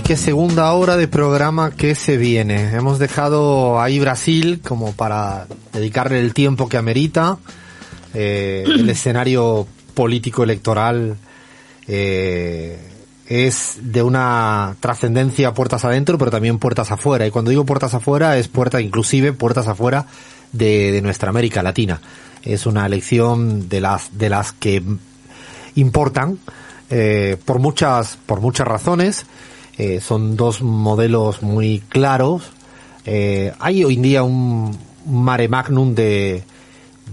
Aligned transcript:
Ay, 0.00 0.04
qué 0.04 0.16
segunda 0.16 0.72
hora 0.72 0.96
de 0.96 1.08
programa 1.08 1.72
que 1.72 1.94
se 1.94 2.16
viene. 2.16 2.74
Hemos 2.74 2.98
dejado 2.98 3.82
ahí 3.82 3.98
Brasil 3.98 4.62
como 4.66 4.94
para 4.94 5.46
dedicarle 5.74 6.20
el 6.20 6.32
tiempo 6.32 6.70
que 6.70 6.78
amerita. 6.78 7.36
Eh, 8.14 8.64
el 8.66 8.88
escenario 8.88 9.66
político 9.92 10.42
electoral 10.42 11.18
eh, 11.86 12.78
es 13.26 13.78
de 13.82 14.02
una 14.02 14.74
trascendencia 14.80 15.52
puertas 15.52 15.84
adentro, 15.84 16.16
pero 16.16 16.30
también 16.30 16.58
puertas 16.58 16.90
afuera. 16.90 17.26
Y 17.26 17.30
cuando 17.30 17.50
digo 17.50 17.66
puertas 17.66 17.92
afuera, 17.92 18.38
es 18.38 18.48
puerta 18.48 18.80
inclusive 18.80 19.34
puertas 19.34 19.68
afuera 19.68 20.06
de, 20.52 20.92
de 20.92 21.02
nuestra 21.02 21.28
América 21.28 21.62
Latina. 21.62 22.00
Es 22.42 22.64
una 22.64 22.86
elección 22.86 23.68
de 23.68 23.82
las 23.82 24.16
de 24.16 24.30
las 24.30 24.52
que 24.52 24.82
importan 25.74 26.38
eh, 26.88 27.36
por 27.44 27.58
muchas 27.58 28.16
por 28.24 28.40
muchas 28.40 28.66
razones. 28.66 29.26
Eh, 29.82 29.98
son 30.02 30.36
dos 30.36 30.60
modelos 30.60 31.40
muy 31.40 31.82
claros. 31.88 32.42
Eh, 33.06 33.54
hay 33.58 33.82
hoy 33.82 33.94
en 33.94 34.02
día 34.02 34.22
un 34.22 34.76
mare 35.06 35.48
magnum 35.48 35.94
de, 35.94 36.44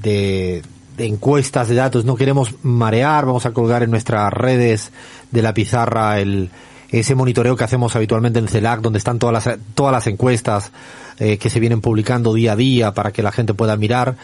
de, 0.03 0.61
encuestas, 0.97 1.69
de 1.69 1.75
datos. 1.75 2.03
No 2.03 2.17
queremos 2.17 2.55
marear, 2.63 3.25
vamos 3.25 3.45
a 3.45 3.53
colgar 3.53 3.83
en 3.83 3.89
nuestras 3.89 4.33
redes 4.33 4.91
de 5.31 5.41
la 5.41 5.53
pizarra 5.53 6.19
el, 6.19 6.49
ese 6.89 7.15
monitoreo 7.15 7.55
que 7.55 7.63
hacemos 7.63 7.95
habitualmente 7.95 8.39
en 8.39 8.49
CELAC, 8.49 8.81
donde 8.81 8.99
están 8.99 9.17
todas 9.17 9.45
las, 9.45 9.57
todas 9.73 9.93
las 9.93 10.07
encuestas 10.07 10.73
eh, 11.19 11.37
que 11.37 11.49
se 11.49 11.61
vienen 11.61 11.79
publicando 11.79 12.33
día 12.33 12.51
a 12.51 12.57
día 12.57 12.93
para 12.93 13.13
que 13.13 13.23
la 13.23 13.31
gente 13.31 13.53
pueda 13.53 13.77
mirar. 13.77 14.17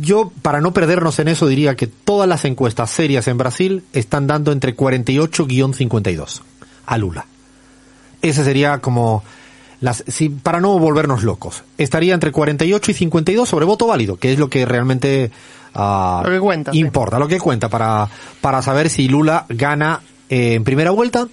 Yo, 0.00 0.32
para 0.42 0.60
no 0.60 0.72
perdernos 0.72 1.20
en 1.20 1.28
eso, 1.28 1.46
diría 1.46 1.76
que 1.76 1.86
todas 1.86 2.28
las 2.28 2.44
encuestas 2.44 2.90
serias 2.90 3.28
en 3.28 3.38
Brasil 3.38 3.84
están 3.92 4.26
dando 4.26 4.50
entre 4.50 4.76
48-52 4.76 6.42
a 6.84 6.98
Lula. 6.98 7.26
Ese 8.22 8.44
sería 8.44 8.78
como 8.78 9.22
las, 9.80 10.04
si, 10.06 10.28
para 10.28 10.60
no 10.60 10.78
volvernos 10.78 11.22
locos. 11.22 11.64
Estaría 11.76 12.14
entre 12.14 12.32
48 12.32 12.90
y 12.90 12.94
52 12.94 13.48
sobre 13.48 13.64
voto 13.64 13.86
válido, 13.86 14.16
que 14.16 14.32
es 14.32 14.38
lo 14.38 14.48
que 14.48 14.66
realmente 14.66 15.30
uh, 15.74 16.24
lo 16.24 16.30
que 16.30 16.40
cuenta, 16.40 16.70
importa, 16.74 17.16
sí. 17.16 17.20
lo 17.20 17.28
que 17.28 17.38
cuenta 17.38 17.68
para, 17.68 18.08
para 18.40 18.62
saber 18.62 18.90
si 18.90 19.08
Lula 19.08 19.46
gana 19.48 20.00
eh, 20.28 20.54
en 20.54 20.64
primera 20.64 20.90
vuelta. 20.90 21.28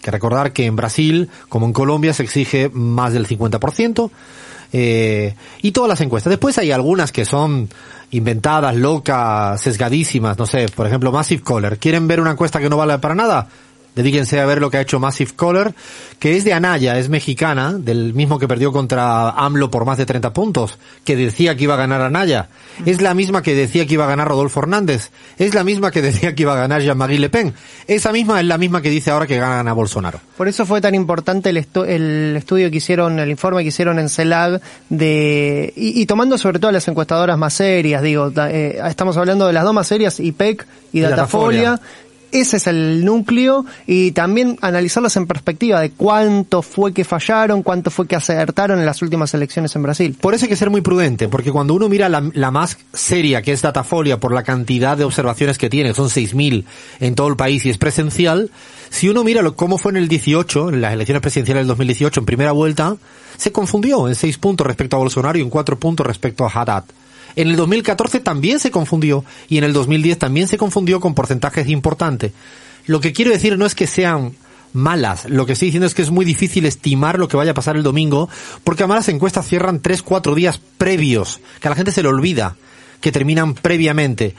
Que 0.00 0.10
recordar 0.10 0.54
que 0.54 0.64
en 0.64 0.76
Brasil, 0.76 1.28
como 1.50 1.66
en 1.66 1.74
Colombia, 1.74 2.14
se 2.14 2.22
exige 2.22 2.70
más 2.72 3.12
del 3.12 3.28
50%. 3.28 4.10
Eh, 4.72 5.34
y 5.62 5.72
todas 5.72 5.88
las 5.88 6.00
encuestas. 6.00 6.30
Después 6.30 6.56
hay 6.56 6.70
algunas 6.70 7.12
que 7.12 7.26
son 7.26 7.68
inventadas, 8.12 8.74
locas, 8.76 9.60
sesgadísimas, 9.60 10.38
no 10.38 10.46
sé, 10.46 10.68
por 10.68 10.86
ejemplo, 10.86 11.12
Massive 11.12 11.42
Caller. 11.42 11.78
¿Quieren 11.78 12.08
ver 12.08 12.20
una 12.20 12.30
encuesta 12.32 12.60
que 12.60 12.70
no 12.70 12.76
vale 12.76 12.98
para 12.98 13.14
nada? 13.14 13.48
Dedíquense 13.94 14.40
a 14.40 14.46
ver 14.46 14.60
lo 14.60 14.70
que 14.70 14.76
ha 14.76 14.80
hecho 14.80 15.00
Massive 15.00 15.32
Caller, 15.36 15.74
que 16.18 16.36
es 16.36 16.44
de 16.44 16.52
Anaya, 16.52 16.98
es 16.98 17.08
mexicana, 17.08 17.72
del 17.72 18.14
mismo 18.14 18.38
que 18.38 18.46
perdió 18.46 18.72
contra 18.72 19.30
AMLO 19.30 19.70
por 19.70 19.84
más 19.84 19.98
de 19.98 20.06
30 20.06 20.32
puntos, 20.32 20.78
que 21.04 21.16
decía 21.16 21.56
que 21.56 21.64
iba 21.64 21.74
a 21.74 21.78
ganar 21.78 22.00
Anaya. 22.00 22.48
Es 22.86 23.00
la 23.00 23.14
misma 23.14 23.42
que 23.42 23.54
decía 23.54 23.86
que 23.86 23.94
iba 23.94 24.04
a 24.04 24.08
ganar 24.08 24.28
Rodolfo 24.28 24.60
Hernández. 24.60 25.10
Es 25.38 25.54
la 25.54 25.64
misma 25.64 25.90
que 25.90 26.02
decía 26.10 26.34
que 26.34 26.42
iba 26.42 26.52
a 26.52 26.56
ganar 26.56 26.82
Jean-Marie 26.82 27.18
Le 27.18 27.30
Pen. 27.30 27.54
Esa 27.86 28.12
misma 28.12 28.40
es 28.40 28.46
la 28.46 28.58
misma 28.58 28.80
que 28.80 28.90
dice 28.90 29.10
ahora 29.10 29.26
que 29.26 29.38
gana 29.38 29.72
Bolsonaro. 29.72 30.20
Por 30.36 30.48
eso 30.48 30.64
fue 30.66 30.80
tan 30.80 30.94
importante 30.94 31.50
el, 31.50 31.56
estu 31.56 31.84
el 31.84 32.34
estudio 32.36 32.70
que 32.70 32.76
hicieron, 32.76 33.18
el 33.18 33.30
informe 33.30 33.62
que 33.62 33.68
hicieron 33.68 33.98
en 33.98 34.08
CELAG 34.08 34.60
de, 34.88 35.72
y, 35.76 36.00
y 36.00 36.06
tomando 36.06 36.38
sobre 36.38 36.58
todo 36.58 36.70
las 36.70 36.86
encuestadoras 36.88 37.36
más 37.36 37.54
serias, 37.54 38.02
digo, 38.02 38.32
eh, 38.36 38.80
estamos 38.86 39.16
hablando 39.16 39.46
de 39.46 39.52
las 39.52 39.64
dos 39.64 39.74
más 39.74 39.86
serias, 39.86 40.20
IPEC 40.20 40.66
y, 40.92 40.98
y 40.98 41.02
Datafolia. 41.02 41.80
Ese 42.32 42.58
es 42.58 42.66
el 42.66 43.04
núcleo 43.04 43.64
y 43.86 44.12
también 44.12 44.56
analizarlas 44.60 45.16
en 45.16 45.26
perspectiva 45.26 45.80
de 45.80 45.90
cuánto 45.90 46.62
fue 46.62 46.92
que 46.92 47.04
fallaron, 47.04 47.62
cuánto 47.62 47.90
fue 47.90 48.06
que 48.06 48.16
acertaron 48.16 48.78
en 48.78 48.86
las 48.86 49.02
últimas 49.02 49.34
elecciones 49.34 49.74
en 49.76 49.82
Brasil. 49.82 50.16
Por 50.20 50.34
eso 50.34 50.44
hay 50.44 50.48
que 50.48 50.56
ser 50.56 50.70
muy 50.70 50.80
prudente, 50.80 51.28
porque 51.28 51.50
cuando 51.50 51.74
uno 51.74 51.88
mira 51.88 52.08
la, 52.08 52.50
más 52.50 52.78
seria, 52.92 53.42
que 53.42 53.52
es 53.52 53.62
Datafolia, 53.62 54.20
por 54.20 54.32
la 54.32 54.42
cantidad 54.42 54.96
de 54.96 55.04
observaciones 55.04 55.58
que 55.58 55.70
tiene, 55.70 55.94
son 55.94 56.08
6.000 56.08 56.64
en 57.00 57.14
todo 57.14 57.28
el 57.28 57.36
país 57.36 57.64
y 57.66 57.70
es 57.70 57.78
presencial, 57.78 58.50
si 58.90 59.08
uno 59.08 59.24
mira 59.24 59.42
lo, 59.42 59.56
cómo 59.56 59.78
fue 59.78 59.92
en 59.92 59.96
el 59.96 60.08
18, 60.08 60.70
en 60.70 60.80
las 60.80 60.92
elecciones 60.92 61.22
presidenciales 61.22 61.62
del 61.62 61.68
2018, 61.68 62.20
en 62.20 62.26
primera 62.26 62.52
vuelta, 62.52 62.96
se 63.36 63.52
confundió 63.52 64.08
en 64.08 64.14
6 64.14 64.38
puntos 64.38 64.66
respecto 64.66 64.96
a 64.96 65.00
Bolsonaro 65.00 65.38
y 65.38 65.42
en 65.42 65.50
4 65.50 65.78
puntos 65.78 66.06
respecto 66.06 66.44
a 66.44 66.50
Haddad. 66.50 66.84
En 67.40 67.48
el 67.48 67.56
2014 67.56 68.20
también 68.20 68.58
se 68.58 68.70
confundió 68.70 69.24
y 69.48 69.56
en 69.56 69.64
el 69.64 69.72
2010 69.72 70.18
también 70.18 70.46
se 70.46 70.58
confundió 70.58 71.00
con 71.00 71.14
porcentajes 71.14 71.68
importantes. 71.68 72.32
Lo 72.84 73.00
que 73.00 73.14
quiero 73.14 73.30
decir 73.30 73.56
no 73.56 73.64
es 73.64 73.74
que 73.74 73.86
sean 73.86 74.34
malas, 74.74 75.24
lo 75.26 75.46
que 75.46 75.54
estoy 75.54 75.68
diciendo 75.68 75.86
es 75.86 75.94
que 75.94 76.02
es 76.02 76.10
muy 76.10 76.26
difícil 76.26 76.66
estimar 76.66 77.18
lo 77.18 77.28
que 77.28 77.38
vaya 77.38 77.52
a 77.52 77.54
pasar 77.54 77.76
el 77.76 77.82
domingo 77.82 78.28
porque 78.62 78.82
además 78.82 78.98
las 78.98 79.08
encuestas 79.08 79.48
cierran 79.48 79.80
3, 79.80 80.02
4 80.02 80.34
días 80.34 80.60
previos, 80.76 81.40
que 81.60 81.68
a 81.68 81.70
la 81.70 81.76
gente 81.76 81.92
se 81.92 82.02
le 82.02 82.10
olvida, 82.10 82.56
que 83.00 83.10
terminan 83.10 83.54
previamente. 83.54 84.34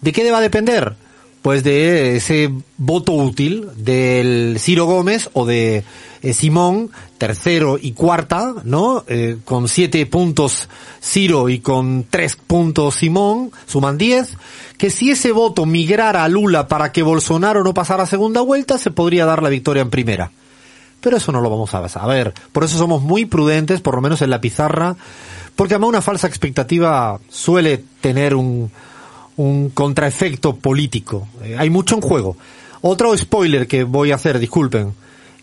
¿De 0.00 0.10
qué 0.10 0.28
va 0.32 0.38
a 0.38 0.42
depender? 0.42 0.96
Pues 1.42 1.64
de 1.64 2.16
ese 2.16 2.52
voto 2.76 3.12
útil 3.12 3.68
del 3.76 4.56
Ciro 4.58 4.84
Gómez 4.84 5.30
o 5.32 5.46
de 5.46 5.84
eh, 6.22 6.34
Simón, 6.34 6.90
tercero 7.16 7.78
y 7.80 7.92
cuarta, 7.92 8.54
¿no? 8.64 9.04
Eh, 9.08 9.38
con 9.44 9.66
siete 9.66 10.04
puntos 10.04 10.68
Ciro 11.02 11.48
y 11.48 11.60
con 11.60 12.04
tres 12.08 12.36
puntos 12.36 12.96
Simón, 12.96 13.52
suman 13.66 13.96
diez. 13.96 14.36
Que 14.76 14.90
si 14.90 15.10
ese 15.10 15.32
voto 15.32 15.64
migrara 15.64 16.24
a 16.24 16.28
Lula 16.28 16.68
para 16.68 16.92
que 16.92 17.02
Bolsonaro 17.02 17.64
no 17.64 17.72
pasara 17.72 18.04
segunda 18.04 18.42
vuelta, 18.42 18.76
se 18.76 18.90
podría 18.90 19.24
dar 19.24 19.42
la 19.42 19.48
victoria 19.48 19.80
en 19.82 19.90
primera. 19.90 20.30
Pero 21.00 21.16
eso 21.16 21.32
no 21.32 21.40
lo 21.40 21.48
vamos 21.48 21.74
a 21.74 21.88
saber. 21.88 22.34
Por 22.52 22.64
eso 22.64 22.76
somos 22.76 23.00
muy 23.00 23.24
prudentes, 23.24 23.80
por 23.80 23.94
lo 23.94 24.02
menos 24.02 24.20
en 24.20 24.28
la 24.28 24.42
pizarra, 24.42 24.96
porque 25.56 25.74
además 25.74 25.88
una 25.88 26.02
falsa 26.02 26.26
expectativa 26.26 27.18
suele 27.30 27.82
tener 28.02 28.34
un, 28.34 28.70
un 29.40 29.70
contraefecto 29.70 30.56
político. 30.56 31.26
Eh, 31.42 31.56
hay 31.58 31.70
mucho 31.70 31.94
en 31.94 32.02
juego. 32.02 32.36
Otro 32.82 33.16
spoiler 33.16 33.66
que 33.66 33.84
voy 33.84 34.12
a 34.12 34.16
hacer, 34.16 34.38
disculpen, 34.38 34.92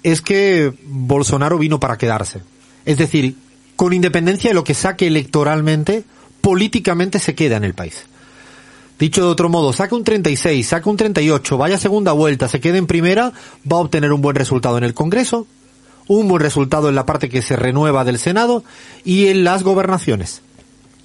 es 0.03 0.22
que 0.22 0.72
Bolsonaro 0.85 1.58
vino 1.58 1.80
para 1.80 1.97
quedarse. 1.97 2.41
Es 2.86 2.97
decir, 2.97 3.36
con 3.75 3.94
independencia 3.94 4.51
de 4.51 4.54
lo 4.54 4.63
que 4.63 4.75
saque 4.75 5.07
electoralmente, 5.07 6.04
políticamente 6.42 7.18
se 7.18 7.33
queda 7.33 7.57
en 7.57 7.63
el 7.63 7.74
país. 7.74 8.06
Dicho 9.00 9.24
de 9.24 9.30
otro 9.30 9.50
modo, 9.50 9.74
saca 9.74 9.95
un 9.95 10.04
36, 10.04 10.68
saca 10.68 10.89
un 10.89 10.98
38, 10.98 11.57
vaya 11.57 11.77
segunda 11.77 12.12
vuelta, 12.12 12.48
se 12.48 12.60
quede 12.60 12.77
en 12.77 12.88
primera, 12.88 13.33
va 13.72 13.77
a 13.77 13.81
obtener 13.81 14.12
un 14.13 14.22
buen 14.22 14.36
resultado 14.36 14.77
en 14.77 14.83
el 14.83 14.94
Congreso, 14.94 15.48
un 16.07 16.27
buen 16.27 16.42
resultado 16.42 16.89
en 16.89 16.95
la 16.95 17.06
parte 17.06 17.30
que 17.30 17.42
se 17.42 17.56
renueva 17.56 18.06
del 18.06 18.19
Senado 18.19 18.63
y 19.04 19.27
en 19.27 19.44
las 19.44 19.63
gobernaciones 19.63 20.42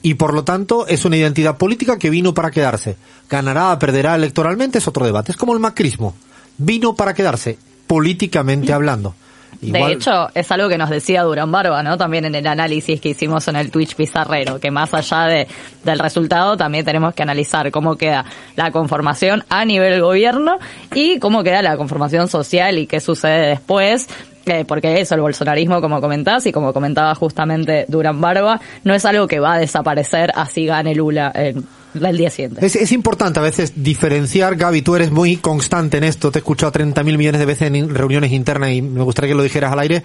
y 0.02 0.14
por 0.14 0.34
lo 0.34 0.44
tanto 0.44 0.86
es 0.86 1.04
una 1.04 1.16
identidad 1.16 1.56
política 1.56 1.98
que 1.98 2.10
vino 2.10 2.34
para 2.34 2.50
quedarse. 2.50 2.96
Ganará, 3.30 3.78
perderá 3.78 4.16
electoralmente, 4.16 4.78
es 4.78 4.88
otro 4.88 5.06
debate. 5.06 5.32
Es 5.32 5.38
como 5.38 5.54
el 5.54 5.60
macrismo. 5.60 6.14
Vino 6.58 6.94
para 6.94 7.14
quedarse, 7.14 7.56
políticamente 7.86 8.72
hablando. 8.72 9.14
De 9.62 9.92
hecho, 9.92 10.28
es 10.34 10.50
algo 10.50 10.68
que 10.68 10.76
nos 10.76 10.90
decía 10.90 11.22
Durán 11.22 11.52
Barba, 11.52 11.82
¿no? 11.84 11.96
También 11.96 12.24
en 12.24 12.34
el 12.34 12.46
análisis 12.46 13.00
que 13.00 13.10
hicimos 13.10 13.46
en 13.46 13.54
el 13.54 13.70
Twitch 13.70 13.94
Pizarrero, 13.94 14.58
que 14.58 14.72
más 14.72 14.92
allá 14.92 15.26
de, 15.26 15.46
del 15.84 16.00
resultado 16.00 16.56
también 16.56 16.84
tenemos 16.84 17.14
que 17.14 17.22
analizar 17.22 17.70
cómo 17.70 17.96
queda 17.96 18.24
la 18.56 18.72
conformación 18.72 19.44
a 19.48 19.64
nivel 19.64 20.00
gobierno 20.00 20.58
y 20.92 21.20
cómo 21.20 21.44
queda 21.44 21.62
la 21.62 21.76
conformación 21.76 22.26
social 22.26 22.76
y 22.76 22.86
qué 22.88 22.98
sucede 22.98 23.48
después. 23.50 24.08
Eh, 24.46 24.64
porque 24.66 25.00
eso, 25.00 25.14
el 25.14 25.20
bolsonarismo, 25.20 25.80
como 25.80 26.00
comentás, 26.00 26.44
y 26.46 26.52
como 26.52 26.72
comentaba 26.72 27.14
justamente 27.14 27.84
Durán 27.86 28.20
Barba, 28.20 28.60
no 28.82 28.92
es 28.92 29.04
algo 29.04 29.28
que 29.28 29.38
va 29.38 29.54
a 29.54 29.58
desaparecer 29.58 30.32
así 30.34 30.66
gane 30.66 30.96
Lula 30.96 31.30
en 31.32 31.64
el 31.94 32.16
día 32.16 32.30
siguiente. 32.30 32.64
Es, 32.64 32.76
es 32.76 32.92
importante 32.92 33.40
a 33.40 33.42
veces 33.42 33.72
diferenciar, 33.76 34.56
Gaby, 34.56 34.82
tú 34.82 34.96
eres 34.96 35.10
muy 35.10 35.36
constante 35.36 35.98
en 35.98 36.04
esto, 36.04 36.30
te 36.30 36.38
he 36.38 36.40
escuchado 36.40 36.72
30 36.72 37.02
mil 37.02 37.18
millones 37.18 37.38
de 37.38 37.46
veces 37.46 37.72
en 37.72 37.94
reuniones 37.94 38.32
internas 38.32 38.72
y 38.72 38.82
me 38.82 39.02
gustaría 39.02 39.30
que 39.30 39.34
lo 39.34 39.42
dijeras 39.42 39.72
al 39.72 39.78
aire. 39.80 40.02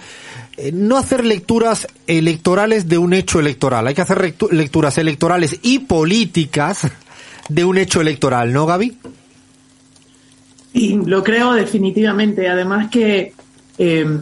Eh, 0.58 0.72
no 0.74 0.98
hacer 0.98 1.26
lecturas 1.26 1.88
electorales 2.08 2.88
de 2.88 2.98
un 2.98 3.14
hecho 3.14 3.40
electoral, 3.40 3.88
hay 3.88 3.94
que 3.94 4.02
hacer 4.02 4.36
lecturas 4.52 4.98
electorales 4.98 5.60
y 5.62 5.80
políticas 5.80 6.88
de 7.50 7.64
un 7.64 7.78
hecho 7.78 8.02
electoral, 8.02 8.52
¿no, 8.52 8.66
Gaby? 8.66 8.98
Y 10.74 10.96
lo 11.06 11.24
creo 11.24 11.54
definitivamente. 11.54 12.48
Además 12.48 12.90
que 12.92 13.34
eh, 13.78 14.20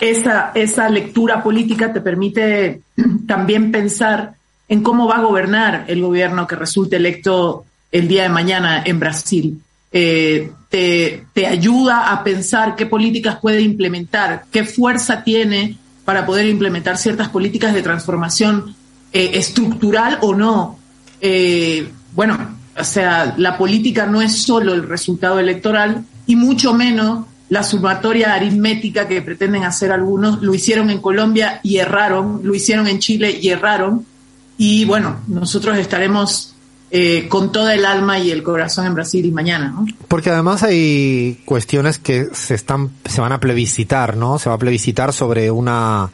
esa, 0.00 0.52
esa 0.54 0.88
lectura 0.88 1.42
política 1.42 1.92
te 1.92 2.00
permite 2.00 2.82
también 3.26 3.70
pensar 3.70 4.34
en 4.68 4.82
cómo 4.82 5.06
va 5.06 5.16
a 5.16 5.22
gobernar 5.22 5.84
el 5.88 6.00
gobierno 6.00 6.46
que 6.46 6.56
resulte 6.56 6.96
electo 6.96 7.64
el 7.90 8.08
día 8.08 8.22
de 8.24 8.28
mañana 8.30 8.82
en 8.84 8.98
Brasil. 8.98 9.60
Eh, 9.94 10.50
te, 10.70 11.46
ayuda 11.46 12.12
a 12.12 12.24
pensar 12.24 12.74
qué 12.76 12.86
políticas 12.86 13.36
puede 13.40 13.60
implementar, 13.60 14.44
qué 14.50 14.64
fuerza 14.64 15.22
tiene 15.22 15.76
para 16.06 16.24
poder 16.24 16.46
implementar 16.46 16.96
ciertas 16.96 17.28
políticas 17.28 17.74
de 17.74 17.82
transformación 17.82 18.74
eh, 19.12 19.32
estructural 19.34 20.18
o 20.22 20.34
no. 20.34 20.78
Eh, 21.20 21.90
bueno, 22.14 22.56
o 22.78 22.84
sea, 22.84 23.34
la 23.36 23.58
política 23.58 24.06
no 24.06 24.22
es 24.22 24.42
solo 24.42 24.72
el 24.72 24.88
resultado 24.88 25.38
electoral 25.38 26.04
y 26.26 26.36
mucho 26.36 26.72
menos 26.72 27.26
la 27.50 27.62
sumatoria 27.62 28.32
aritmética 28.32 29.06
que 29.06 29.20
pretenden 29.20 29.64
hacer 29.64 29.92
algunos. 29.92 30.40
Lo 30.40 30.54
hicieron 30.54 30.88
en 30.88 31.02
Colombia 31.02 31.60
y 31.62 31.76
erraron, 31.76 32.40
lo 32.42 32.54
hicieron 32.54 32.86
en 32.88 32.98
Chile 32.98 33.38
y 33.42 33.50
erraron. 33.50 34.06
Y 34.64 34.84
bueno, 34.84 35.16
nosotros 35.26 35.76
estaremos 35.76 36.54
eh, 36.92 37.26
con 37.28 37.50
toda 37.50 37.74
el 37.74 37.84
alma 37.84 38.20
y 38.20 38.30
el 38.30 38.44
corazón 38.44 38.86
en 38.86 38.94
Brasil 38.94 39.26
y 39.26 39.32
mañana, 39.32 39.74
¿no? 39.74 39.86
Porque 40.06 40.30
además 40.30 40.62
hay 40.62 41.40
cuestiones 41.44 41.98
que 41.98 42.28
se 42.32 42.54
están, 42.54 42.92
se 43.04 43.20
van 43.20 43.32
a 43.32 43.40
plebiscitar, 43.40 44.16
¿no? 44.16 44.38
Se 44.38 44.48
va 44.48 44.54
a 44.54 44.58
plebiscitar 44.58 45.12
sobre 45.12 45.50
una, 45.50 46.08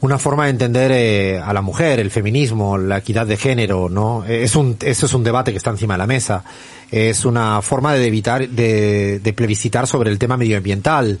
una 0.00 0.18
forma 0.18 0.46
de 0.46 0.50
entender 0.50 0.90
eh, 0.90 1.38
a 1.38 1.52
la 1.52 1.62
mujer, 1.62 2.00
el 2.00 2.10
feminismo, 2.10 2.78
la 2.78 2.98
equidad 2.98 3.28
de 3.28 3.36
género, 3.36 3.88
¿no? 3.88 4.24
Es 4.24 4.56
un, 4.56 4.76
eso 4.80 5.06
es 5.06 5.14
un 5.14 5.22
debate 5.22 5.52
que 5.52 5.58
está 5.58 5.70
encima 5.70 5.94
de 5.94 5.98
la 5.98 6.08
mesa. 6.08 6.42
Es 6.90 7.24
una 7.24 7.62
forma 7.62 7.94
de 7.94 8.04
evitar, 8.04 8.48
de, 8.48 9.20
de 9.20 9.32
plebiscitar 9.34 9.86
sobre 9.86 10.10
el 10.10 10.18
tema 10.18 10.36
medioambiental, 10.36 11.20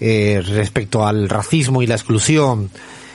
eh, 0.00 0.42
respecto 0.46 1.06
al 1.06 1.30
racismo 1.30 1.80
y 1.80 1.86
la 1.86 1.94
exclusión, 1.94 2.68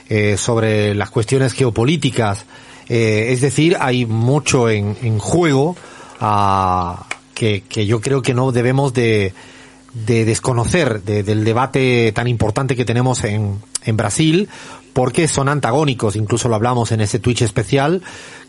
eh, 0.09 0.37
sobre 0.37 0.93
las 0.93 1.09
cuestiones 1.09 1.53
geopolíticas. 1.53 2.45
Eh, 2.89 3.27
es 3.29 3.41
decir, 3.41 3.77
hay 3.79 4.05
mucho 4.05 4.69
en, 4.69 4.97
en 5.01 5.19
juego 5.19 5.75
a, 6.19 7.05
que, 7.33 7.85
yo 7.85 8.01
creo 8.01 8.21
que 8.21 8.33
no 8.33 8.51
debemos 8.51 8.93
de, 8.93 9.33
de 9.93 10.25
desconocer 10.25 11.03
de, 11.03 11.23
del 11.23 11.43
debate 11.43 12.11
tan 12.13 12.27
importante 12.27 12.75
que 12.75 12.85
tenemos 12.85 13.23
en, 13.23 13.59
en 13.83 13.97
Brasil, 13.97 14.49
porque 14.93 15.27
son 15.27 15.49
antagónicos, 15.49 16.15
incluso 16.15 16.47
lo 16.47 16.55
hablamos 16.55 16.91
en 16.91 17.01
ese 17.01 17.19
Twitch 17.19 17.41
especial, 17.41 18.01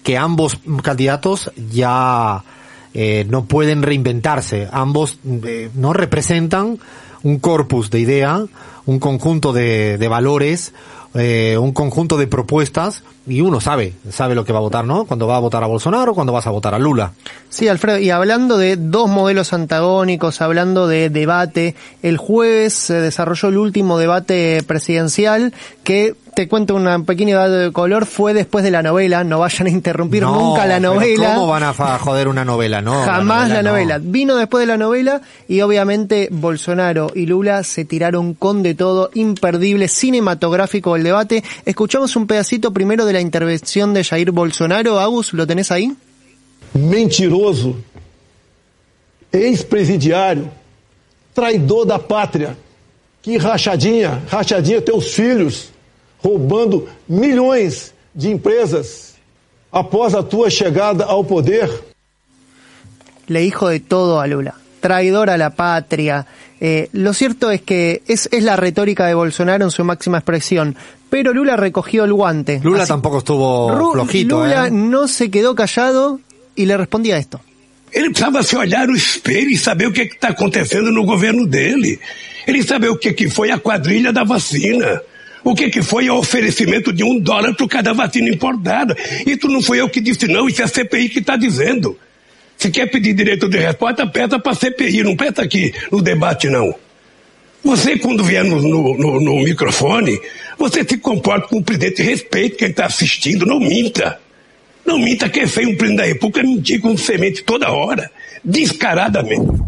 que 0.02 0.18
ambos 0.18 0.58
candidatos 0.82 1.50
ya 1.70 2.44
eh, 2.92 3.24
no 3.28 3.46
pueden 3.46 3.82
reinventarse, 3.82 4.68
ambos 4.70 5.18
eh, 5.24 5.70
no 5.74 5.92
representan 5.92 6.78
un 7.22 7.38
corpus 7.38 7.90
de 7.90 8.00
idea, 8.00 8.44
un 8.84 8.98
conjunto 8.98 9.54
de 9.54 10.08
valores, 10.08 10.74
eh, 11.14 11.56
un 11.58 11.72
conjunto 11.72 12.16
de 12.16 12.26
propuestas 12.26 13.04
y 13.26 13.40
uno 13.40 13.60
sabe, 13.60 13.94
sabe 14.10 14.34
lo 14.34 14.44
que 14.44 14.52
va 14.52 14.58
a 14.58 14.62
votar, 14.62 14.84
¿no? 14.84 15.04
Cuando 15.04 15.26
va 15.26 15.36
a 15.36 15.40
votar 15.40 15.62
a 15.62 15.66
Bolsonaro, 15.66 16.14
cuando 16.14 16.32
vas 16.32 16.46
a 16.46 16.50
votar 16.50 16.74
a 16.74 16.78
Lula. 16.78 17.12
Sí, 17.48 17.68
Alfredo, 17.68 17.98
y 17.98 18.10
hablando 18.10 18.58
de 18.58 18.76
dos 18.76 19.08
modelos 19.08 19.52
antagónicos, 19.52 20.40
hablando 20.40 20.88
de 20.88 21.10
debate, 21.10 21.74
el 22.02 22.16
jueves 22.16 22.74
se 22.74 22.94
desarrolló 22.94 23.48
el 23.48 23.58
último 23.58 23.98
debate 23.98 24.62
presidencial 24.66 25.54
que 25.84 26.14
te 26.34 26.48
cuento 26.48 26.74
una 26.74 26.98
pequeña 27.02 27.32
edad 27.34 27.50
de 27.50 27.72
color, 27.72 28.06
fue 28.06 28.34
después 28.34 28.64
de 28.64 28.70
la 28.70 28.82
novela, 28.82 29.24
no 29.24 29.38
vayan 29.38 29.66
a 29.66 29.70
interrumpir 29.70 30.22
No, 30.22 30.34
nunca 30.34 30.66
la 30.66 30.80
novela. 30.80 31.34
¿Cómo 31.34 31.46
van 31.46 31.62
a 31.62 31.72
joder 31.72 32.28
una 32.28 32.44
novela? 32.44 32.80
No. 32.82 32.92
Jamás 33.04 33.50
la 33.50 33.62
novela. 33.62 33.98
no. 33.98 34.10
Vino 34.10 34.36
después 34.36 34.62
de 34.62 34.66
la 34.66 34.76
novela 34.76 35.20
y 35.48 35.60
obviamente 35.60 36.28
Bolsonaro 36.30 37.10
y 37.14 37.26
Lula 37.26 37.62
se 37.62 37.84
tiraron 37.84 38.34
con 38.34 38.62
de 38.62 38.74
todo, 38.74 39.10
imperdible, 39.14 39.88
cinematográfico 39.88 40.96
el 40.96 41.02
debate. 41.02 41.44
Escuchamos 41.64 42.16
un 42.16 42.26
pedacito 42.26 42.72
primero 42.72 43.06
de 43.06 43.12
la 43.12 43.20
intervención 43.20 43.94
de 43.94 44.04
Jair 44.04 44.30
Bolsonaro. 44.30 45.00
Agus, 45.00 45.32
¿lo 45.32 45.46
tenés 45.46 45.70
ahí? 45.70 45.94
mentiroso, 46.74 47.76
ex-presidiário, 49.32 50.50
traidor 51.32 51.86
da 51.86 51.98
pátria, 51.98 52.56
que 53.22 53.38
rachadinha, 53.38 54.22
rachadinha 54.30 54.80
teus 54.82 55.14
filhos, 55.14 55.70
roubando 56.24 56.88
milhões 57.06 57.92
de 58.14 58.30
empresas 58.30 59.14
após 59.70 60.14
a 60.14 60.22
tua 60.22 60.48
chegada 60.50 61.04
ao 61.04 61.22
poder. 61.24 61.68
le 63.26 63.40
dijo 63.40 63.68
de 63.68 63.80
todo 63.80 64.20
a 64.20 64.26
Lula. 64.26 64.54
Traidor 64.80 65.30
a 65.30 65.36
la 65.38 65.50
patria. 65.50 66.26
Eh, 66.60 66.88
lo 66.92 67.12
cierto 67.14 67.50
es 67.50 67.62
que 67.62 68.02
es, 68.06 68.28
es 68.32 68.42
la 68.44 68.56
retórica 68.56 69.06
de 69.06 69.14
Bolsonaro 69.14 69.64
en 69.64 69.70
su 69.70 69.82
máxima 69.84 70.18
expresión. 70.18 70.76
Pero 71.10 71.32
Lula 71.32 71.56
recogió 71.56 72.04
el 72.04 72.12
guante. 72.12 72.60
Lula 72.62 72.82
Así- 72.82 72.88
tampoco 72.88 73.18
estuvo 73.18 73.70
Ru- 73.70 73.92
flojito, 73.92 74.40
Lula 74.44 74.66
¿eh? 74.66 74.70
no 74.70 75.08
se 75.08 75.30
quedó 75.30 75.54
callado 75.54 76.20
y 76.54 76.66
le 76.66 76.76
respondía 76.76 77.16
esto. 77.18 77.40
Ele 77.92 78.08
precisava 78.10 78.42
se 78.42 78.56
olhar 78.56 78.88
no 78.88 78.96
espelho 78.96 79.50
e 79.50 79.56
saber 79.56 79.86
o 79.86 79.92
que 79.92 80.02
está 80.02 80.28
acontecendo 80.30 80.90
no 80.90 81.04
governo 81.04 81.46
dele. 81.46 82.00
Ele 82.46 82.62
saber 82.62 82.90
o 82.90 82.98
que, 82.98 83.12
que 83.14 83.30
foi 83.30 83.50
a 83.52 83.58
quadrilha 83.58 84.12
da 84.12 84.24
vacina. 84.24 85.00
O 85.44 85.54
que, 85.54 85.68
que 85.68 85.82
foi 85.82 86.08
o 86.08 86.16
oferecimento 86.16 86.90
de 86.92 87.04
um 87.04 87.18
dólar 87.20 87.54
por 87.54 87.68
cada 87.68 87.92
vacina 87.92 88.30
importada. 88.30 88.96
Isso 89.26 89.46
não 89.46 89.60
foi 89.60 89.78
eu 89.80 89.88
que 89.90 90.00
disse, 90.00 90.26
não. 90.26 90.48
Isso 90.48 90.62
é 90.62 90.64
a 90.64 90.68
CPI 90.68 91.10
que 91.10 91.18
está 91.18 91.36
dizendo. 91.36 91.98
Se 92.56 92.70
quer 92.70 92.86
pedir 92.90 93.12
direito 93.14 93.46
de 93.48 93.58
resposta, 93.58 94.06
peça 94.06 94.38
para 94.38 94.52
a 94.52 94.54
CPI. 94.54 95.02
Não 95.02 95.14
peça 95.14 95.42
aqui 95.42 95.72
no 95.92 96.00
debate, 96.00 96.48
não. 96.48 96.74
Você, 97.62 97.98
quando 97.98 98.24
vier 98.24 98.42
no, 98.44 98.60
no, 98.62 98.96
no- 98.96 99.20
no 99.20 99.36
microfone, 99.42 100.18
você 100.58 100.82
se 100.84 100.96
comporta 100.98 101.48
com 101.48 101.58
o 101.58 101.62
presidente, 101.62 102.02
respeite 102.02 102.56
quem 102.56 102.68
está 102.68 102.86
assistindo, 102.86 103.44
não 103.44 103.58
minta. 103.60 104.18
Não 104.86 104.98
minta 104.98 105.28
que 105.30 105.40
é 105.40 105.44
um 105.44 105.48
presidente 105.76 105.96
da 105.96 106.04
República 106.04 106.42
mentir 106.46 106.80
com 106.80 106.96
semente 106.96 107.42
toda 107.42 107.70
hora, 107.70 108.10
descaradamente. 108.42 109.62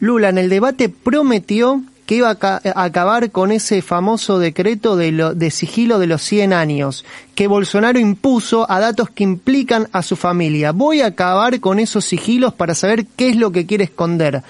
Lula 0.00 0.28
el 0.30 0.48
debate 0.48 0.88
prometió 0.88 1.80
que 2.06 2.14
iba 2.16 2.30
a, 2.30 2.34
ca- 2.36 2.60
a 2.74 2.84
acabar 2.84 3.30
con 3.32 3.50
ese 3.52 3.82
famoso 3.82 4.38
decreto 4.38 4.96
de, 4.96 5.12
lo- 5.12 5.34
de 5.34 5.50
sigilo 5.50 5.98
de 5.98 6.06
los 6.06 6.22
100 6.22 6.52
años 6.52 7.04
que 7.34 7.48
Bolsonaro 7.48 7.98
impuso 7.98 8.70
a 8.70 8.80
datos 8.80 9.10
que 9.10 9.24
implican 9.24 9.88
a 9.92 10.02
su 10.02 10.16
familia. 10.16 10.72
Voy 10.72 11.02
a 11.02 11.06
acabar 11.08 11.60
con 11.60 11.78
esos 11.80 12.04
sigilos 12.04 12.54
para 12.54 12.74
saber 12.74 13.04
qué 13.16 13.28
es 13.28 13.36
lo 13.36 13.52
que 13.52 13.66
quiere 13.66 13.84
esconder. 13.84 14.42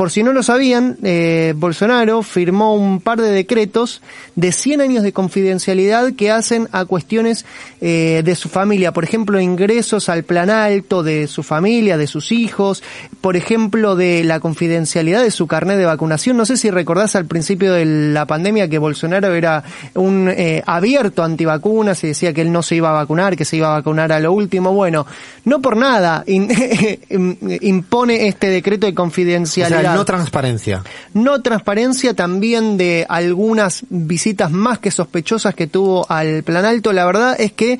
Por 0.00 0.10
si 0.10 0.22
no 0.22 0.32
lo 0.32 0.42
sabían, 0.42 0.96
eh, 1.02 1.52
Bolsonaro 1.54 2.22
firmó 2.22 2.74
un 2.74 3.02
par 3.02 3.20
de 3.20 3.30
decretos 3.30 4.00
de 4.34 4.50
100 4.50 4.80
años 4.80 5.02
de 5.02 5.12
confidencialidad 5.12 6.14
que 6.14 6.30
hacen 6.30 6.70
a 6.72 6.86
cuestiones 6.86 7.44
eh, 7.82 8.22
de 8.24 8.34
su 8.34 8.48
familia. 8.48 8.94
Por 8.94 9.04
ejemplo, 9.04 9.38
ingresos 9.38 10.08
al 10.08 10.22
plan 10.22 10.48
alto 10.48 11.02
de 11.02 11.26
su 11.26 11.42
familia, 11.42 11.98
de 11.98 12.06
sus 12.06 12.32
hijos. 12.32 12.82
Por 13.20 13.36
ejemplo, 13.36 13.94
de 13.94 14.24
la 14.24 14.40
confidencialidad 14.40 15.22
de 15.22 15.30
su 15.30 15.46
carnet 15.46 15.76
de 15.76 15.84
vacunación. 15.84 16.38
No 16.38 16.46
sé 16.46 16.56
si 16.56 16.70
recordás 16.70 17.14
al 17.14 17.26
principio 17.26 17.74
de 17.74 17.84
la 17.84 18.24
pandemia 18.24 18.70
que 18.70 18.78
Bolsonaro 18.78 19.34
era 19.34 19.64
un 19.92 20.30
eh, 20.34 20.62
abierto 20.64 21.22
antivacunas 21.22 22.02
y 22.04 22.06
decía 22.06 22.32
que 22.32 22.40
él 22.40 22.52
no 22.52 22.62
se 22.62 22.76
iba 22.76 22.88
a 22.88 22.92
vacunar, 22.92 23.36
que 23.36 23.44
se 23.44 23.58
iba 23.58 23.66
a 23.68 23.76
vacunar 23.76 24.12
a 24.12 24.20
lo 24.20 24.32
último. 24.32 24.72
Bueno, 24.72 25.06
no 25.44 25.60
por 25.60 25.76
nada 25.76 26.24
in- 26.26 26.48
impone 27.60 28.28
este 28.28 28.48
decreto 28.48 28.86
de 28.86 28.92
O 28.92 28.94
confidencialidad. 28.94 29.89
No 29.94 30.04
transparencia. 30.04 30.82
No 31.14 31.42
transparencia 31.42 32.14
también 32.14 32.76
de 32.76 33.06
algunas 33.08 33.84
visitas 33.88 34.50
más 34.50 34.78
que 34.78 34.90
sospechosas 34.90 35.54
que 35.54 35.66
tuvo 35.66 36.06
al 36.10 36.42
plan 36.42 36.64
alto. 36.64 36.92
La 36.92 37.04
verdad 37.04 37.36
es 37.38 37.52
que 37.52 37.78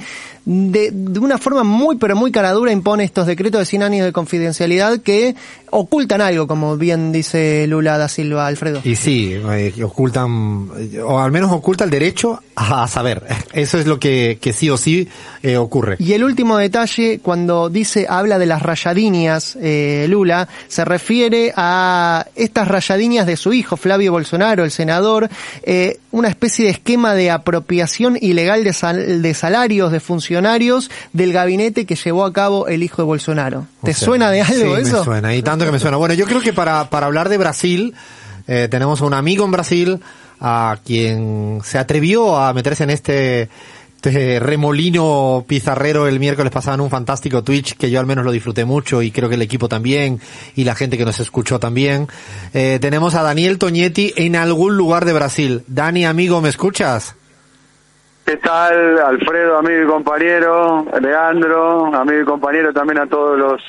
de, 0.52 0.90
de 0.92 1.21
una 1.21 1.38
forma 1.38 1.62
muy 1.62 1.95
pero 1.97 2.16
muy 2.16 2.33
caradura 2.33 2.73
impone 2.73 3.04
estos 3.04 3.25
decretos 3.28 3.61
de 3.61 3.66
100 3.66 3.83
años 3.85 4.04
de 4.04 4.12
confidencialidad 4.12 4.99
que 5.00 5.37
ocultan 5.71 6.21
algo, 6.21 6.49
como 6.49 6.76
bien 6.76 7.12
dice 7.12 7.64
Lula 7.69 7.97
da 7.99 8.09
Silva, 8.09 8.49
Alfredo. 8.49 8.80
Y 8.83 8.97
sí, 8.97 9.33
eh, 9.52 9.73
ocultan, 9.85 10.69
o 11.07 11.21
al 11.21 11.30
menos 11.30 11.52
oculta 11.52 11.85
el 11.85 11.90
derecho 11.90 12.42
a, 12.57 12.83
a 12.83 12.88
saber. 12.88 13.23
Eso 13.52 13.78
es 13.78 13.87
lo 13.87 14.00
que, 14.00 14.38
que 14.40 14.52
sí 14.52 14.69
o 14.69 14.76
sí 14.76 15.07
eh, 15.45 15.57
ocurre. 15.57 15.95
Y 16.00 16.14
el 16.14 16.25
último 16.25 16.59
detalle, 16.59 17.21
cuando 17.21 17.69
dice, 17.69 18.07
habla 18.09 18.40
de 18.40 18.47
las 18.47 18.62
rayadinias, 18.62 19.57
eh, 19.62 20.07
Lula, 20.09 20.49
se 20.66 20.85
refiere 20.85 21.52
a 21.57 22.26
estas 22.35 22.66
rayadinias 22.66 23.25
de 23.28 23.37
su 23.37 23.52
hijo, 23.52 23.76
Flavio 23.76 24.11
Bolsonaro, 24.11 24.64
el 24.64 24.73
senador, 24.73 25.28
eh, 25.62 25.99
una 26.11 26.28
especie 26.28 26.64
de 26.64 26.73
esquema 26.73 27.14
de 27.14 27.30
apropiación 27.30 28.19
ilegal 28.21 28.64
de, 28.64 28.73
sal- 28.73 29.23
de 29.23 29.35
salarios 29.35 29.92
de 29.92 30.00
funcionarios 30.00 30.39
del 31.12 31.32
gabinete 31.32 31.87
que 31.87 31.97
llevó 31.97 32.25
a 32.25 32.32
cabo 32.32 32.68
el 32.68 32.82
hijo 32.82 33.02
de 33.02 33.06
Bolsonaro. 33.06 33.66
¿Te 33.82 33.90
O 33.92 33.94
sea, 33.94 34.06
suena 34.06 34.30
de 34.30 34.42
algo 34.42 34.76
sí, 34.76 34.82
eso? 34.82 34.99
me 34.99 35.04
suena, 35.04 35.35
y 35.35 35.42
tanto 35.42 35.64
que 35.64 35.73
me 35.73 35.78
suena. 35.78 35.97
Bueno, 35.97 36.14
yo 36.14 36.26
creo 36.26 36.40
que 36.40 36.52
para, 36.52 36.88
para 36.90 37.06
hablar 37.06 37.28
de 37.28 37.38
Brasil, 37.38 37.94
eh, 38.47 38.68
tenemos 38.70 39.00
a 39.00 39.04
un 39.04 39.14
amigo 39.14 39.44
en 39.44 39.50
Brasil 39.50 40.00
a 40.40 40.78
quien 40.85 41.61
se 41.64 41.78
atrevió 41.78 42.38
a 42.38 42.52
meterse 42.54 42.85
en 42.85 42.90
este, 42.90 43.49
este 43.97 44.40
remolino 44.40 45.44
pizarrero 45.47 46.09
el 46.09 46.18
miércoles 46.18 46.50
pasado 46.50 46.76
en 46.76 46.80
un 46.80 46.88
fantástico 46.88 47.44
Twitch 47.44 47.76
que 47.76 47.90
yo 47.90 48.00
al 48.00 48.06
menos 48.06 48.25
lo 48.25 48.32
disfruté 48.32 48.64
mucho 48.64 49.02
y 49.02 49.11
creo 49.11 49.28
que 49.28 49.35
el 49.35 49.42
equipo 49.42 49.68
también 49.68 50.18
y 50.56 50.64
la 50.64 50.75
gente 50.75 50.97
que 50.97 51.04
nos 51.04 51.20
escuchó 51.20 51.59
también. 51.61 52.09
Eh, 52.54 52.78
tenemos 52.80 53.14
a 53.14 53.23
Daniel 53.23 53.59
Toñetti 53.59 54.14
en 54.16 54.35
algún 54.37 54.76
lugar 54.78 55.04
de 55.04 55.12
Brasil. 55.12 55.62
Dani, 55.66 56.06
amigo, 56.06 56.40
¿me 56.40 56.49
escuchas? 56.49 57.14
¿Qué 58.30 58.37
tal, 58.37 58.96
Alfredo, 59.00 59.58
amigo 59.58 59.82
y 59.82 59.87
compañero? 59.88 60.87
Leandro, 61.00 61.87
amigo 61.92 62.20
y 62.20 62.25
compañero, 62.25 62.72
también 62.72 62.99
a 63.00 63.08
todos 63.08 63.37
los 63.37 63.60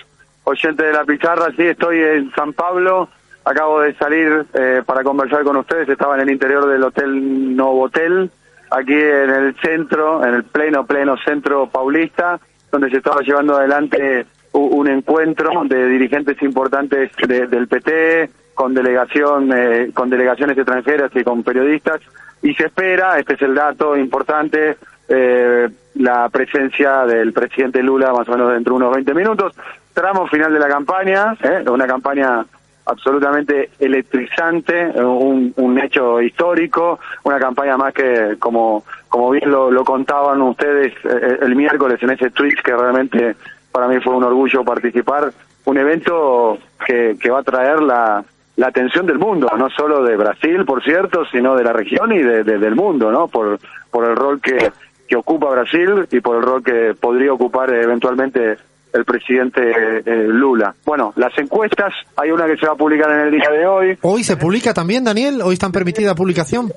oyentes 0.44 0.86
de 0.86 0.94
la 0.94 1.03
pizarra. 1.03 1.48
Sí, 1.58 1.63
estoy 1.63 1.98
en 2.00 2.32
San 2.36 2.53
Pablo. 2.53 3.10
Acabo 3.44 3.82
de 3.82 3.96
salir 3.96 4.46
eh, 4.53 4.84
para 4.86 5.01
conversar 5.01 5.44
con 5.44 5.58
ustedes. 5.58 5.89
Estaba 5.89 6.13
en 6.13 6.22
el 6.22 6.30
interior 6.30 6.68
del 6.68 6.84
Hotel 6.84 7.56
Novotel, 7.56 8.30
aquí 8.70 8.94
en 8.94 9.32
el 9.32 9.56
centro, 9.63 10.24
en 10.24 10.36
el 10.36 10.44
pleno, 10.44 10.86
pleno 10.86 11.18
centro 11.25 11.65
paulista, 11.65 12.39
donde 12.72 12.91
se 12.91 12.98
estaba 12.98 13.22
llevando 13.22 13.56
adelante 13.58 14.27
un 14.51 14.88
encuentro 14.88 15.50
de 15.65 15.88
dirigentes 15.88 16.39
importantes 16.44 17.10
de- 17.27 17.48
del 17.48 17.68
PT, 17.68 18.30
con 18.53 18.75
delegación, 18.75 19.50
eh, 19.56 19.89
con 19.91 20.12
delegaciones 20.12 20.56
extranjeras 20.56 21.10
y 21.15 21.24
con 21.24 21.41
periodistas. 21.41 22.00
Y 22.42 22.54
se 22.56 22.66
espera, 22.66 23.20
este 23.20 23.34
es 23.36 23.42
el 23.42 23.54
dato 23.54 23.96
importante, 23.96 24.78
eh, 25.08 25.70
la 25.96 26.30
presencia 26.30 27.06
del 27.06 27.34
presidente 27.34 27.84
Lula 27.84 28.14
más 28.14 28.28
o 28.28 28.32
menos 28.32 28.54
dentro 28.54 28.74
de 28.74 28.78
unos 28.78 28.96
20 28.96 29.14
minutos. 29.14 29.54
Tramo 29.94 30.28
final 30.28 30.54
de 30.54 30.60
la 30.60 30.68
campaña, 30.68 31.36
¿eh? 31.44 31.64
una 31.70 31.86
campaña 31.86 32.46
absolutamente 32.86 33.72
electrizante, 33.80 34.92
eh, 34.96 35.04
un, 35.04 35.54
un 35.56 35.80
hecho 35.80 36.22
histórico, 36.22 37.00
una 37.24 37.40
campaña 37.40 37.78
más 37.78 37.94
que, 37.94 38.38
como, 38.40 38.84
como 39.10 39.32
bien 39.32 39.52
lo, 39.52 39.70
lo 39.70 39.84
contaban 39.84 40.42
ustedes 40.42 40.94
eh, 41.04 41.40
el 41.42 41.56
miércoles 41.56 42.02
en 42.02 42.12
ese 42.12 42.32
Twitch, 42.32 42.62
que 42.62 42.76
realmente 42.76 43.36
para 43.72 43.88
mí 43.88 44.00
fue 44.00 44.16
un 44.16 44.24
orgullo 44.24 44.64
participar, 44.64 45.32
un 45.66 45.78
evento 45.78 46.58
que, 46.86 47.16
que 47.20 47.30
va 47.30 47.40
a 47.40 47.44
traer 47.44 47.82
la, 47.82 48.24
la 48.62 48.68
atención 48.68 49.08
del 49.08 49.18
mundo, 49.18 49.48
no 49.58 49.70
solo 49.72 50.03
de 50.03 50.15
Brasil, 50.15 50.63
por 50.65 50.84
cierto, 50.84 51.25
sino 51.32 51.56
de 51.56 51.63
la 51.63 51.74
región 51.74 52.12
y 52.13 52.20
de- 52.20 52.44
de- 52.44 52.60
del 52.60 52.75
mundo, 52.75 53.12
¿no? 53.12 53.27
Por, 53.27 53.58
por 53.89 54.06
el 54.06 54.15
rol 54.15 54.39
que, 54.39 54.72
que 55.08 55.15
ocupa 55.15 55.50
Brasil 55.50 56.08
y 56.12 56.20
por 56.22 56.38
el 56.38 56.44
rol 56.44 56.63
que 56.63 56.94
podría 57.00 57.34
ocupar 57.34 57.74
eventualmente 57.74 58.58
el 58.94 59.06
presidente 59.06 59.62
eh, 60.06 60.27
Lula. 60.27 60.75
Bueno, 60.86 61.13
las 61.15 61.36
encuestas, 61.39 61.94
hay 62.18 62.30
una 62.30 62.46
que 62.46 62.58
se 62.58 62.65
va 62.68 62.74
a 62.74 62.75
publicar 62.75 63.10
en 63.12 63.20
el 63.22 63.32
día 63.32 63.50
de 63.50 63.65
hoy. 63.65 63.98
Hoy 64.01 64.24
se 64.24 64.36
publica 64.38 64.74
también, 64.74 65.03
Daniel. 65.06 65.41
Hoy 65.44 65.53
están 65.53 65.72
permitida 65.72 66.13
publicación. 66.13 66.68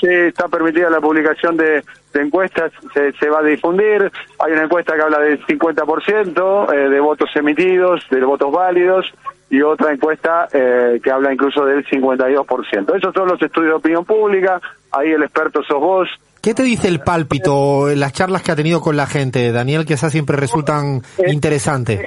Sí, 0.00 0.06
está 0.10 0.46
permitida 0.48 0.90
la 0.90 1.00
publicación 1.00 1.56
de, 1.56 1.82
de 2.12 2.20
encuestas, 2.20 2.70
se, 2.92 3.12
se 3.12 3.28
va 3.30 3.38
a 3.40 3.42
difundir. 3.42 4.10
Hay 4.38 4.52
una 4.52 4.64
encuesta 4.64 4.94
que 4.94 5.00
habla 5.02 5.18
del 5.20 5.40
50% 5.46 6.72
eh, 6.74 6.88
de 6.90 7.00
votos 7.00 7.30
emitidos, 7.34 8.04
de 8.10 8.22
votos 8.24 8.52
válidos, 8.52 9.06
y 9.54 9.62
otra 9.62 9.92
encuesta 9.92 10.48
eh, 10.52 11.00
que 11.02 11.10
habla 11.12 11.32
incluso 11.32 11.64
del 11.64 11.86
52%. 11.86 12.96
Esos 12.96 13.14
son 13.14 13.28
los 13.28 13.40
estudios 13.40 13.70
de 13.70 13.76
opinión 13.76 14.04
pública, 14.04 14.60
ahí 14.90 15.12
el 15.12 15.22
experto 15.22 15.62
sos 15.62 15.78
vos. 15.78 16.08
¿Qué 16.42 16.54
te 16.54 16.64
dice 16.64 16.88
el 16.88 16.98
pálpito 16.98 17.88
en 17.88 18.00
las 18.00 18.12
charlas 18.12 18.42
que 18.42 18.50
ha 18.50 18.56
tenido 18.56 18.80
con 18.80 18.96
la 18.96 19.06
gente, 19.06 19.52
Daniel, 19.52 19.86
que 19.86 19.94
esas 19.94 20.10
siempre 20.10 20.36
resultan 20.36 21.02
interesantes? 21.24 22.04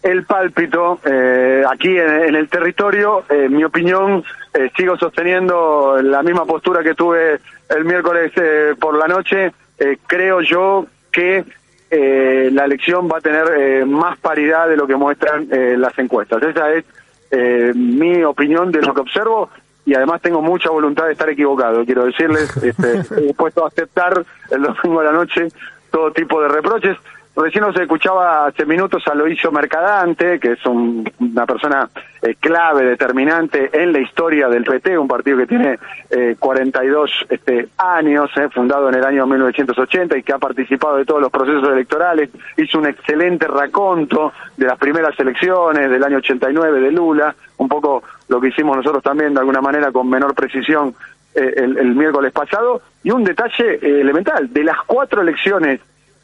El 0.00 0.24
pálpito, 0.24 1.00
eh, 1.04 1.62
aquí 1.68 1.88
en, 1.88 2.08
en 2.28 2.34
el 2.36 2.48
territorio, 2.48 3.24
eh, 3.28 3.46
en 3.46 3.56
mi 3.56 3.64
opinión, 3.64 4.22
eh, 4.54 4.70
sigo 4.76 4.96
sosteniendo 4.96 6.00
la 6.00 6.22
misma 6.22 6.44
postura 6.44 6.84
que 6.84 6.94
tuve 6.94 7.40
el 7.68 7.84
miércoles 7.84 8.30
eh, 8.36 8.74
por 8.80 8.96
la 8.96 9.08
noche. 9.08 9.52
Eh, 9.76 9.98
creo 10.06 10.40
yo 10.40 10.86
que 11.10 11.44
eh, 11.90 12.50
la 12.52 12.64
elección 12.64 13.08
va 13.08 13.18
a 13.18 13.20
tener 13.20 13.46
eh, 13.58 13.84
más 13.84 14.18
paridad 14.18 14.68
de 14.68 14.76
lo 14.76 14.86
que 14.86 14.96
muestran 14.96 15.48
eh, 15.50 15.76
las 15.76 15.98
encuestas. 15.98 16.42
Esa 16.42 16.72
es 16.72 16.84
eh, 17.30 17.72
mi 17.74 18.22
opinión 18.22 18.70
de 18.70 18.82
lo 18.82 18.94
que 18.94 19.00
observo 19.00 19.50
y 19.84 19.94
además 19.94 20.20
tengo 20.22 20.40
mucha 20.40 20.70
voluntad 20.70 21.06
de 21.06 21.12
estar 21.12 21.28
equivocado. 21.28 21.84
Quiero 21.84 22.04
decirles, 22.04 22.56
este, 22.58 22.98
estoy 22.98 23.26
dispuesto 23.26 23.64
a 23.64 23.68
aceptar 23.68 24.24
el 24.50 24.62
domingo 24.62 25.00
a 25.00 25.04
la 25.04 25.12
noche 25.12 25.48
todo 25.90 26.12
tipo 26.12 26.40
de 26.40 26.48
reproches. 26.48 26.96
Recién 27.42 27.64
nos 27.64 27.74
escuchaba 27.76 28.46
hace 28.46 28.66
minutos 28.66 29.02
a 29.08 29.14
Loisio 29.14 29.50
Mercadante, 29.50 30.38
que 30.38 30.52
es 30.52 30.66
un- 30.66 31.10
una 31.20 31.46
persona 31.46 31.88
eh, 32.22 32.34
clave, 32.38 32.84
determinante 32.84 33.70
en 33.72 33.92
la 33.94 34.00
historia 34.00 34.46
del 34.48 34.62
PT, 34.64 34.98
un 34.98 35.08
partido 35.08 35.38
que 35.38 35.46
tiene 35.46 35.78
eh, 36.10 36.36
42 36.38 37.10
este, 37.30 37.68
años, 37.78 38.30
eh, 38.36 38.48
fundado 38.50 38.90
en 38.90 38.96
el 38.96 39.04
año 39.04 39.26
1980 39.26 40.18
y 40.18 40.22
que 40.22 40.34
ha 40.34 40.38
participado 40.38 40.98
de 40.98 41.06
todos 41.06 41.22
los 41.22 41.30
procesos 41.30 41.66
electorales. 41.66 42.28
Hizo 42.58 42.78
un 42.78 42.86
excelente 42.86 43.46
raconto 43.48 44.34
de 44.58 44.66
las 44.66 44.76
primeras 44.78 45.18
elecciones 45.18 45.90
del 45.90 46.04
año 46.04 46.18
89 46.18 46.78
de 46.80 46.92
Lula, 46.92 47.34
un 47.56 47.68
poco 47.68 48.02
lo 48.28 48.38
que 48.38 48.48
hicimos 48.48 48.76
nosotros 48.76 49.02
también 49.02 49.32
de 49.32 49.40
alguna 49.40 49.62
manera 49.62 49.90
con 49.90 50.10
menor 50.10 50.34
precisión 50.34 50.94
eh, 51.34 51.54
el, 51.56 51.78
el 51.78 51.94
miércoles 51.94 52.32
pasado. 52.32 52.82
Y 53.02 53.12
un 53.12 53.24
detalle 53.24 53.76
eh, 53.80 54.00
elemental, 54.02 54.52
de 54.52 54.62
las 54.64 54.76
cuatro 54.84 55.22
elecciones 55.22 55.80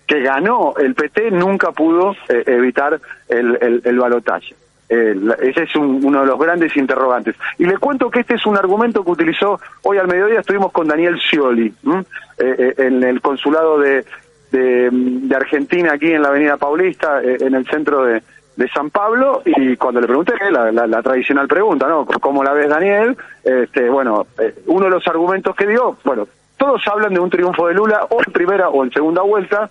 que 0.06 0.20
ganó 0.20 0.74
el 0.78 0.94
PT 0.94 1.30
nunca 1.32 1.72
pudo 1.72 2.12
eh, 2.28 2.42
evitar 2.46 3.00
el, 3.28 3.82
el, 3.84 3.98
balotaje. 3.98 4.54
Ese 4.88 5.64
es 5.64 5.74
un- 5.74 6.00
uno 6.04 6.20
de 6.20 6.26
los 6.26 6.38
grandes 6.38 6.76
interrogantes. 6.76 7.34
Y 7.58 7.64
le 7.66 7.76
cuento 7.78 8.08
que 8.08 8.20
este 8.20 8.34
es 8.34 8.46
un 8.46 8.56
argumento 8.56 9.04
que 9.04 9.10
utilizó 9.10 9.58
hoy 9.82 9.98
al 9.98 10.06
mediodía, 10.06 10.40
estuvimos 10.40 10.70
con 10.70 10.86
Daniel 10.86 11.18
Scioli. 11.18 11.66
Eh, 11.66 12.04
eh, 12.38 12.74
en 12.78 13.02
el 13.02 13.20
consulado 13.20 13.78
de, 13.80 14.04
de, 14.52 15.34
Argentina 15.34 15.94
aquí 15.94 16.12
en 16.12 16.22
la 16.22 16.28
Avenida 16.28 16.56
Paulista, 16.56 17.20
en 17.22 17.54
el 17.54 17.66
centro 17.66 18.04
de, 18.04 18.22
de 18.56 18.68
San 18.68 18.90
Pablo, 18.90 19.42
y 19.44 19.76
cuando 19.76 20.00
le 20.00 20.06
pregunté, 20.06 20.34
la, 20.52 20.70
la- 20.70 21.02
tradicional 21.02 21.48
pregunta, 21.48 21.88
¿no? 21.88 22.06
¿Cómo 22.06 22.44
la 22.44 22.52
ves, 22.52 22.68
Daniel? 22.68 23.16
Este, 23.42 23.88
bueno, 23.90 24.26
uno 24.66 24.84
de 24.84 24.90
los 24.90 25.06
argumentos 25.08 25.56
que 25.56 25.66
dio, 25.66 25.96
bueno, 26.04 26.28
todos 26.58 26.80
hablan 26.86 27.12
de 27.12 27.20
un 27.20 27.28
triunfo 27.30 27.66
de 27.68 27.74
Lula 27.74 28.06
o 28.08 28.20
en 28.24 28.32
primera 28.32 28.68
o 28.68 28.84
en 28.84 28.90
segunda 28.92 29.22
vuelta, 29.22 29.68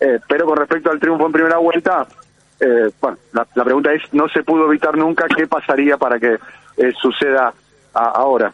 eh, 0.00 0.18
pero 0.28 0.46
con 0.46 0.56
respecto 0.56 0.90
al 0.90 1.00
triunfo 1.00 1.26
en 1.26 1.32
primera 1.32 1.58
vuelta, 1.58 2.06
eh, 2.60 2.90
bueno, 3.00 3.18
la, 3.32 3.46
la 3.54 3.64
pregunta 3.64 3.92
es, 3.92 4.02
no 4.12 4.28
se 4.28 4.42
pudo 4.42 4.66
evitar 4.66 4.96
nunca, 4.96 5.26
¿qué 5.34 5.46
pasaría 5.46 5.96
para 5.96 6.18
que 6.18 6.38
eh, 6.76 6.92
suceda 7.00 7.52
a- 7.94 8.08
ahora? 8.10 8.52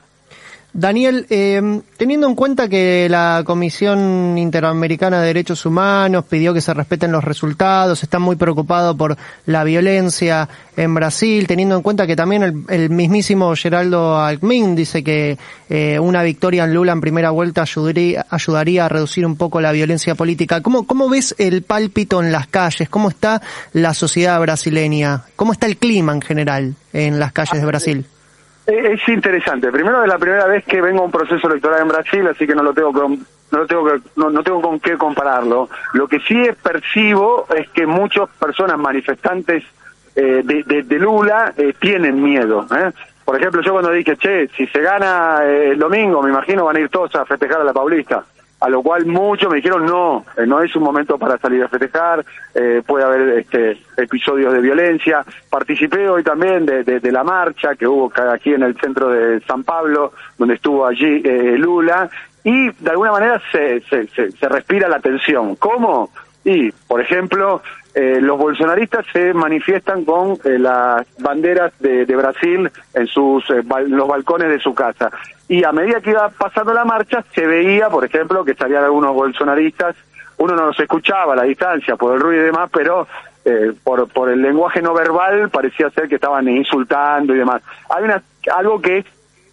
Daniel, 0.75 1.27
eh, 1.29 1.83
teniendo 1.99 2.27
en 2.27 2.35
cuenta 2.35 2.67
que 2.67 3.07
la 3.11 3.43
Comisión 3.45 4.39
Interamericana 4.39 5.21
de 5.21 5.27
Derechos 5.27 5.67
Humanos 5.67 6.25
pidió 6.25 6.55
que 6.55 6.63
se 6.63 6.73
respeten 6.73 7.13
los 7.13 7.23
resultados, 7.23 8.03
están 8.03 8.23
muy 8.23 8.37
preocupados 8.37 8.97
por 8.97 9.19
la 9.45 9.65
violencia 9.65 10.49
en 10.75 10.95
Brasil, 10.95 11.47
teniendo 11.47 11.77
en 11.77 11.83
cuenta 11.83 12.07
que 12.07 12.17
también 12.17 12.43
el, 12.43 12.65
el 12.71 12.89
mismísimo 12.89 13.55
Geraldo 13.55 14.19
Alckmin 14.19 14.75
dice 14.75 15.05
que 15.05 15.37
eh, 15.69 15.99
una 15.99 16.23
victoria 16.23 16.65
en 16.65 16.73
Lula 16.73 16.93
en 16.93 17.03
primera 17.03 17.31
vuelta 17.31 17.63
ayudaría, 17.63 18.25
ayudaría 18.31 18.87
a 18.87 18.89
reducir 18.89 19.27
un 19.27 19.37
poco 19.37 19.61
la 19.61 19.73
violencia 19.73 20.15
política. 20.15 20.63
¿Cómo, 20.63 20.87
¿Cómo 20.87 21.11
ves 21.11 21.35
el 21.37 21.63
pálpito 21.63 22.23
en 22.23 22.33
las 22.33 22.47
calles? 22.47 22.89
¿Cómo 22.89 23.11
está 23.11 23.43
la 23.75 23.93
sociedad 23.93 24.41
brasileña? 24.41 25.25
¿Cómo 25.37 25.53
está 25.53 25.67
el 25.67 25.77
clima 25.77 26.15
en 26.15 26.23
general 26.23 26.75
en 26.95 27.21
las 27.21 27.33
calles 27.33 27.61
de 27.61 27.67
Brasil? 27.67 28.07
Es 28.67 29.09
interesante. 29.09 29.71
Primero 29.73 30.03
es 30.03 30.09
la 30.09 30.19
primera 30.19 30.47
vez 30.47 30.65
que 30.65 30.81
vengo 30.81 31.03
a 31.03 31.07
un 31.07 31.11
proceso 31.11 31.49
electoral 31.49 31.83
en 31.83 31.89
Brasil, 31.89 32.27
así 32.29 32.47
que 32.47 32.55
no 32.55 32.63
lo 32.63 32.73
tengo 32.73 32.93
con, 32.93 33.19
no 33.51 33.59
lo 33.59 33.67
tengo 33.67 33.85
que, 33.85 34.01
no, 34.17 34.31
no 34.31 34.43
tengo 34.43 34.63
con 34.63 34.79
qué 34.79 34.97
compararlo. 34.97 35.69
Lo 35.95 36.07
que 36.07 36.21
sí 36.21 36.41
percibo 36.63 37.47
es 37.57 37.69
que 37.71 37.87
muchas 37.87 38.29
personas 38.39 38.79
manifestantes 38.79 39.65
eh, 40.15 40.43
de, 40.45 40.63
de- 40.65 40.83
de 40.83 40.99
Lula 40.99 41.53
eh, 41.57 41.75
tienen 41.81 42.23
miedo. 42.23 42.67
¿eh? 42.77 42.93
Por 43.25 43.37
ejemplo, 43.37 43.63
yo 43.63 43.73
cuando 43.73 43.91
dije, 43.91 44.17
che, 44.17 44.49
si 44.57 44.67
se 44.69 44.81
gana 44.81 45.41
eh, 45.45 45.71
el 45.71 45.79
domingo, 45.79 46.23
me 46.23 46.31
imagino 46.31 46.65
van 46.65 46.77
a 46.77 46.81
ir 46.81 46.89
todos 46.89 47.15
a 47.17 47.25
festejar 47.25 47.61
a 47.61 47.65
la 47.65 47.73
Paulista. 47.73 48.25
A 48.63 48.69
lo 48.69 48.81
cual 48.81 49.07
muchos 49.07 49.51
me 49.51 49.57
dijeron 49.57 49.85
no, 49.85 50.25
eh, 50.37 50.47
no 50.47 50.63
es 50.63 50.75
un 50.77 50.85
momento 50.85 51.19
para 51.19 51.37
salir 51.37 51.65
a 51.65 51.69
festejar, 51.69 52.25
eh, 52.55 52.81
puede 52.87 53.05
haber 53.05 53.41
este, 53.41 53.77
episodios 53.97 54.53
de 54.53 54.61
violencia. 54.61 55.25
Participé 55.51 56.09
hoy 56.09 56.23
también 56.23 56.65
de, 56.65 57.13
la 57.13 57.25
marcha 57.25 57.75
que 57.75 57.89
hubo 57.89 58.13
aquí 58.31 58.55
en 58.55 58.63
el 58.63 58.79
centro 58.79 59.09
de 59.09 59.41
San 59.41 59.65
Pablo, 59.65 60.13
donde 60.39 60.55
estuvo 60.55 60.87
allí 60.87 61.23
eh, 61.25 61.57
Lula, 61.59 62.09
y 62.45 62.71
de 62.71 62.91
alguna 62.91 63.11
manera 63.11 63.43
se, 63.51 63.81
se, 63.81 64.07
se 64.07 64.49
respira 64.49 64.89
la 64.89 65.01
tensión. 65.01 65.57
¿Cómo? 65.57 66.11
Y, 66.45 66.71
por 66.71 67.01
ejemplo, 67.01 67.63
eh, 67.95 68.21
los 68.23 68.39
bolsonaristas 68.39 69.05
se 69.13 69.35
manifiestan 69.35 70.05
con 70.07 70.39
eh, 70.45 70.59
las 70.59 71.07
banderas 71.19 71.73
de, 71.79 72.05
Brasil 72.07 72.71
en 72.95 73.07
sus 73.07 73.45
eh, 73.51 73.63
los 73.87 74.09
balcones 74.09 74.49
de 74.49 74.59
su 74.59 74.75
casa. 74.75 75.11
Y 75.53 75.65
a 75.65 75.71
medida 75.71 76.01
que 76.01 76.13
iba 76.13 76.31
pasando 76.31 76.73
la 76.73 76.87
marcha, 76.87 77.23
se 77.35 77.47
veía, 77.47 77.91
por 77.91 78.07
ejemplo, 78.07 78.43
que 78.43 78.55
salían 78.55 78.85
algunos 78.85 79.13
bolsonaristas. 79.13 79.95
Uno 80.39 80.57
no 80.57 80.65
los 80.69 80.81
escuchaba 80.81 81.35
a 81.35 81.37
la 81.37 81.43
distancia 81.43 81.95
por 81.97 82.15
el 82.15 82.23
ruido 82.23 82.41
y 82.41 82.47
demás, 82.47 82.71
pero 82.73 83.07
por, 83.85 84.09
por 84.09 84.31
el 84.31 84.41
lenguaje 84.41 84.81
no 84.81 84.95
verbal 84.95 85.51
parecía 85.51 85.91
ser 85.91 86.09
que 86.09 86.15
estaban 86.15 86.49
insultando 86.49 87.35
y 87.35 87.39
demás. 87.39 87.61
Hay 87.91 88.05
una, 88.05 88.23
algo 88.51 88.81
que 88.81 89.05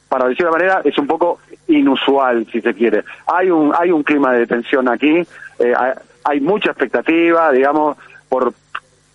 para 0.08 0.30
decirlo 0.30 0.54
de 0.54 0.58
manera, 0.60 0.82
es 0.86 0.98
un 0.98 1.06
poco 1.06 1.40
inusual, 1.68 2.48
si 2.50 2.62
se 2.62 2.74
quiere. 2.74 3.04
Hay 3.28 3.52
un, 3.52 3.74
hay 3.78 3.92
un 3.92 4.02
clima 4.04 4.32
de 4.32 4.48
tensión 4.48 4.88
aquí, 4.88 5.28
hay 6.24 6.40
mucha 6.40 6.70
expectativa, 6.70 7.52
digamos, 7.52 7.98
por 8.30 8.54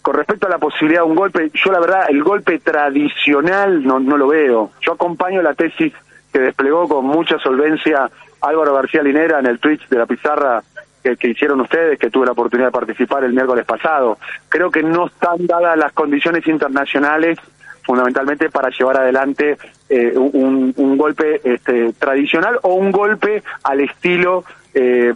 con 0.02 0.16
respecto 0.16 0.48
a 0.48 0.50
la 0.50 0.58
posibilidad 0.58 1.00
de 1.00 1.08
un 1.08 1.16
golpe, 1.16 1.50
yo 1.54 1.72
la 1.72 1.80
verdad, 1.80 2.04
el 2.10 2.22
golpe 2.22 2.58
tradicional 2.58 3.82
no, 3.82 3.98
no 4.00 4.18
lo 4.18 4.26
veo. 4.26 4.72
Yo 4.82 4.92
acompaño 4.92 5.40
la 5.40 5.54
tesis 5.54 5.94
que 6.34 6.40
desplegó 6.40 6.88
con 6.88 7.06
mucha 7.06 7.38
solvencia 7.38 8.10
Álvaro 8.40 8.74
García 8.74 9.04
Linera 9.04 9.38
en 9.38 9.46
el 9.46 9.60
Twitch 9.60 9.88
de 9.88 9.98
la 9.98 10.04
pizarra 10.04 10.64
que, 11.00 11.28
hicieron 11.28 11.60
ustedes, 11.60 11.96
que 11.96 12.10
tuve 12.10 12.26
la 12.26 12.32
oportunidad 12.32 12.68
de 12.68 12.72
participar 12.72 13.22
el 13.22 13.32
miércoles 13.32 13.64
pasado. 13.64 14.18
Creo 14.48 14.68
que 14.68 14.82
no 14.82 15.06
están 15.06 15.46
dadas 15.46 15.78
las 15.78 15.92
condiciones 15.92 16.44
internacionales 16.48 17.38
fundamentalmente 17.84 18.50
para 18.50 18.68
llevar 18.70 18.96
adelante 18.96 19.58
eh, 19.88 20.12
un, 20.16 20.74
un, 20.76 20.96
golpe 20.96 21.40
este, 21.44 21.92
tradicional 21.92 22.58
o 22.62 22.74
un 22.74 22.90
golpe 22.90 23.44
al 23.62 23.80
estilo 23.80 24.44
eh, 24.72 25.14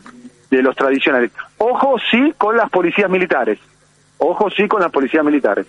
de 0.50 0.62
los 0.62 0.76
tradicionales. 0.76 1.32
Ojo 1.56 1.96
sí 2.12 2.32
con 2.38 2.56
las 2.56 2.70
policías 2.70 3.10
militares. 3.10 3.58
Ojo 4.18 4.50
sí 4.50 4.68
con 4.68 4.82
las 4.82 4.92
policías 4.92 5.24
militares. 5.24 5.66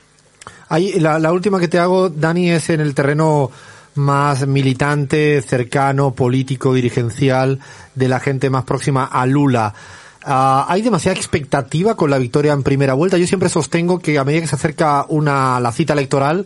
Ahí, 0.67 0.99
la, 0.99 1.17
la 1.17 1.31
última 1.31 1.59
que 1.59 1.67
te 1.67 1.79
hago, 1.79 2.09
Dani, 2.09 2.51
es 2.51 2.69
en 2.69 2.81
el 2.81 2.93
terreno 2.93 3.49
más 3.95 4.47
militante, 4.47 5.41
cercano, 5.41 6.11
político, 6.13 6.73
dirigencial, 6.73 7.59
de 7.95 8.07
la 8.07 8.19
gente 8.19 8.49
más 8.49 8.63
próxima 8.63 9.05
a 9.05 9.25
Lula. 9.25 9.73
Ah, 10.23 10.65
¿Hay 10.67 10.81
demasiada 10.81 11.17
expectativa 11.17 11.95
con 11.95 12.09
la 12.09 12.17
victoria 12.17 12.53
en 12.53 12.63
primera 12.63 12.93
vuelta? 12.93 13.17
Yo 13.17 13.27
siempre 13.27 13.49
sostengo 13.49 13.99
que 13.99 14.17
a 14.17 14.23
medida 14.23 14.41
que 14.41 14.47
se 14.47 14.55
acerca 14.55 15.05
una, 15.09 15.59
la 15.59 15.71
cita 15.71 15.93
electoral, 15.93 16.45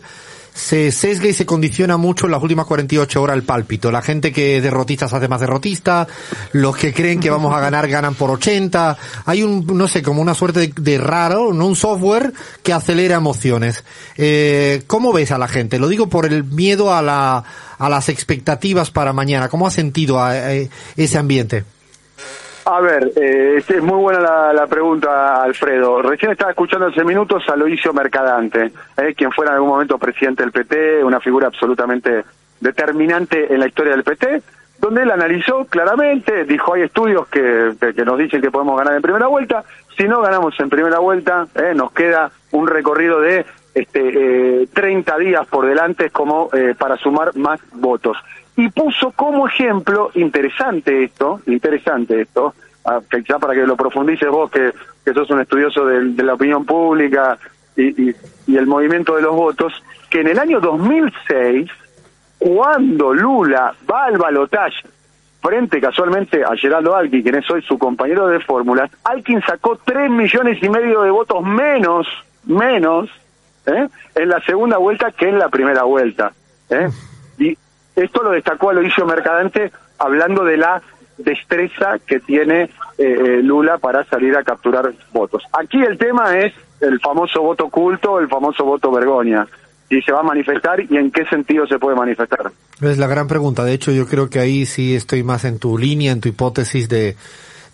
se 0.54 0.92
sesga 0.92 1.26
y 1.26 1.32
se 1.32 1.44
condiciona 1.44 1.96
mucho 1.96 2.26
en 2.26 2.32
las 2.32 2.42
últimas 2.42 2.66
48 2.66 3.20
horas 3.20 3.36
el 3.36 3.42
pálpito. 3.42 3.90
La 3.90 4.02
gente 4.02 4.32
que 4.32 4.60
derrotista 4.60 5.08
se 5.08 5.16
hace 5.16 5.26
más 5.26 5.40
derrotista, 5.40 6.06
los 6.52 6.76
que 6.76 6.94
creen 6.94 7.18
que 7.18 7.28
vamos 7.28 7.52
a 7.54 7.60
ganar 7.60 7.88
ganan 7.88 8.14
por 8.14 8.30
80. 8.30 8.96
Hay 9.26 9.42
un, 9.42 9.66
no 9.66 9.88
sé, 9.88 10.00
como 10.02 10.22
una 10.22 10.34
suerte 10.34 10.72
de, 10.74 10.98
raro, 10.98 11.52
¿no? 11.52 11.66
Un 11.66 11.74
software 11.74 12.32
que 12.62 12.72
acelera 12.72 13.16
emociones. 13.16 13.82
Eh, 14.16 14.84
¿Cómo 14.86 15.12
ves 15.12 15.32
a 15.32 15.38
la 15.38 15.48
gente? 15.48 15.80
Lo 15.80 15.88
digo 15.88 16.08
por 16.08 16.24
el 16.24 16.44
miedo 16.44 16.94
a 16.94 17.02
la, 17.02 17.42
a 17.76 17.88
las 17.88 18.08
expectativas 18.08 18.92
para 18.92 19.12
mañana. 19.12 19.48
¿Cómo 19.48 19.66
has 19.66 19.74
sentido 19.74 20.22
a, 20.22 20.34
ese 20.96 21.18
ambiente? 21.18 21.64
A 22.66 22.80
ver, 22.80 23.12
eh, 23.16 23.56
es 23.58 23.82
muy 23.82 23.98
buena 23.98 24.52
la, 24.52 24.66
pregunta, 24.66 25.42
Alfredo. 25.42 26.00
Recién 26.00 26.32
estaba 26.32 26.52
escuchando 26.52 26.86
hace 26.86 27.04
minutos 27.04 27.46
a 27.48 27.56
Loisio 27.56 27.92
Mercadante, 27.92 28.72
eh, 28.96 29.14
quien 29.14 29.30
fuera 29.32 29.50
en 29.50 29.56
algún 29.56 29.70
momento 29.70 29.98
presidente 29.98 30.42
del 30.42 30.52
PT, 30.52 31.04
una 31.04 31.20
figura 31.20 31.48
absolutamente 31.48 32.24
determinante 32.60 33.52
en 33.52 33.60
la 33.60 33.66
historia 33.66 33.92
del 33.92 34.02
PT, 34.02 34.42
donde 34.78 35.02
él 35.02 35.10
analizó 35.10 35.66
claramente, 35.66 36.44
dijo 36.44 36.72
hay 36.72 36.82
estudios 36.82 37.28
que, 37.28 37.74
que, 37.94 38.04
nos 38.04 38.18
dicen 38.18 38.40
que 38.40 38.50
podemos 38.50 38.78
ganar 38.78 38.94
en 38.94 39.02
primera 39.02 39.26
vuelta, 39.26 39.64
si 39.96 40.04
no 40.04 40.22
ganamos 40.22 40.58
en 40.58 40.70
primera 40.70 40.98
vuelta, 40.98 41.46
eh, 41.54 41.72
nos 41.74 41.92
queda 41.92 42.30
un 42.52 42.66
recorrido 42.66 43.20
de 43.20 43.44
este, 43.74 44.62
eh, 44.62 44.68
30 44.72 45.18
días 45.18 45.46
por 45.46 45.66
delante 45.66 46.10
como 46.10 46.48
eh, 46.52 46.74
para 46.78 46.96
sumar 46.96 47.36
más 47.36 47.60
votos 47.72 48.16
y 48.56 48.68
puso 48.68 49.10
como 49.12 49.48
ejemplo, 49.48 50.10
interesante 50.14 51.04
esto, 51.04 51.40
interesante 51.46 52.20
esto, 52.20 52.54
quizá 53.10 53.38
para 53.38 53.54
que 53.54 53.66
lo 53.66 53.76
profundices 53.76 54.28
vos, 54.28 54.50
que, 54.50 54.72
que 55.04 55.12
sos 55.12 55.30
un 55.30 55.40
estudioso 55.40 55.84
de, 55.86 56.22
la 56.22 56.34
opinión 56.34 56.64
pública 56.64 57.38
y, 57.76 58.10
y, 58.10 58.56
el 58.56 58.66
movimiento 58.66 59.16
de 59.16 59.22
los 59.22 59.34
votos, 59.34 59.72
que 60.08 60.20
en 60.20 60.28
el 60.28 60.38
año 60.38 60.60
2006, 60.60 61.70
cuando 62.38 63.12
Lula 63.12 63.74
va 63.90 64.04
al 64.04 64.18
balotaje 64.18 64.86
frente 65.40 65.80
casualmente 65.80 66.42
a 66.42 66.56
Geraldo 66.56 66.94
Alkin, 66.94 67.22
quien 67.22 67.34
es 67.34 67.50
hoy 67.50 67.60
su 67.62 67.76
compañero 67.76 68.28
de 68.28 68.40
fórmulas, 68.40 68.90
Alkin 69.04 69.42
sacó 69.42 69.78
tres 69.84 70.10
millones 70.10 70.62
y 70.62 70.68
medio 70.68 71.02
de 71.02 71.10
votos 71.10 71.42
menos, 71.42 72.06
menos, 72.44 73.10
¿eh? 73.66 73.88
en 74.14 74.28
la 74.28 74.40
segunda 74.40 74.78
vuelta 74.78 75.10
que 75.10 75.28
en 75.28 75.38
la 75.38 75.48
primera 75.48 75.82
vuelta. 75.82 76.32
¿eh? 76.70 76.88
Esto 77.96 78.22
lo 78.22 78.30
destacó 78.30 78.70
Aloisio 78.70 79.06
Mercadante 79.06 79.72
hablando 79.98 80.44
de 80.44 80.56
la 80.56 80.82
destreza 81.18 81.98
que 82.04 82.20
tiene 82.20 82.62
eh, 82.62 82.68
eh, 82.98 83.42
Lula 83.42 83.78
para 83.78 84.04
salir 84.04 84.36
a 84.36 84.42
capturar 84.42 84.92
votos. 85.12 85.42
Aquí 85.52 85.80
el 85.80 85.96
tema 85.96 86.38
es 86.38 86.52
el 86.80 87.00
famoso 87.00 87.40
voto 87.40 87.66
oculto, 87.66 88.18
el 88.18 88.28
famoso 88.28 88.64
voto 88.64 88.90
vergoña. 88.90 89.46
Si 89.88 90.00
se 90.02 90.12
va 90.12 90.20
a 90.20 90.24
manifestar 90.24 90.80
y 90.80 90.96
en 90.96 91.10
qué 91.10 91.24
sentido 91.26 91.66
se 91.66 91.78
puede 91.78 91.96
manifestar. 91.96 92.50
Es 92.80 92.98
la 92.98 93.06
gran 93.06 93.28
pregunta. 93.28 93.64
De 93.64 93.74
hecho, 93.74 93.92
yo 93.92 94.06
creo 94.06 94.28
que 94.28 94.40
ahí 94.40 94.66
sí 94.66 94.96
estoy 94.96 95.22
más 95.22 95.44
en 95.44 95.58
tu 95.58 95.78
línea, 95.78 96.10
en 96.10 96.20
tu 96.20 96.28
hipótesis 96.28 96.88
de, 96.88 97.16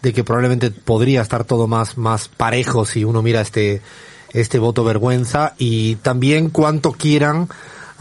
de 0.03 0.13
que 0.13 0.25
probablemente 0.25 0.71
podría 0.71 1.23
estar 1.23 1.45
todo 1.45 1.67
más, 1.67 1.97
más 1.97 2.29
parejo 2.29 2.85
si 2.85 3.05
uno 3.05 3.23
mira 3.23 3.41
este, 3.41 3.81
este 4.33 4.59
voto 4.59 4.85
vergüenza 4.85 5.55
y 5.57 5.97
también 5.97 6.51
cuánto 6.51 6.93
quieran 6.93 7.49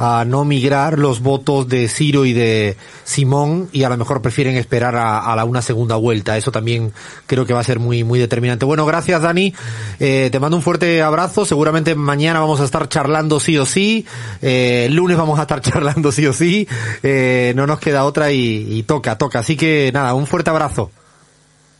a 0.01 0.23
no 0.25 0.45
migrar 0.45 0.97
los 0.97 1.19
votos 1.21 1.67
de 1.67 1.89
Ciro 1.89 2.23
y 2.23 2.31
de 2.31 2.77
Simón 3.03 3.67
y 3.73 3.83
a 3.83 3.89
lo 3.89 3.97
mejor 3.97 4.21
prefieren 4.21 4.55
esperar 4.55 4.95
a, 4.95 5.35
la 5.35 5.43
una 5.43 5.61
segunda 5.61 5.97
vuelta. 5.97 6.37
Eso 6.37 6.53
también 6.53 6.93
creo 7.27 7.45
que 7.45 7.53
va 7.53 7.59
a 7.59 7.65
ser 7.65 7.79
muy, 7.79 8.05
muy 8.05 8.17
determinante. 8.17 8.63
Bueno, 8.63 8.85
gracias 8.85 9.21
Dani. 9.21 9.53
Eh, 9.99 10.29
te 10.31 10.39
mando 10.39 10.55
un 10.55 10.63
fuerte 10.63 11.01
abrazo. 11.01 11.43
Seguramente 11.43 11.95
mañana 11.95 12.39
vamos 12.39 12.61
a 12.61 12.63
estar 12.63 12.87
charlando 12.87 13.41
sí 13.41 13.57
o 13.57 13.65
sí. 13.65 14.07
Eh, 14.41 14.87
lunes 14.89 15.17
vamos 15.17 15.37
a 15.37 15.41
estar 15.41 15.59
charlando 15.61 16.13
sí 16.13 16.25
o 16.27 16.31
sí. 16.31 16.65
Eh, 17.03 17.51
no 17.57 17.67
nos 17.67 17.79
queda 17.79 18.05
otra 18.05 18.31
y, 18.31 18.81
toca, 18.83 19.17
toca. 19.17 19.39
Así 19.39 19.57
que 19.57 19.91
nada, 19.93 20.13
un 20.13 20.27
fuerte 20.27 20.49
abrazo. 20.49 20.91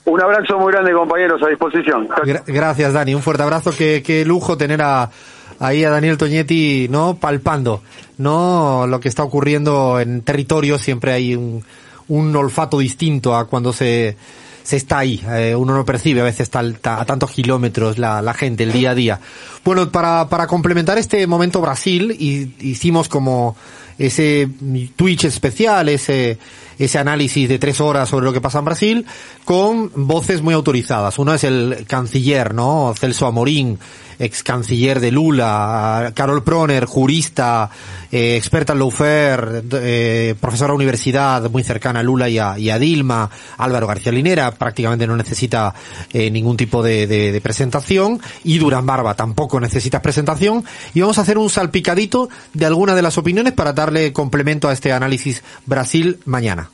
Un 0.03 0.21
abrazo 0.21 0.59
muy 0.59 0.73
grande, 0.73 0.91
compañeros, 0.91 1.41
a 1.41 1.47
disposición. 1.47 2.09
gracias, 2.47 2.91
Dani. 2.91 3.15
Un 3.15 3.21
fuerte 3.21 3.43
abrazo. 3.43 3.71
Qué, 3.77 4.03
qué 4.03 4.25
lujo 4.25 4.57
tener 4.57 4.81
a, 4.81 5.09
ahí 5.59 5.83
a 5.83 5.89
Daniel 5.89 6.17
Toñetti, 6.17 6.87
¿no? 6.89 7.15
Palpando, 7.15 7.81
¿no? 8.17 8.87
Lo 8.87 8.99
que 8.99 9.09
está 9.09 9.23
ocurriendo 9.23 9.99
en 9.99 10.21
territorio, 10.21 10.79
siempre 10.79 11.13
hay 11.13 11.35
un, 11.35 11.63
olfato 12.07 12.79
distinto 12.79 13.35
a 13.35 13.47
cuando 13.47 13.71
se, 13.71 14.17
se 14.63 14.77
está 14.77 14.99
ahí. 14.99 15.21
Eh, 15.29 15.53
uno 15.55 15.75
no 15.75 15.85
percibe 15.85 16.21
a 16.21 16.23
veces 16.23 16.49
a 16.53 17.05
tantos 17.05 17.31
kilómetros 17.31 17.97
la, 17.97 18.21
la, 18.21 18.33
gente, 18.33 18.63
el 18.63 18.71
día 18.71 18.91
a 18.91 18.95
día. 18.95 19.19
Bueno, 19.63 19.91
para, 19.91 20.27
para 20.29 20.47
complementar 20.47 20.97
este 20.97 21.27
momento 21.27 21.61
Brasil, 21.61 22.15
y, 22.17 22.55
hicimos 22.59 23.09
como 23.09 23.55
ese 23.99 24.49
Twitch 24.95 25.25
especial, 25.25 25.89
ese, 25.89 26.39
ese 26.79 26.97
análisis 26.97 27.49
de 27.49 27.59
tres 27.59 27.81
horas 27.81 28.07
sobre 28.07 28.25
lo 28.25 28.33
que 28.33 28.39
pasa 28.39 28.59
en 28.59 28.65
Brasil, 28.65 29.05
con 29.43 29.91
voces 29.93 30.41
muy 30.41 30.53
autorizadas. 30.53 31.19
Uno 31.19 31.33
es 31.33 31.43
el 31.43 31.85
canciller, 31.85 32.53
¿no? 32.53 32.93
Celso 32.97 33.27
Amorín, 33.27 33.77
ex 34.19 34.43
canciller 34.43 34.99
de 34.99 35.11
Lula, 35.11 36.11
Carol 36.13 36.43
Proner, 36.43 36.85
jurista, 36.85 37.69
eh, 38.11 38.35
experta 38.35 38.73
en 38.73 38.79
lawfare, 38.79 39.63
eh, 39.71 40.35
profesora 40.39 40.73
universidad 40.73 41.49
muy 41.49 41.63
cercana 41.63 42.01
a 42.01 42.03
Lula 42.03 42.27
y 42.27 42.37
a, 42.37 42.77
Dilma, 42.77 43.29
Álvaro 43.57 43.87
García 43.87 44.11
Linera, 44.11 44.51
prácticamente 44.51 45.07
no 45.07 45.15
necesita 45.15 45.73
eh, 46.11 46.29
ningún 46.29 46.57
tipo 46.57 46.83
de, 46.83 47.39
presentación, 47.41 48.19
y 48.43 48.57
Durán 48.57 48.85
Barba 48.85 49.13
tampoco 49.13 49.59
necesita 49.59 50.01
presentación, 50.01 50.65
y 50.93 51.01
vamos 51.01 51.17
a 51.17 51.21
hacer 51.21 51.37
un 51.37 51.49
salpicadito 51.49 52.29
de 52.53 52.65
algunas 52.65 52.95
de 52.95 53.01
las 53.01 53.17
opiniones 53.17 53.53
para 53.53 53.71
darle 53.71 54.11
complemento 54.11 54.67
a 54.67 54.73
este 54.73 54.91
análisis 54.91 55.41
Brasil 55.65 56.19
mañana. 56.25 56.69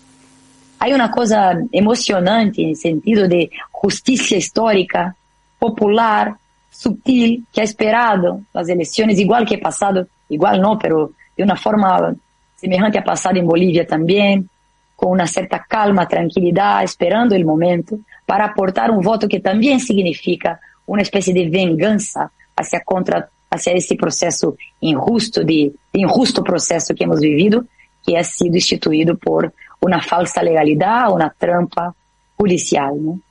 Hay 0.80 0.94
una 0.94 1.12
cosa 1.12 1.54
emocionante 1.72 2.64
en 2.64 2.70
el 2.70 2.76
sentido 2.76 3.28
de 3.28 3.50
justicia 3.72 4.38
histórica, 4.38 5.16
popular, 5.60 6.36
sutil 6.76 7.46
que 7.52 7.62
ha 7.62 7.64
esperado 7.64 8.42
las 8.54 8.68
elecciones, 8.70 9.20
igual 9.20 9.46
que 9.46 9.56
ha 9.56 9.60
pasado, 9.60 10.08
igual 10.30 10.62
no, 10.62 10.78
pero 10.78 11.12
de 11.36 11.44
una 11.44 11.56
forma 11.56 12.14
semejante 12.56 13.00
a 13.00 13.04
pasado 13.04 13.38
en 13.38 13.48
Bolivia 13.48 13.86
también, 13.86 14.50
con 14.96 15.12
una 15.12 15.28
cierta 15.28 15.66
calma, 15.68 16.08
tranquilidad, 16.08 16.84
esperando 16.84 17.36
el 17.36 17.46
momento 17.46 17.98
para 18.26 18.46
aportar 18.46 18.92
un 18.92 19.02
voto 19.02 19.28
que 19.28 19.40
también 19.40 19.80
significa 19.80 20.60
una 20.86 21.02
especie 21.02 21.34
de 21.34 21.50
venganza 21.50 22.32
hacia 22.56 22.82
contra 22.84 23.30
hacia 23.50 23.74
esse 23.74 23.96
processo 23.96 24.58
injusto 24.82 25.44
de, 25.44 25.72
de 25.94 26.00
injusto 26.02 26.44
processo 26.44 26.94
que 26.94 27.06
hemos 27.06 27.22
vivido, 27.22 27.66
que 28.06 28.18
ha 28.18 28.24
sido 28.24 28.56
instituído 28.56 29.18
por 29.18 29.54
uma 29.82 30.02
falsa 30.02 30.42
legalidade, 30.42 31.14
uma 31.14 31.30
trampa 31.30 31.96
policial. 32.36 32.96
¿no? 33.00 33.22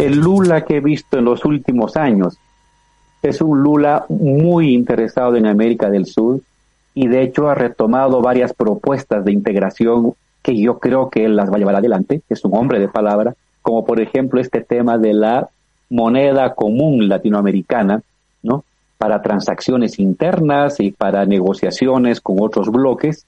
El 0.00 0.18
Lula 0.18 0.64
que 0.64 0.78
he 0.78 0.80
visto 0.80 1.18
en 1.18 1.26
los 1.26 1.44
últimos 1.44 1.96
años 1.96 2.38
es 3.22 3.42
un 3.42 3.62
Lula 3.62 4.06
muy 4.08 4.72
interesado 4.72 5.36
en 5.36 5.46
América 5.46 5.90
del 5.90 6.06
Sur 6.06 6.40
y 6.94 7.06
de 7.06 7.22
hecho 7.22 7.50
ha 7.50 7.54
retomado 7.54 8.22
varias 8.22 8.54
propuestas 8.54 9.24
de 9.26 9.32
integración 9.32 10.14
que 10.42 10.58
yo 10.58 10.78
creo 10.78 11.10
que 11.10 11.26
él 11.26 11.36
las 11.36 11.50
va 11.50 11.56
a 11.56 11.58
llevar 11.58 11.76
adelante, 11.76 12.22
es 12.30 12.42
un 12.46 12.56
hombre 12.56 12.78
de 12.78 12.88
palabra, 12.88 13.34
como 13.60 13.84
por 13.84 14.00
ejemplo 14.00 14.40
este 14.40 14.62
tema 14.62 14.96
de 14.96 15.12
la 15.12 15.50
moneda 15.90 16.54
común 16.54 17.06
latinoamericana, 17.06 18.00
¿no? 18.42 18.64
Para 18.96 19.20
transacciones 19.20 19.98
internas 19.98 20.80
y 20.80 20.92
para 20.92 21.26
negociaciones 21.26 22.22
con 22.22 22.40
otros 22.40 22.70
bloques. 22.70 23.26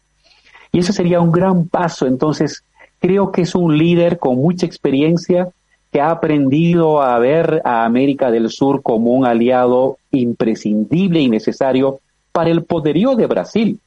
Y 0.71 0.79
eso 0.79 0.95
sería 0.95 1.21
un 1.21 1.33
gran 1.33 1.67
paso. 1.69 2.07
Entonces, 2.07 2.63
creo 2.99 3.31
que 3.31 3.43
es 3.43 3.55
un 3.55 3.77
líder 3.77 4.19
con 4.19 4.37
mucha 4.37 4.65
experiencia 4.65 5.49
que 5.93 6.01
ha 6.01 6.11
aprendido 6.11 7.03
a 7.03 7.19
ver 7.19 7.61
a 7.65 7.85
América 7.85 8.31
del 8.31 8.49
Sur 8.49 8.81
como 8.83 9.11
un 9.11 9.27
aliado 9.27 9.99
imprescindible 10.11 11.21
y 11.21 11.29
necesario 11.29 12.01
para 12.33 12.49
el 12.49 12.65
poderío 12.65 13.15
de 13.15 13.27
Brasil. 13.27 13.79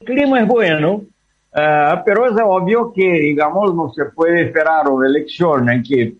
El 0.00 0.06
clima 0.06 0.40
es 0.40 0.48
bueno, 0.48 0.92
uh, 0.94 2.02
pero 2.06 2.26
es 2.26 2.32
obvio 2.42 2.90
que, 2.94 3.02
digamos, 3.02 3.74
no 3.74 3.92
se 3.92 4.06
puede 4.06 4.46
esperar 4.46 4.88
una 4.88 5.06
elección 5.06 5.68
en 5.68 5.82
que 5.82 6.14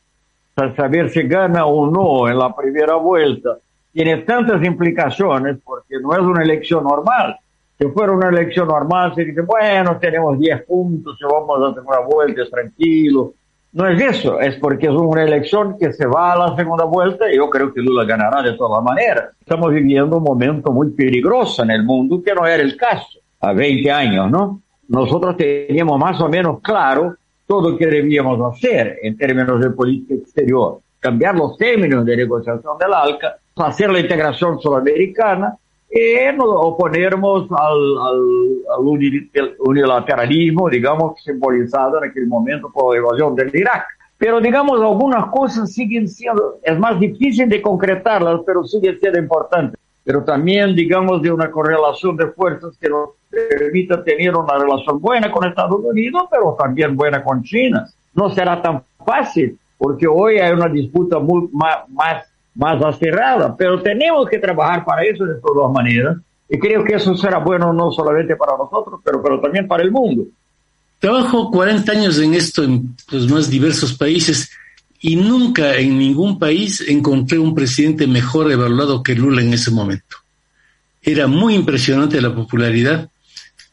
para 0.55 0.77
saber 0.77 1.09
si 1.09 1.23
gana 1.23 1.64
o 1.64 1.90
no 1.90 2.29
en 2.29 2.38
la 2.38 2.55
primera 2.55 2.97
vuelta 2.97 3.57
tiene 3.90 4.18
tantas 4.18 4.62
implicaciones 4.62 5.57
porque 5.64 5.99
no 5.99 6.12
es 6.12 6.21
una 6.21 6.42
elección 6.42 6.85
normal. 6.85 7.38
Si 7.79 7.87
fuera 7.88 8.12
una 8.12 8.29
elección 8.29 8.68
normal, 8.68 9.14
se 9.14 9.25
dice, 9.25 9.40
bueno, 9.40 9.97
tenemos 9.99 10.38
10 10.38 10.62
puntos 10.64 11.16
y 11.18 11.25
vamos 11.25 11.59
a 11.59 11.71
hacer 11.71 11.83
una 11.83 12.01
vuelta, 12.01 12.42
es 12.42 12.51
tranquilo. 12.51 13.33
No 13.73 13.89
es 13.89 14.03
eso, 14.03 14.39
es 14.39 14.57
porque 14.57 14.87
es 14.87 14.93
una 14.93 15.23
elección 15.23 15.79
que 15.79 15.95
se 15.95 16.07
va 16.07 16.35
a 16.35 16.37
la 16.37 16.57
segunda 16.57 16.85
vuelta 16.85 17.33
y 17.33 17.37
yo 17.37 17.49
creo 17.49 17.73
que 17.73 17.81
Lula 17.81 18.05
ganará 18.05 18.43
de 18.43 18.53
todas 18.53 18.85
maneras. 18.85 19.31
Estamos 19.41 19.73
viviendo 19.73 20.19
un 20.19 20.25
momento 20.25 20.71
muy 20.73 20.91
peligroso 20.91 21.63
en 21.63 21.71
el 21.71 21.83
mundo 21.83 22.23
que 22.23 22.35
no 22.35 22.47
era 22.47 22.63
el 22.63 22.77
caso 22.77 23.19
a 23.41 23.55
20 23.55 23.91
años, 23.91 24.31
¿no? 24.31 24.61
Nosotros 24.89 25.39
teníamos 25.39 25.99
más 25.99 26.21
o 26.21 26.29
menos 26.29 26.61
claro 26.61 27.17
todo 27.47 27.71
lo 27.71 27.79
que 27.79 27.87
debíamos 27.87 28.55
hacer 28.55 28.99
en 29.03 29.17
términos 29.17 29.59
de 29.59 29.71
política 29.71 30.15
exterior. 30.15 30.81
Cambiar 31.01 31.35
los 31.35 31.57
términos 31.57 32.05
de 32.05 32.17
negociación 32.17 32.77
del 32.79 32.93
ALCA, 32.93 33.37
hacer 33.57 33.91
la 33.91 34.01
integración 34.01 34.61
sudamericana 34.61 35.57
nos 36.37 36.48
oponernos 36.48 37.48
al, 37.50 37.98
al, 37.98 38.87
unilateralismo, 39.59 40.70
digamos, 40.70 41.22
simbolizado 41.22 42.02
en 42.02 42.11
aquel 42.11 42.26
momento 42.26 42.70
por 42.72 42.94
la 42.94 43.00
invasión 43.00 43.35
del 43.35 43.55
Irak. 43.55 43.85
Pero, 44.16 44.40
digamos, 44.40 44.81
algunas 44.81 45.26
cosas 45.26 45.72
siguen 45.72 46.09
siendo, 46.09 46.61
es 46.62 46.78
más 46.78 46.98
difícil 46.98 47.48
de 47.48 47.61
concretarlas, 47.61 48.40
pero 48.46 48.64
siguen 48.64 48.98
siendo 49.00 49.18
importantes. 49.18 49.78
Pero 50.05 50.24
también, 50.24 50.74
digamos, 50.74 51.22
de 51.22 51.31
una 51.31 51.50
correlación 51.50 52.16
de 52.16 52.28
fuerzas 52.28 52.76
que 52.81 52.88
nos 52.88 53.11
permita 53.31 54.02
tener 54.02 54.35
una 54.35 54.59
relación 54.59 55.00
buena 55.00 55.31
con 55.31 55.44
Estados 55.44 55.81
Unidos, 55.85 56.24
pero 56.31 56.57
también 56.59 56.96
buena 56.96 57.22
con 57.22 57.42
China. 57.42 57.87
No 58.14 58.31
será 58.31 58.62
tan 58.62 58.83
fácil, 59.05 59.59
porque 59.76 60.07
hoy 60.07 60.38
hay 60.38 60.52
una 60.52 60.68
disputa 60.68 61.18
muy, 61.18 61.48
más, 61.52 61.88
más 61.90 62.32
más 62.55 62.83
acerrada, 62.83 63.57
pero 63.57 63.81
tenemos 63.83 64.29
que 64.29 64.38
trabajar 64.38 64.85
para 64.85 65.03
eso 65.03 65.25
de 65.25 65.41
todas 65.41 65.73
maneras. 65.73 66.17
Y 66.49 66.59
creo 66.59 66.85
que 66.85 66.95
eso 66.95 67.17
será 67.17 67.38
bueno 67.38 67.73
no 67.73 67.91
solamente 67.91 68.37
para 68.37 68.57
nosotros, 68.57 69.01
pero, 69.03 69.23
pero 69.23 69.41
también 69.41 69.67
para 69.67 69.83
el 69.83 69.91
mundo. 69.91 70.25
Trabajo 70.99 71.51
40 71.51 71.93
años 71.93 72.19
en 72.21 72.35
esto 72.35 72.62
en 72.62 72.95
los 73.11 73.29
más 73.29 73.51
diversos 73.51 73.95
países 73.95 74.51
y 75.01 75.17
nunca 75.17 75.77
en 75.77 75.99
ningún 75.99 76.38
país 76.38 76.85
encontré 76.87 77.38
un 77.38 77.55
presidente 77.55 78.07
mejor 78.07 78.53
evaluado 78.53 79.03
que 79.03 79.15
Lula 79.15 79.43
en 79.43 79.53
ese 79.53 79.73
momento. 79.73 80.19
Era 81.03 81.27
muy 81.27 81.55
impresionante 81.55 82.21
la 82.21 82.33
popularidad. 82.33 83.11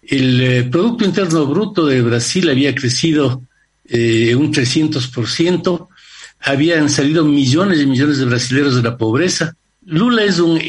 El 0.02 0.42
eh, 0.42 0.64
Producto 0.64 1.06
Interno 1.06 1.46
Bruto 1.46 1.86
de 1.86 2.02
Brasil 2.02 2.50
había 2.50 2.74
crecido 2.74 3.44
eh, 3.88 4.34
un 4.34 4.52
300%, 4.52 5.88
habían 6.40 6.90
salido 6.90 7.26
millones 7.26 7.80
y 7.82 7.86
millones 7.86 8.18
de 8.18 8.26
brasileños 8.26 8.76
de 8.76 8.84
la 8.84 8.98
pobreza. 8.98 9.56
Lula 9.86 10.24
es 10.24 10.40
un 10.40 10.60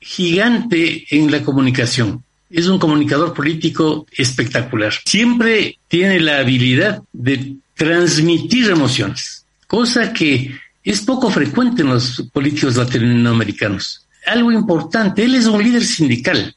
gigante 0.00 1.06
en 1.10 1.30
la 1.30 1.42
comunicación. 1.42 2.24
Es 2.50 2.66
un 2.66 2.78
comunicador 2.78 3.32
político 3.32 4.06
espectacular. 4.12 4.92
Siempre 5.06 5.78
tiene 5.88 6.20
la 6.20 6.38
habilidad 6.38 7.02
de 7.12 7.56
transmitir 7.74 8.70
emociones, 8.70 9.46
cosa 9.66 10.12
que 10.12 10.54
es 10.84 11.00
poco 11.00 11.30
frecuente 11.30 11.82
en 11.82 11.88
los 11.88 12.28
políticos 12.32 12.76
latinoamericanos. 12.76 14.06
Algo 14.26 14.52
importante, 14.52 15.24
él 15.24 15.34
es 15.34 15.46
un 15.46 15.62
líder 15.62 15.84
sindical 15.84 16.54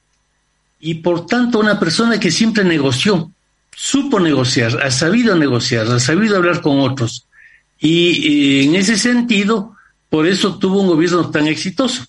y 0.80 0.96
por 0.96 1.26
tanto 1.26 1.60
una 1.60 1.80
persona 1.80 2.20
que 2.20 2.30
siempre 2.30 2.64
negoció, 2.64 3.32
supo 3.76 4.20
negociar, 4.20 4.84
ha 4.84 4.92
sabido 4.92 5.36
negociar, 5.36 5.88
ha 5.88 6.00
sabido 6.00 6.38
hablar 6.38 6.62
con 6.62 6.80
otros, 6.80 7.26
y, 7.86 8.66
en 8.66 8.76
ese 8.76 8.98
sentido, 8.98 9.76
por 10.10 10.28
eso 10.28 10.58
tuvo 10.58 10.82
un 10.82 10.88
gobierno 10.88 11.30
tan 11.30 11.48
exitoso. 11.48 12.06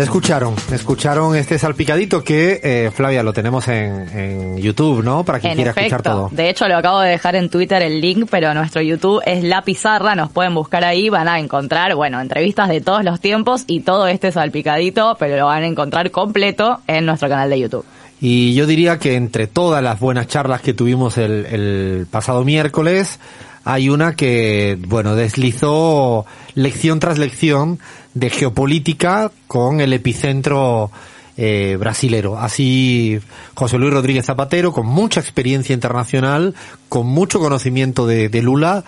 Ya 0.00 0.04
escucharon, 0.04 0.54
escucharon 0.72 1.36
este 1.36 1.58
salpicadito 1.58 2.24
que, 2.24 2.58
eh, 2.64 2.90
Flavia, 2.90 3.22
lo 3.22 3.34
tenemos 3.34 3.68
en, 3.68 4.56
YouTube, 4.56 5.04
¿no? 5.04 5.26
Para 5.26 5.40
quien 5.40 5.54
quiera 5.54 5.72
escuchar 5.72 6.00
todo. 6.00 6.30
De 6.32 6.48
hecho, 6.48 6.66
lo 6.68 6.78
acabo 6.78 7.00
de 7.00 7.10
dejar 7.10 7.36
en 7.36 7.50
Twitter 7.50 7.82
el 7.82 8.00
link, 8.00 8.26
pero 8.30 8.54
nuestro 8.54 8.80
YouTube 8.80 9.20
es 9.26 9.44
La 9.44 9.60
Pizarra, 9.60 10.14
nos 10.14 10.32
pueden 10.32 10.54
buscar 10.54 10.84
ahí, 10.84 11.10
van 11.10 11.28
a 11.28 11.38
encontrar, 11.38 11.94
bueno, 11.96 12.18
entrevistas 12.18 12.70
de 12.70 12.80
todos 12.80 13.04
los 13.04 13.20
tiempos 13.20 13.64
y 13.66 13.80
todo 13.80 14.06
este 14.06 14.32
salpicadito, 14.32 15.18
pero 15.18 15.36
lo 15.36 15.44
van 15.44 15.64
a 15.64 15.66
encontrar 15.66 16.10
completo 16.10 16.80
en 16.86 17.04
nuestro 17.04 17.28
canal 17.28 17.50
de 17.50 17.60
YouTube. 17.60 17.84
Y 18.22 18.54
yo 18.54 18.66
diría 18.66 18.98
que 18.98 19.16
entre 19.16 19.48
todas 19.48 19.82
las 19.82 20.00
buenas 20.00 20.28
charlas 20.28 20.62
que 20.62 20.72
tuvimos 20.72 21.18
el, 21.18 21.44
el 21.44 22.06
pasado 22.10 22.42
miércoles, 22.42 23.20
hay 23.64 23.90
una 23.90 24.14
que, 24.14 24.78
bueno, 24.80 25.14
deslizó 25.14 26.24
lección 26.54 27.00
tras 27.00 27.18
lección 27.18 27.78
de 28.14 28.30
geopolítica 28.30 29.30
con 29.46 29.80
el 29.80 29.92
epicentro 29.92 30.90
eh, 31.36 31.76
brasilero. 31.78 32.38
Así 32.38 33.20
José 33.54 33.78
Luis 33.78 33.92
Rodríguez 33.92 34.26
Zapatero, 34.26 34.72
con 34.72 34.86
mucha 34.86 35.20
experiencia 35.20 35.72
internacional, 35.72 36.54
con 36.88 37.06
mucho 37.06 37.40
conocimiento 37.40 38.06
de, 38.06 38.28
Lula, 38.42 38.84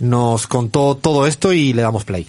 nos 0.00 0.46
contó 0.46 0.96
todo 0.96 1.26
esto 1.26 1.52
y 1.52 1.72
le 1.72 1.82
damos 1.82 2.04
play. 2.04 2.26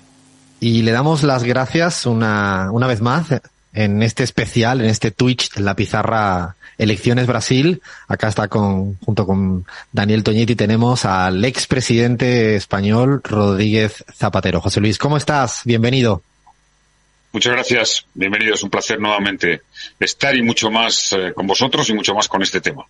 Y 0.59 0.83
le 0.83 0.91
damos 0.91 1.23
las 1.23 1.43
gracias 1.43 2.05
una, 2.05 2.69
una 2.71 2.87
vez 2.87 3.01
más 3.01 3.27
en 3.73 4.03
este 4.03 4.23
especial, 4.23 4.81
en 4.81 4.87
este 4.87 5.11
Twitch, 5.11 5.49
en 5.57 5.65
la 5.65 5.75
pizarra 5.75 6.55
Elecciones 6.77 7.27
Brasil. 7.27 7.81
Acá 8.07 8.27
está 8.27 8.47
con, 8.47 8.95
junto 8.99 9.25
con 9.25 9.65
Daniel 9.91 10.23
Toñetti 10.23 10.55
tenemos 10.55 11.05
al 11.05 11.43
expresidente 11.45 12.55
español 12.55 13.21
Rodríguez 13.23 14.03
Zapatero. 14.13 14.61
José 14.61 14.79
Luis, 14.81 14.97
¿cómo 14.97 15.17
estás? 15.17 15.61
Bienvenido. 15.65 16.21
Muchas 17.33 17.53
gracias. 17.53 18.05
Bienvenidos. 18.13 18.61
Un 18.61 18.69
placer 18.69 18.99
nuevamente 18.99 19.63
estar 19.99 20.35
y 20.35 20.43
mucho 20.43 20.69
más 20.69 21.11
eh, 21.13 21.33
con 21.33 21.47
vosotros 21.47 21.89
y 21.89 21.93
mucho 21.93 22.13
más 22.13 22.27
con 22.27 22.43
este 22.43 22.61
tema. 22.61 22.85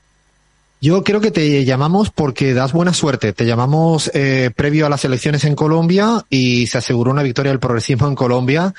Yo 0.82 1.02
creo 1.02 1.22
que 1.22 1.32
te 1.32 1.64
llamamos 1.64 2.10
porque 2.10 2.54
das 2.54 2.74
buena 2.74 2.94
suerte. 2.94 3.32
Te 3.32 3.46
llamamos 3.46 4.12
eh, 4.14 4.52
previo 4.54 4.86
a 4.86 4.90
las 4.90 5.06
elecciones 5.06 5.46
en 5.46 5.56
Colombia 5.56 6.26
y 6.30 6.68
se 6.68 6.78
aseguró 6.78 7.12
una 7.12 7.24
victoria 7.24 7.54
del 7.54 7.62
progresismo 7.62 8.06
en 8.10 8.16
Colombia. 8.16 8.74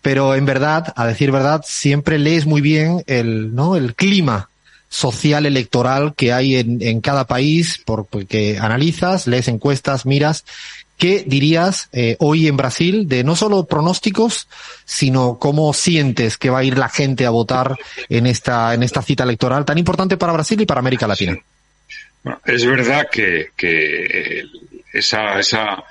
Pero 0.00 0.34
en 0.34 0.46
verdad, 0.46 0.94
a 0.96 1.06
decir 1.06 1.30
verdad, 1.30 1.62
siempre 1.62 2.18
lees 2.18 2.46
muy 2.46 2.62
bien 2.62 3.04
el, 3.06 3.54
¿no? 3.54 3.76
El 3.76 3.94
clima 3.94 4.48
social 4.88 5.44
electoral 5.44 6.14
que 6.16 6.32
hay 6.32 6.56
en, 6.56 6.80
en 6.80 7.02
cada 7.02 7.26
país 7.26 7.82
porque 7.84 8.58
analizas, 8.58 9.26
lees 9.26 9.48
encuestas, 9.48 10.06
miras 10.06 10.46
¿qué 11.02 11.24
dirías 11.26 11.88
eh, 11.92 12.14
hoy 12.20 12.46
en 12.46 12.56
Brasil 12.56 13.08
de 13.08 13.24
no 13.24 13.34
solo 13.34 13.66
pronósticos, 13.66 14.46
sino 14.84 15.36
cómo 15.36 15.72
sientes 15.72 16.38
que 16.38 16.48
va 16.48 16.60
a 16.60 16.64
ir 16.64 16.78
la 16.78 16.88
gente 16.88 17.26
a 17.26 17.30
votar 17.30 17.76
en 18.08 18.28
esta, 18.28 18.72
en 18.72 18.84
esta 18.84 19.02
cita 19.02 19.24
electoral 19.24 19.64
tan 19.64 19.78
importante 19.78 20.16
para 20.16 20.32
Brasil 20.32 20.60
y 20.60 20.64
para 20.64 20.78
América 20.78 21.08
Latina? 21.08 21.36
Bueno, 22.22 22.40
es 22.44 22.64
verdad 22.64 23.08
que, 23.10 23.48
que 23.56 24.44
esa, 24.92 25.40
esa 25.40 25.82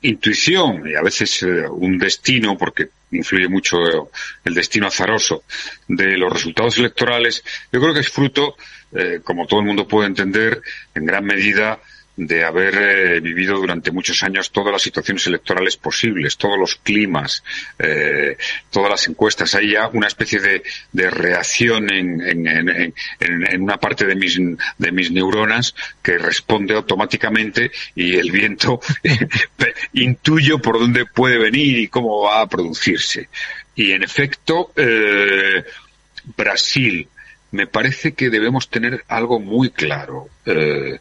intuición 0.00 0.88
y 0.88 0.94
a 0.94 1.02
veces 1.02 1.42
eh, 1.42 1.68
un 1.68 1.98
destino, 1.98 2.56
porque 2.56 2.88
influye 3.10 3.48
mucho 3.48 4.10
el 4.46 4.54
destino 4.54 4.86
azaroso 4.86 5.44
de 5.88 6.16
los 6.16 6.32
resultados 6.32 6.78
electorales, 6.78 7.44
yo 7.70 7.82
creo 7.82 7.92
que 7.92 8.00
es 8.00 8.08
fruto, 8.08 8.56
eh, 8.92 9.20
como 9.22 9.46
todo 9.46 9.60
el 9.60 9.66
mundo 9.66 9.86
puede 9.86 10.06
entender, 10.06 10.62
en 10.94 11.04
gran 11.04 11.26
medida 11.26 11.78
de 12.18 12.44
haber 12.44 12.74
eh, 12.74 13.20
vivido 13.20 13.56
durante 13.56 13.92
muchos 13.92 14.24
años 14.24 14.50
todas 14.50 14.72
las 14.72 14.82
situaciones 14.82 15.24
electorales 15.28 15.76
posibles, 15.76 16.36
todos 16.36 16.58
los 16.58 16.74
climas, 16.74 17.44
eh, 17.78 18.36
todas 18.70 18.90
las 18.90 19.06
encuestas. 19.06 19.54
Hay 19.54 19.70
ya 19.72 19.86
una 19.86 20.08
especie 20.08 20.40
de, 20.40 20.64
de 20.90 21.10
reacción 21.10 21.88
en, 21.92 22.20
en, 22.20 22.48
en, 22.48 22.94
en, 23.20 23.62
una 23.62 23.76
parte 23.78 24.04
de 24.04 24.16
mis, 24.16 24.36
de 24.36 24.92
mis 24.92 25.12
neuronas 25.12 25.76
que 26.02 26.18
responde 26.18 26.74
automáticamente 26.74 27.70
y 27.94 28.16
el 28.16 28.32
viento 28.32 28.80
intuyo 29.92 30.58
por 30.58 30.80
dónde 30.80 31.06
puede 31.06 31.38
venir 31.38 31.78
y 31.78 31.86
cómo 31.86 32.22
va 32.22 32.40
a 32.40 32.48
producirse. 32.48 33.28
Y 33.76 33.92
en 33.92 34.02
efecto, 34.02 34.72
eh, 34.74 35.62
Brasil, 36.36 37.08
me 37.50 37.66
parece 37.66 38.12
que 38.12 38.30
debemos 38.30 38.68
tener 38.68 39.04
algo 39.08 39.40
muy 39.40 39.70
claro, 39.70 40.28
eh, 40.44 40.98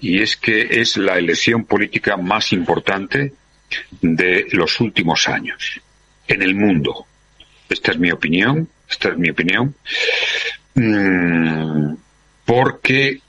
y 0.00 0.20
es 0.20 0.36
que 0.36 0.80
es 0.80 0.96
la 0.96 1.18
elección 1.18 1.64
política 1.64 2.16
más 2.16 2.52
importante 2.52 3.34
de 4.00 4.46
los 4.52 4.80
últimos 4.80 5.28
años 5.28 5.80
en 6.26 6.42
el 6.42 6.54
mundo. 6.54 7.06
Esta 7.68 7.92
es 7.92 7.98
mi 7.98 8.10
opinión, 8.10 8.68
esta 8.88 9.10
es 9.10 9.18
mi 9.18 9.30
opinión, 9.30 9.74
mm, 10.74 11.94
porque 12.44 13.20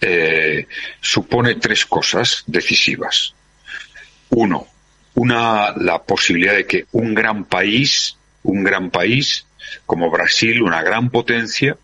eh, 0.00 0.66
supone 1.00 1.56
tres 1.56 1.84
cosas 1.84 2.44
decisivas. 2.46 3.34
Uno, 4.30 4.66
una, 5.14 5.72
la 5.76 6.02
posibilidad 6.02 6.54
de 6.54 6.66
que 6.66 6.86
un 6.92 7.14
gran 7.14 7.44
país, 7.44 8.16
un 8.44 8.62
gran 8.62 8.90
país 8.90 9.44
como 9.84 10.10
Brasil, 10.10 10.62
una 10.62 10.82
gran 10.82 11.10
potencia, 11.10 11.76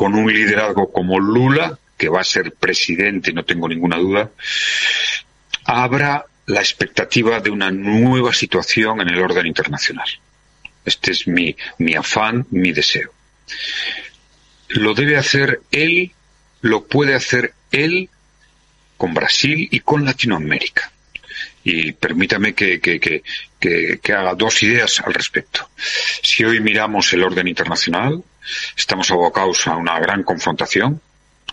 con 0.00 0.14
un 0.14 0.32
liderazgo 0.32 0.90
como 0.90 1.20
Lula, 1.20 1.78
que 1.98 2.08
va 2.08 2.22
a 2.22 2.24
ser 2.24 2.52
presidente, 2.52 3.34
no 3.34 3.44
tengo 3.44 3.68
ninguna 3.68 3.98
duda, 3.98 4.30
habrá 5.66 6.24
la 6.46 6.60
expectativa 6.60 7.38
de 7.40 7.50
una 7.50 7.70
nueva 7.70 8.32
situación 8.32 9.02
en 9.02 9.10
el 9.10 9.20
orden 9.20 9.44
internacional. 9.44 10.08
Este 10.86 11.10
es 11.10 11.28
mi, 11.28 11.54
mi 11.76 11.96
afán, 11.96 12.46
mi 12.50 12.72
deseo. 12.72 13.12
Lo 14.68 14.94
debe 14.94 15.18
hacer 15.18 15.60
él, 15.70 16.12
lo 16.62 16.86
puede 16.86 17.14
hacer 17.14 17.52
él 17.70 18.08
con 18.96 19.12
Brasil 19.12 19.68
y 19.70 19.80
con 19.80 20.06
Latinoamérica. 20.06 20.90
Y 21.62 21.92
permítame 21.92 22.54
que, 22.54 22.80
que, 22.80 22.98
que, 22.98 23.22
que, 23.60 24.12
haga 24.14 24.34
dos 24.34 24.62
ideas 24.62 24.98
al 25.00 25.12
respecto. 25.12 25.68
Si 26.22 26.42
hoy 26.42 26.58
miramos 26.60 27.12
el 27.12 27.22
orden 27.22 27.48
internacional, 27.48 28.24
estamos 28.76 29.10
abocados 29.10 29.66
a 29.66 29.76
una 29.76 29.98
gran 29.98 30.22
confrontación, 30.22 31.00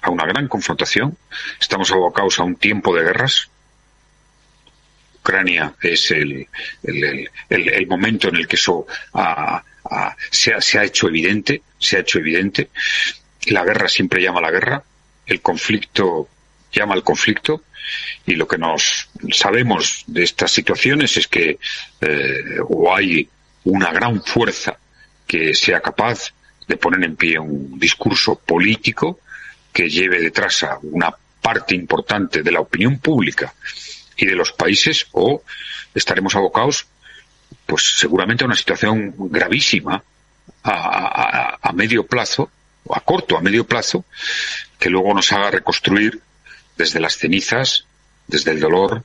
a 0.02 0.10
una 0.10 0.26
gran 0.26 0.47
confrontación, 0.47 1.17
estamos 1.60 1.91
abocados 1.91 2.39
a 2.39 2.43
un 2.43 2.56
tiempo 2.56 2.95
de 2.95 3.04
guerras. 3.04 3.50
Ucrania 5.19 5.73
es 5.82 6.12
el, 6.12 6.47
el, 6.84 7.30
el, 7.50 7.88
momento 7.88 8.30
en 8.30 8.38
el 8.38 8.47
que 8.47 8.56
eso 8.56 8.88
ha, 9.13 9.62
ha, 9.91 10.15
se, 10.32 10.54
ha, 10.54 10.62
se 10.62 10.80
ha 10.80 10.86
hecho 10.86 11.08
evidente, 11.10 11.62
se 11.78 11.97
ha 11.97 12.00
hecho 12.00 12.19
evidente. 12.19 12.69
La 13.47 13.65
guerra 13.65 13.89
siempre 13.89 14.21
llama 14.21 14.39
a 14.39 14.43
la 14.43 14.52
guerra, 14.52 14.84
el 15.26 15.41
conflicto 15.41 16.30
llama 16.71 16.93
al 16.93 17.04
conflicto 17.04 17.63
y 18.26 18.36
lo 18.36 18.47
que 18.47 18.58
nos 18.58 19.10
sabemos 19.32 20.04
de 20.08 20.23
estas 20.23 20.52
situaciones 20.52 21.17
es 21.17 21.28
que 21.28 21.58
eh, 22.02 22.60
o 22.67 22.93
hay 22.93 23.28
una 23.63 23.91
gran 23.91 24.23
fuerza 24.23 24.78
que 25.26 25.54
sea 25.54 25.82
capaz 25.82 26.34
de 26.67 26.77
poner 26.77 27.03
en 27.03 27.15
pie 27.15 27.39
un 27.39 27.80
discurso 27.80 28.36
político 28.36 29.19
que 29.71 29.89
lleve 29.89 30.19
detrás 30.19 30.63
a 30.63 30.80
una 30.82 31.13
parte 31.41 31.75
importante 31.75 32.43
de 32.43 32.51
la 32.51 32.60
opinión 32.60 32.99
pública 32.99 33.53
y 34.17 34.25
de 34.25 34.36
los 34.36 34.51
países 34.51 35.08
o 35.12 35.43
estaremos 35.93 36.36
abocados 36.36 36.88
pues 37.65 37.97
seguramente 37.97 38.43
a 38.43 38.47
una 38.47 38.56
situación 38.56 39.13
gravísima 39.17 40.03
a, 40.63 40.71
a, 40.71 41.60
a 41.62 41.73
medio 41.73 42.06
plazo 42.06 42.49
o 42.84 42.95
a 42.95 42.99
corto 43.01 43.38
a 43.38 43.41
medio 43.41 43.65
plazo 43.65 44.03
que 44.80 44.89
luego 44.89 45.13
nos 45.13 45.32
haga 45.32 45.51
reconstruir 45.51 46.21
desde 46.77 46.99
las 46.99 47.17
cenizas, 47.17 47.86
desde 48.27 48.51
el 48.51 48.60
dolor, 48.60 49.03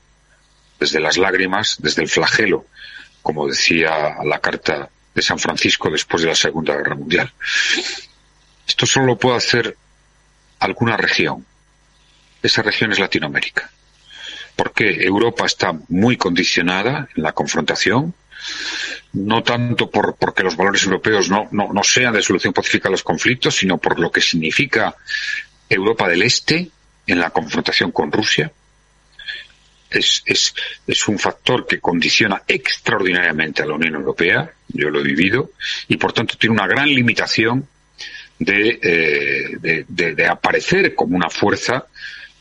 desde 0.79 1.01
las 1.01 1.16
lágrimas, 1.16 1.77
desde 1.79 2.03
el 2.03 2.09
flagelo, 2.09 2.66
como 3.22 3.46
decía 3.46 4.16
la 4.25 4.40
carta 4.40 4.90
de 5.14 5.22
San 5.22 5.38
Francisco 5.38 5.90
después 5.90 6.22
de 6.22 6.29
la 6.29 6.35
Segunda 6.35 6.77
Guerra 6.77 6.94
Mundial. 6.94 7.33
Esto 8.66 8.87
solo 8.87 9.07
lo 9.07 9.18
puede 9.18 9.37
hacer 9.37 9.77
alguna 10.59 10.96
región. 10.96 11.44
Esa 12.42 12.62
región 12.62 12.92
es 12.92 12.98
Latinoamérica. 12.98 13.70
Porque 14.57 15.05
Europa 15.05 15.46
está 15.46 15.75
muy 15.88 16.16
condicionada 16.16 17.09
en 17.16 17.22
la 17.22 17.33
confrontación, 17.33 18.14
no 19.12 19.42
tanto 19.42 19.90
por 19.90 20.16
porque 20.16 20.42
los 20.42 20.57
valores 20.57 20.85
europeos 20.85 21.31
no, 21.31 21.48
no, 21.53 21.72
no 21.72 21.83
sean 21.83 22.14
de 22.14 22.22
solución 22.22 22.53
pacífica 22.53 22.88
a 22.88 22.92
los 22.92 23.03
conflictos, 23.03 23.57
sino 23.57 23.79
por 23.79 23.98
lo 23.98 24.11
que 24.11 24.20
significa 24.20 24.94
Europa 25.68 26.09
del 26.09 26.22
Este, 26.22 26.70
en 27.07 27.18
la 27.18 27.31
confrontación 27.31 27.92
con 27.92 28.12
Rusia. 28.12 28.53
Es, 29.95 31.09
un 31.09 31.19
factor 31.19 31.67
que 31.67 31.81
condiciona 31.81 32.43
extraordinariamente 32.47 33.63
a 33.63 33.67
la 33.67 33.75
Unión 33.75 33.95
Europea, 33.95 34.51
yo 34.69 34.91
lo 34.91 35.01
he 35.01 35.05
vivido, 35.05 35.51
y 35.89 35.97
por 35.97 36.13
tanto 36.13 36.37
tiene 36.37 36.55
una 36.55 36.67
gran 36.67 36.89
limitación 36.89 37.67
eh, 38.41 39.57
de, 39.61 40.15
de 40.15 40.27
aparecer 40.27 40.95
como 40.95 41.17
una 41.17 41.31
fuerza 41.31 41.87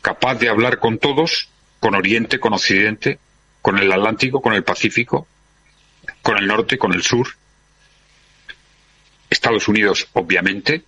capaz 0.00 0.34
de 0.36 0.48
hablar 0.48 0.78
con 0.78 0.98
todos, 0.98 1.48
con 1.80 1.94
Oriente, 1.94 2.40
con 2.40 2.52
Occidente, 2.52 3.18
con 3.62 3.78
el 3.78 3.90
Atlántico, 3.92 4.42
con 4.42 4.54
el 4.54 4.64
Pacífico, 4.64 5.26
con 6.20 6.36
el 6.36 6.46
norte, 6.46 6.76
con 6.76 6.92
el 6.92 7.02
sur. 7.02 7.28
Estados 9.30 9.68
Unidos, 9.68 10.08
obviamente, 10.12 10.82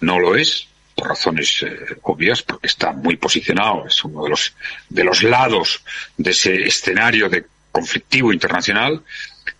no 0.00 0.18
lo 0.18 0.36
es, 0.36 0.68
por 1.00 1.08
razones 1.08 1.62
eh, 1.62 1.96
obvias, 2.02 2.42
porque 2.42 2.66
está 2.66 2.92
muy 2.92 3.16
posicionado, 3.16 3.86
es 3.86 4.04
uno 4.04 4.24
de 4.24 4.28
los, 4.28 4.54
de 4.90 5.02
los 5.02 5.22
lados 5.22 5.82
de 6.18 6.32
ese 6.32 6.66
escenario 6.66 7.30
de 7.30 7.46
conflictivo 7.72 8.34
internacional. 8.34 9.02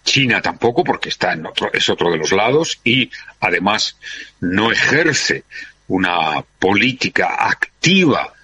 China 0.05 0.42
tampoco, 0.42 0.85
porque 0.85 1.09
está 1.09 1.33
en 1.33 1.46
otro, 1.46 1.70
es 1.72 1.88
otro 1.88 2.11
de 2.11 2.18
los 2.18 2.33
lados 2.33 2.79
y 2.85 3.11
además 3.40 3.96
no 4.40 4.70
ejerce 4.70 5.44
una 5.88 6.44
política 6.59 7.37
activa 7.38 8.35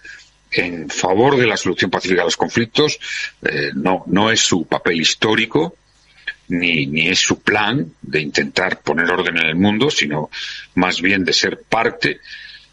en 0.50 0.88
favor 0.88 1.36
de 1.36 1.46
la 1.46 1.58
solución 1.58 1.90
pacífica 1.90 2.22
de 2.22 2.26
los 2.26 2.36
conflictos, 2.36 2.98
eh, 3.42 3.72
no, 3.74 4.04
no 4.06 4.30
es 4.30 4.40
su 4.40 4.66
papel 4.66 5.02
histórico, 5.02 5.76
ni, 6.48 6.86
ni 6.86 7.08
es 7.08 7.18
su 7.18 7.42
plan 7.42 7.92
de 8.00 8.20
intentar 8.20 8.80
poner 8.80 9.10
orden 9.10 9.36
en 9.36 9.48
el 9.48 9.56
mundo, 9.56 9.90
sino 9.90 10.30
más 10.76 11.02
bien 11.02 11.24
de 11.24 11.34
ser 11.34 11.60
parte 11.68 12.20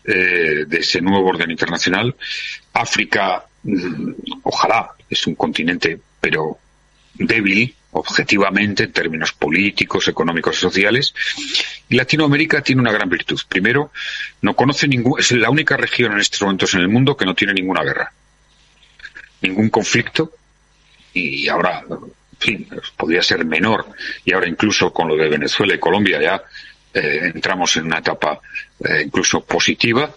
eh, 0.06 0.66
de 0.68 0.78
ese 0.80 1.02
nuevo 1.02 1.30
orden 1.30 1.50
internacional. 1.50 2.16
África, 2.74 3.46
mm, 3.64 4.12
ojalá, 4.44 4.92
es 5.10 5.26
un 5.28 5.36
continente, 5.36 6.00
pero 6.20 6.58
débil, 7.14 7.74
objetivamente, 7.92 8.84
en 8.84 8.92
términos 8.92 9.34
políticos, 9.34 10.08
económicos 10.08 10.58
y 10.58 10.60
sociales. 10.60 11.14
Y 11.88 11.96
Latinoamérica 11.96 12.62
tiene 12.62 12.82
una 12.82 12.92
gran 12.92 13.10
virtud. 13.10 13.40
Primero, 13.48 13.92
no 14.42 14.56
conoce 14.56 14.88
ningún, 14.88 15.20
es 15.20 15.32
la 15.32 15.50
única 15.50 15.78
región 15.78 16.12
en 16.14 16.20
estos 16.20 16.42
momentos 16.42 16.74
en 16.74 16.82
el 16.82 16.90
mundo 16.90 17.16
que 17.16 17.26
no 17.26 17.36
tiene 17.36 17.54
ninguna 17.54 17.84
guerra. 17.84 18.12
Ningún 19.42 19.70
conflicto. 19.70 20.34
Y 21.14 21.48
ahora, 21.48 21.84
en 21.90 22.40
fin, 22.40 22.68
podría 22.98 23.22
ser 23.22 23.46
menor. 23.46 23.86
Y 24.26 24.34
ahora 24.34 24.48
incluso 24.48 24.92
con 24.92 25.08
lo 25.08 25.16
de 25.16 25.30
Venezuela 25.30 25.76
y 25.76 25.80
Colombia 25.80 26.20
ya 26.22 26.44
eh, 26.94 27.32
entramos 27.34 27.76
en 27.78 27.86
una 27.86 28.00
etapa 28.00 28.40
eh, 28.80 29.04
incluso 29.06 29.44
positiva, 29.44 30.16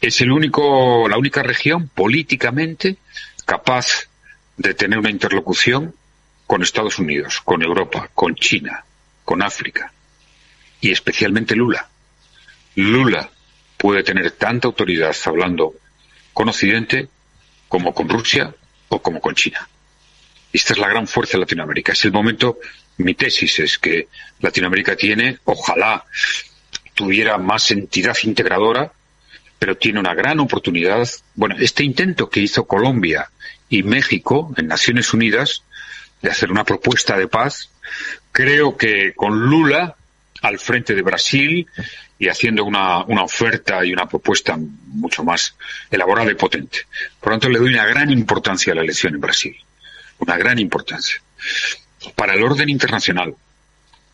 es 0.00 0.20
el 0.20 0.32
único, 0.32 1.08
la 1.08 1.16
única 1.16 1.42
región 1.42 1.88
políticamente 1.88 2.96
capaz 3.44 4.08
de 4.56 4.74
tener 4.74 4.98
una 4.98 5.10
interlocución 5.10 5.94
con 6.46 6.62
Estados 6.62 6.98
Unidos, 6.98 7.40
con 7.40 7.62
Europa, 7.62 8.10
con 8.14 8.34
China, 8.34 8.84
con 9.24 9.42
África 9.42 9.92
y 10.80 10.90
especialmente 10.90 11.54
Lula. 11.54 11.88
Lula 12.74 13.30
puede 13.76 14.02
tener 14.02 14.32
tanta 14.32 14.68
autoridad 14.68 15.14
hablando 15.24 15.74
con 16.32 16.48
Occidente 16.48 17.08
como 17.68 17.94
con 17.94 18.08
Rusia, 18.08 18.54
o 18.92 19.00
como 19.00 19.20
con 19.20 19.34
China. 19.34 19.66
Esta 20.52 20.74
es 20.74 20.78
la 20.78 20.88
gran 20.88 21.08
fuerza 21.08 21.32
de 21.32 21.40
Latinoamérica. 21.40 21.92
Es 21.92 22.04
el 22.04 22.12
momento, 22.12 22.58
mi 22.98 23.14
tesis 23.14 23.58
es 23.60 23.78
que 23.78 24.08
Latinoamérica 24.40 24.94
tiene, 24.94 25.38
ojalá 25.44 26.04
tuviera 27.02 27.36
más 27.36 27.68
entidad 27.72 28.16
integradora, 28.22 28.92
pero 29.58 29.76
tiene 29.76 29.98
una 29.98 30.14
gran 30.14 30.38
oportunidad. 30.38 31.08
Bueno, 31.34 31.56
este 31.58 31.82
intento 31.82 32.30
que 32.30 32.38
hizo 32.38 32.64
Colombia 32.64 33.28
y 33.68 33.82
México 33.82 34.54
en 34.56 34.68
Naciones 34.68 35.12
Unidas 35.12 35.64
de 36.20 36.30
hacer 36.30 36.52
una 36.52 36.62
propuesta 36.62 37.16
de 37.16 37.26
paz, 37.26 37.70
creo 38.30 38.76
que 38.76 39.14
con 39.14 39.36
Lula 39.40 39.96
al 40.42 40.60
frente 40.60 40.94
de 40.94 41.02
Brasil 41.02 41.66
y 42.20 42.28
haciendo 42.28 42.64
una, 42.64 43.02
una 43.02 43.24
oferta 43.24 43.84
y 43.84 43.92
una 43.92 44.08
propuesta 44.08 44.56
mucho 44.56 45.24
más 45.24 45.56
elaborada 45.90 46.30
y 46.30 46.36
potente. 46.36 46.86
Por 47.18 47.30
lo 47.32 47.34
tanto, 47.40 47.48
le 47.48 47.58
doy 47.58 47.74
una 47.74 47.86
gran 47.86 48.12
importancia 48.12 48.72
a 48.72 48.76
la 48.76 48.82
elección 48.82 49.14
en 49.14 49.20
Brasil. 49.20 49.56
Una 50.20 50.36
gran 50.36 50.60
importancia. 50.60 51.20
Para 52.14 52.34
el 52.34 52.44
orden 52.44 52.68
internacional, 52.68 53.34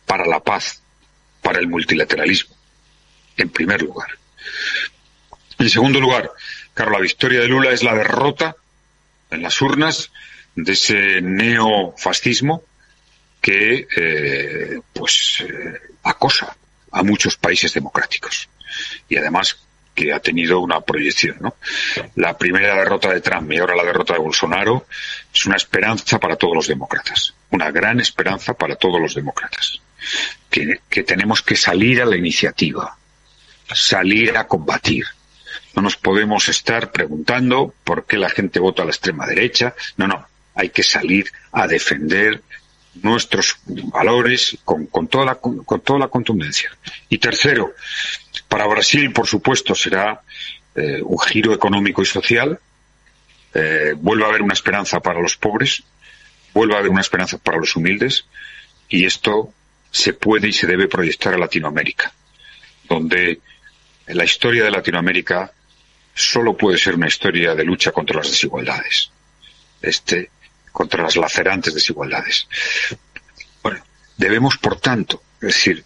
para 0.07 0.25
la 0.25 0.39
paz, 0.39 0.81
para 1.43 1.59
el 1.59 1.67
multilateralismo, 1.67 2.58
en 3.43 3.49
primer 3.49 3.81
lugar. 3.81 4.09
En 5.57 5.69
segundo 5.69 5.99
lugar, 5.99 6.31
claro, 6.73 6.91
la 6.91 6.99
victoria 6.99 7.41
de 7.41 7.47
Lula 7.47 7.71
es 7.71 7.83
la 7.83 7.93
derrota 7.93 8.55
en 9.29 9.41
las 9.41 9.61
urnas 9.61 10.11
de 10.55 10.71
ese 10.73 11.21
neofascismo 11.21 12.63
que 13.41 13.87
eh, 13.95 14.79
pues 14.93 15.43
eh, 15.47 15.79
acosa 16.03 16.55
a 16.91 17.03
muchos 17.03 17.37
países 17.37 17.73
democráticos 17.73 18.49
y 19.07 19.17
además 19.17 19.57
que 19.95 20.13
ha 20.13 20.19
tenido 20.19 20.59
una 20.59 20.81
proyección. 20.81 21.37
¿no? 21.41 21.55
La 22.15 22.37
primera 22.37 22.75
derrota 22.75 23.13
de 23.13 23.21
Trump 23.21 23.51
y 23.51 23.57
ahora 23.57 23.75
la 23.75 23.83
derrota 23.83 24.13
de 24.13 24.19
Bolsonaro 24.19 24.85
es 25.33 25.45
una 25.45 25.57
esperanza 25.57 26.19
para 26.19 26.35
todos 26.37 26.55
los 26.55 26.67
demócratas, 26.67 27.33
una 27.51 27.69
gran 27.71 27.99
esperanza 27.99 28.53
para 28.53 28.75
todos 28.75 29.01
los 29.01 29.15
demócratas, 29.15 29.81
que, 30.49 30.79
que 30.89 31.03
tenemos 31.03 31.41
que 31.41 31.57
salir 31.57 32.01
a 32.01 32.05
la 32.05 32.15
iniciativa, 32.15 32.97
salir 33.73 34.37
a 34.37 34.47
combatir. 34.47 35.05
No 35.75 35.81
nos 35.81 35.97
podemos 35.97 36.49
estar 36.49 36.91
preguntando 36.91 37.73
por 37.83 38.05
qué 38.05 38.17
la 38.17 38.29
gente 38.29 38.59
vota 38.59 38.81
a 38.81 38.85
la 38.85 38.91
extrema 38.91 39.25
derecha. 39.25 39.75
No, 39.97 40.07
no. 40.07 40.27
Hay 40.55 40.69
que 40.69 40.83
salir 40.83 41.31
a 41.51 41.67
defender 41.67 42.41
nuestros 43.01 43.57
valores 43.65 44.57
con, 44.65 45.07
toda 45.07 45.25
la, 45.25 45.35
con, 45.35 45.81
toda 45.81 45.99
la 45.99 46.07
contundencia. 46.07 46.69
Y 47.07 47.17
tercero, 47.17 47.73
para 48.47 48.67
Brasil, 48.67 49.11
por 49.13 49.27
supuesto, 49.27 49.75
será 49.75 50.21
eh, 50.75 51.01
un 51.03 51.19
giro 51.19 51.53
económico 51.53 52.01
y 52.01 52.05
social. 52.05 52.59
Eh, 53.53 53.93
vuelve 53.95 54.25
a 54.25 54.27
haber 54.27 54.41
una 54.41 54.53
esperanza 54.53 54.99
para 54.99 55.21
los 55.21 55.37
pobres, 55.37 55.83
vuelve 56.53 56.75
a 56.75 56.79
haber 56.79 56.91
una 56.91 57.01
esperanza 57.01 57.37
para 57.37 57.57
los 57.57 57.75
humildes, 57.75 58.25
y 58.89 59.05
esto 59.05 59.53
se 59.91 60.13
puede 60.13 60.49
y 60.49 60.53
se 60.53 60.67
debe 60.67 60.87
proyectar 60.87 61.33
a 61.33 61.37
Latinoamérica, 61.37 62.11
donde 62.87 63.39
la 64.15 64.25
historia 64.25 64.63
de 64.63 64.71
Latinoamérica 64.71 65.51
solo 66.13 66.57
puede 66.57 66.77
ser 66.77 66.95
una 66.95 67.07
historia 67.07 67.55
de 67.55 67.63
lucha 67.63 67.91
contra 67.91 68.17
las 68.17 68.31
desigualdades. 68.31 69.11
Este, 69.81 70.31
contra 70.71 71.03
las 71.03 71.15
lacerantes 71.15 71.73
desigualdades. 71.73 72.47
Bueno, 73.63 73.83
debemos, 74.17 74.57
por 74.57 74.79
tanto, 74.79 75.21
es 75.35 75.47
decir, 75.47 75.83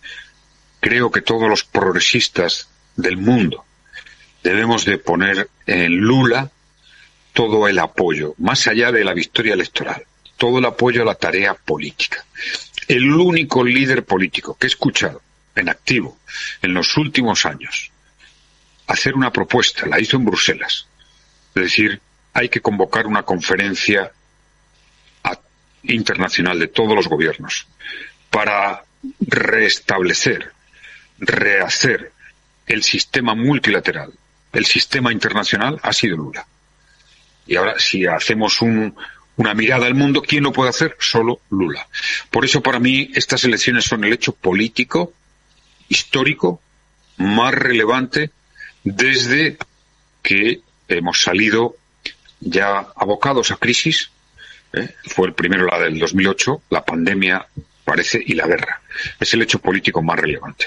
creo 0.80 1.12
que 1.12 1.22
todos 1.22 1.50
los 1.50 1.64
progresistas 1.64 2.70
del 2.96 3.18
mundo 3.18 3.66
debemos 4.42 4.86
de 4.86 4.98
poner 4.98 5.50
en 5.66 5.98
Lula 5.98 6.52
todo 7.34 7.68
el 7.68 7.80
apoyo, 7.80 8.36
más 8.38 8.68
allá 8.68 8.92
de 8.92 9.04
la 9.04 9.14
victoria 9.14 9.54
electoral, 9.54 10.06
todo 10.38 10.60
el 10.60 10.66
apoyo 10.66 11.02
a 11.02 11.06
la 11.06 11.16
tarea 11.16 11.54
política. 11.54 12.26
El 12.88 13.12
único 13.12 13.64
líder 13.64 14.04
político 14.04 14.58
que 14.58 14.68
he 14.68 14.70
escuchado 14.70 15.22
en 15.56 15.70
activo 15.70 16.18
en 16.62 16.74
los 16.74 16.98
últimos 16.98 17.46
años 17.46 17.93
hacer 18.88 19.16
una 19.16 19.32
propuesta, 19.32 19.86
la 19.86 20.00
hizo 20.00 20.18
en 20.18 20.26
Bruselas, 20.26 20.88
es 21.56 21.64
decir, 21.64 22.02
hay 22.34 22.50
que 22.50 22.62
convocar 22.62 23.08
una 23.08 23.24
conferencia 23.24 24.12
internacional 25.84 26.60
de 26.60 26.68
todos 26.68 26.96
los 26.96 27.08
gobiernos 27.08 27.68
para 28.30 28.84
restablecer, 29.20 30.52
rehacer 31.20 32.12
el 32.66 32.84
sistema 32.84 33.36
multilateral, 33.36 34.14
el 34.54 34.66
sistema 34.66 35.12
internacional, 35.12 35.80
ha 35.84 35.94
sido 35.94 36.18
Lula. 36.18 36.48
Y 37.46 37.58
ahora, 37.58 37.76
si 37.78 38.06
hacemos 38.06 38.62
una 38.62 39.54
mirada 39.54 39.86
al 39.86 39.96
mundo, 39.96 40.22
¿quién 40.22 40.44
lo 40.44 40.54
puede 40.54 40.70
hacer? 40.70 40.96
Solo 41.00 41.42
Lula. 41.50 41.88
Por 42.32 42.46
eso, 42.46 42.62
para 42.62 42.80
mí, 42.80 43.12
estas 43.14 43.44
elecciones 43.44 43.84
son 43.86 44.04
el 44.06 44.14
hecho 44.14 44.34
político, 44.34 45.14
histórico, 45.90 46.62
más 47.18 47.54
relevante 47.54 48.32
desde 48.84 49.58
que 50.22 50.62
hemos 50.88 51.22
salido 51.22 51.76
ya 52.40 52.88
abocados 52.96 53.52
a 53.52 53.58
crisis 53.58 54.12
¿eh? 54.74 54.90
Fue 55.06 55.28
el 55.28 55.34
primero 55.34 55.66
la 55.66 55.80
del 55.80 55.98
2008, 56.00 56.64
la 56.70 56.84
pandemia 56.84 57.46
parece 57.86 58.22
y 58.26 58.34
la 58.34 58.48
guerra. 58.48 58.82
Es 59.20 59.34
el 59.34 59.44
hecho 59.44 59.60
político 59.60 60.02
más 60.02 60.20
relevante. 60.20 60.66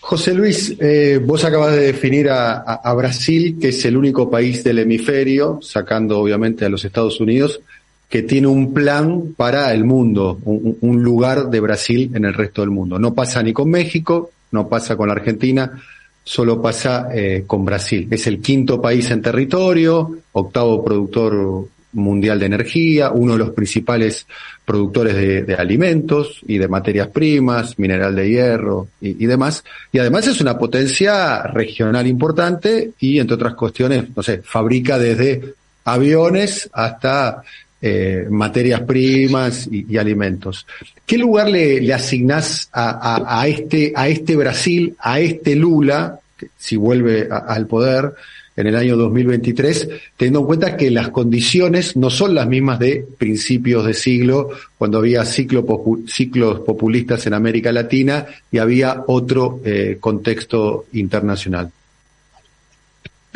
José 0.00 0.34
Luis, 0.34 0.72
eh, 0.78 1.18
vos 1.20 1.44
acabas 1.44 1.72
de 1.72 1.80
definir 1.80 2.28
a, 2.30 2.94
Brasil, 2.94 3.58
que 3.60 3.70
es 3.70 3.84
el 3.86 3.96
único 3.96 4.30
país 4.30 4.62
del 4.62 4.78
hemisferio, 4.78 5.58
sacando 5.62 6.20
obviamente 6.20 6.64
a 6.64 6.68
los 6.68 6.84
Estados 6.84 7.20
Unidos, 7.20 7.60
que 8.08 8.22
tiene 8.22 8.46
un 8.46 8.72
plan 8.72 9.34
para 9.36 9.72
el 9.74 9.82
mundo, 9.82 10.38
un, 10.44 11.02
lugar 11.02 11.50
de 11.50 11.58
Brasil 11.58 12.12
en 12.14 12.24
el 12.24 12.34
resto 12.34 12.60
del 12.62 12.70
mundo. 12.70 13.00
No 13.00 13.14
pasa 13.14 13.42
ni 13.42 13.52
con 13.52 13.68
México, 13.68 14.30
no 14.52 14.68
pasa 14.68 14.96
con 14.96 15.08
la 15.08 15.14
Argentina, 15.14 15.82
solo 16.26 16.60
pasa 16.60 17.08
eh, 17.14 17.44
con 17.46 17.64
Brasil. 17.64 18.08
Es 18.10 18.26
el 18.26 18.40
quinto 18.40 18.82
país 18.82 19.08
en 19.12 19.22
territorio, 19.22 20.18
octavo 20.32 20.84
productor 20.84 21.68
mundial 21.92 22.40
de 22.40 22.46
energía, 22.46 23.12
uno 23.12 23.34
de 23.34 23.38
los 23.38 23.50
principales 23.50 24.26
productores 24.64 25.14
de, 25.14 25.54
alimentos 25.54 26.40
y 26.46 26.58
de 26.58 26.66
materias 26.66 27.08
primas, 27.08 27.78
mineral 27.78 28.16
de 28.16 28.28
hierro 28.28 28.88
y, 29.00 29.24
demás. 29.24 29.62
Y 29.92 30.00
además 30.00 30.26
es 30.26 30.40
una 30.40 30.58
potencia 30.58 31.44
regional 31.44 32.08
importante 32.08 32.90
y, 32.98 33.20
entre 33.20 33.36
otras 33.36 33.54
cuestiones, 33.54 34.04
no 34.14 34.22
sé, 34.22 34.42
fabrica 34.42 34.98
desde 34.98 35.54
aviones 35.84 36.68
hasta 36.72 37.42
eh, 37.88 38.26
materias 38.28 38.80
primas 38.80 39.68
y, 39.70 39.96
alimentos. 39.96 40.66
¿Qué 41.06 41.16
lugar 41.16 41.48
le, 41.48 41.80
le 41.80 41.94
asignás 41.94 42.68
a, 42.72 43.46
este, 43.46 43.92
a 43.94 44.08
este 44.08 44.34
Brasil, 44.34 44.96
a 44.98 45.20
este 45.20 45.54
Lula, 45.54 46.18
si 46.58 46.74
vuelve 46.74 47.28
al 47.30 47.68
poder, 47.68 48.12
en 48.56 48.66
el 48.66 48.74
año 48.74 48.96
2023, 48.96 49.88
teniendo 50.16 50.40
en 50.40 50.46
cuenta 50.46 50.76
que 50.76 50.90
las 50.90 51.10
condiciones 51.10 51.96
no 51.96 52.10
son 52.10 52.34
las 52.34 52.48
mismas 52.48 52.80
de 52.80 53.06
principios 53.18 53.86
de 53.86 53.94
siglo, 53.94 54.50
cuando 54.78 54.98
había 54.98 55.24
ciclos 55.24 55.64
populistas 55.64 57.24
en 57.26 57.34
América 57.34 57.70
Latina 57.70 58.26
y 58.50 58.58
había 58.58 59.04
otro 59.06 59.60
eh, 59.64 59.98
contexto 60.00 60.86
internacional. 60.94 61.70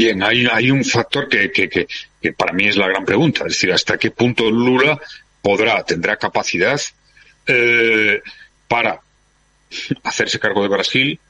Bien, 0.00 0.22
hay, 0.22 0.70
un 0.70 0.82
factor 0.82 1.28
que, 1.28 1.52
que, 1.52 1.68
que, 1.68 2.32
para 2.32 2.54
mí 2.54 2.66
es 2.66 2.78
la 2.78 2.88
gran 2.88 3.04
pregunta, 3.04 3.40
es 3.40 3.52
decir, 3.52 3.70
hasta 3.70 3.98
qué 3.98 4.10
punto 4.10 4.50
Lula 4.50 4.98
podrá, 5.42 5.84
tendrá 5.84 6.16
capacidad 6.16 6.80
eh, 7.46 8.22
para 8.66 8.98
hacerse 10.02 10.38
cargo 10.38 10.62
de 10.62 10.68
Brasil, 10.68 11.20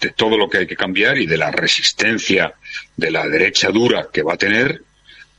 de 0.00 0.08
todo 0.08 0.38
lo 0.38 0.48
que 0.48 0.56
hay 0.56 0.66
que 0.66 0.74
cambiar 0.74 1.18
y 1.18 1.26
de 1.26 1.36
la 1.36 1.50
resistencia 1.50 2.54
de 2.96 3.10
la 3.10 3.28
derecha 3.28 3.68
dura 3.68 4.08
que 4.10 4.22
va 4.22 4.32
a 4.32 4.38
tener, 4.38 4.80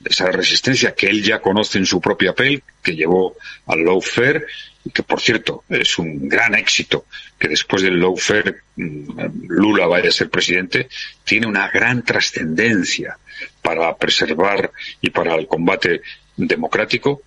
esa 0.05 0.27
resistencia 0.27 0.93
que 0.93 1.07
él 1.07 1.23
ya 1.23 1.39
conoce 1.39 1.77
en 1.77 1.85
su 1.85 2.01
propia 2.01 2.33
piel, 2.33 2.63
que 2.81 2.95
llevó 2.95 3.35
al 3.67 3.83
lawfare, 3.83 4.45
y 4.85 4.89
que 4.89 5.03
por 5.03 5.21
cierto 5.21 5.63
es 5.69 5.97
un 5.97 6.27
gran 6.27 6.55
éxito 6.55 7.05
que 7.39 7.47
después 7.47 7.81
del 7.81 7.99
lawfare 7.99 8.57
mm, 8.75 9.47
Lula 9.47 9.87
vaya 9.87 10.09
a 10.09 10.11
ser 10.11 10.29
presidente, 10.29 10.89
tiene 11.23 11.47
una 11.47 11.69
gran 11.69 12.03
trascendencia 12.03 13.17
para 13.61 13.95
preservar 13.95 14.71
y 15.01 15.09
para 15.09 15.35
el 15.35 15.47
combate 15.47 16.01
democrático, 16.35 17.21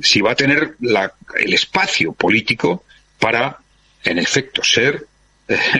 si 0.00 0.20
va 0.20 0.32
a 0.32 0.36
tener 0.36 0.76
el 0.80 1.52
espacio 1.52 2.12
político 2.12 2.84
para, 3.18 3.58
en 4.04 4.18
efecto, 4.18 4.62
ser 4.62 5.06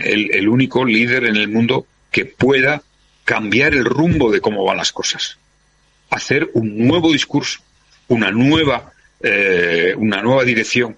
el, 0.03 0.47
único 0.47 0.85
líder 0.85 1.25
en 1.25 1.35
el 1.35 1.47
mundo 1.47 1.85
que 2.11 2.25
pueda 2.25 2.81
cambiar 3.25 3.73
el 3.73 3.85
rumbo 3.85 4.31
de 4.31 4.41
cómo 4.41 4.63
van 4.63 4.77
las 4.77 4.91
cosas. 4.91 5.37
Hacer 6.09 6.49
un 6.53 6.87
nuevo 6.87 7.11
discurso, 7.11 7.59
una 8.07 8.31
nueva, 8.31 8.91
eh, 9.21 9.93
una 9.97 10.21
nueva 10.21 10.43
dirección. 10.43 10.97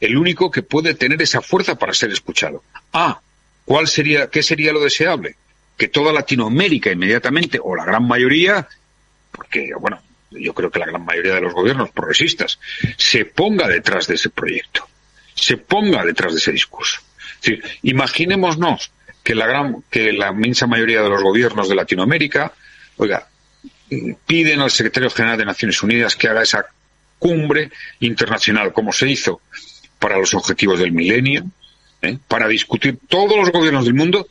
El 0.00 0.16
único 0.16 0.50
que 0.50 0.62
puede 0.62 0.94
tener 0.94 1.20
esa 1.22 1.40
fuerza 1.40 1.76
para 1.76 1.94
ser 1.94 2.10
escuchado. 2.10 2.62
Ah, 2.92 3.20
¿cuál 3.64 3.88
sería, 3.88 4.28
qué 4.28 4.42
sería 4.42 4.72
lo 4.72 4.80
deseable? 4.80 5.36
Que 5.76 5.88
toda 5.88 6.12
Latinoamérica 6.12 6.90
inmediatamente, 6.90 7.58
o 7.62 7.74
la 7.74 7.84
gran 7.84 8.06
mayoría, 8.06 8.68
porque, 9.30 9.72
bueno, 9.78 10.00
yo 10.30 10.54
creo 10.54 10.70
que 10.70 10.78
la 10.78 10.86
gran 10.86 11.04
mayoría 11.04 11.34
de 11.34 11.40
los 11.40 11.54
gobiernos 11.54 11.90
progresistas, 11.90 12.58
se 12.96 13.24
ponga 13.24 13.68
detrás 13.68 14.06
de 14.06 14.14
ese 14.14 14.30
proyecto, 14.30 14.86
se 15.34 15.56
ponga 15.56 16.04
detrás 16.04 16.32
de 16.32 16.38
ese 16.38 16.52
discurso. 16.52 17.00
Es 17.34 17.40
decir, 17.42 17.64
imaginémonos 17.82 18.92
que 19.22 19.34
la 19.34 19.46
gran, 19.46 19.84
que 19.90 20.12
la 20.12 20.30
inmensa 20.30 20.66
mayoría 20.66 21.02
de 21.02 21.08
los 21.08 21.22
gobiernos 21.22 21.68
de 21.68 21.74
Latinoamérica, 21.74 22.52
oiga, 22.96 23.28
piden 24.26 24.60
al 24.60 24.70
secretario 24.70 25.10
general 25.10 25.38
de 25.38 25.44
Naciones 25.44 25.82
Unidas 25.82 26.16
que 26.16 26.28
haga 26.28 26.42
esa 26.42 26.66
cumbre 27.18 27.70
internacional, 28.00 28.72
como 28.72 28.92
se 28.92 29.08
hizo 29.08 29.40
para 29.98 30.16
los 30.16 30.32
objetivos 30.34 30.78
del 30.78 30.92
milenio, 30.92 31.44
¿eh? 32.02 32.18
para 32.28 32.48
discutir 32.48 32.98
todos 33.08 33.36
los 33.36 33.50
gobiernos 33.50 33.84
del 33.84 33.94
mundo 33.94 34.26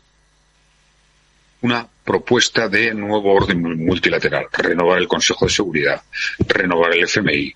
una 1.61 1.87
propuesta 2.05 2.69
de 2.69 2.93
nuevo 2.93 3.33
orden 3.33 3.61
multilateral, 3.85 4.47
renovar 4.51 4.97
el 4.97 5.07
Consejo 5.07 5.45
de 5.45 5.51
Seguridad, 5.51 6.01
renovar 6.39 6.93
el 6.93 7.03
FMI, 7.03 7.53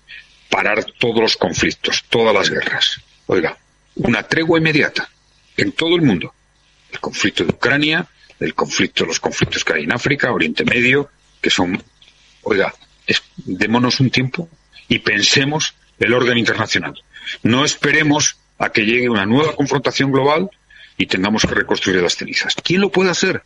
parar 0.50 0.84
todos 0.98 1.20
los 1.20 1.36
conflictos, 1.36 2.04
todas 2.08 2.34
las 2.34 2.50
guerras. 2.50 3.00
Oiga, 3.26 3.56
una 3.96 4.22
tregua 4.22 4.58
inmediata 4.58 5.08
en 5.56 5.72
todo 5.72 5.96
el 5.96 6.02
mundo. 6.02 6.34
El 6.92 7.00
conflicto 7.00 7.44
de 7.44 7.54
Ucrania, 7.54 8.06
el 8.38 8.54
conflicto, 8.54 9.04
los 9.04 9.18
conflictos 9.18 9.64
que 9.64 9.72
hay 9.72 9.84
en 9.84 9.92
África, 9.92 10.32
Oriente 10.32 10.64
Medio, 10.64 11.10
que 11.40 11.50
son, 11.50 11.82
oiga, 12.44 12.74
démonos 13.36 14.00
un 14.00 14.10
tiempo 14.10 14.48
y 14.88 15.00
pensemos 15.00 15.74
el 15.98 16.12
orden 16.12 16.38
internacional. 16.38 16.94
No 17.42 17.64
esperemos 17.64 18.36
a 18.58 18.70
que 18.70 18.84
llegue 18.84 19.08
una 19.08 19.26
nueva 19.26 19.54
confrontación 19.54 20.12
global 20.12 20.50
y 20.96 21.06
tengamos 21.06 21.42
que 21.42 21.54
reconstruir 21.54 22.00
las 22.02 22.16
cenizas. 22.16 22.54
¿Quién 22.62 22.80
lo 22.80 22.90
puede 22.90 23.10
hacer? 23.10 23.42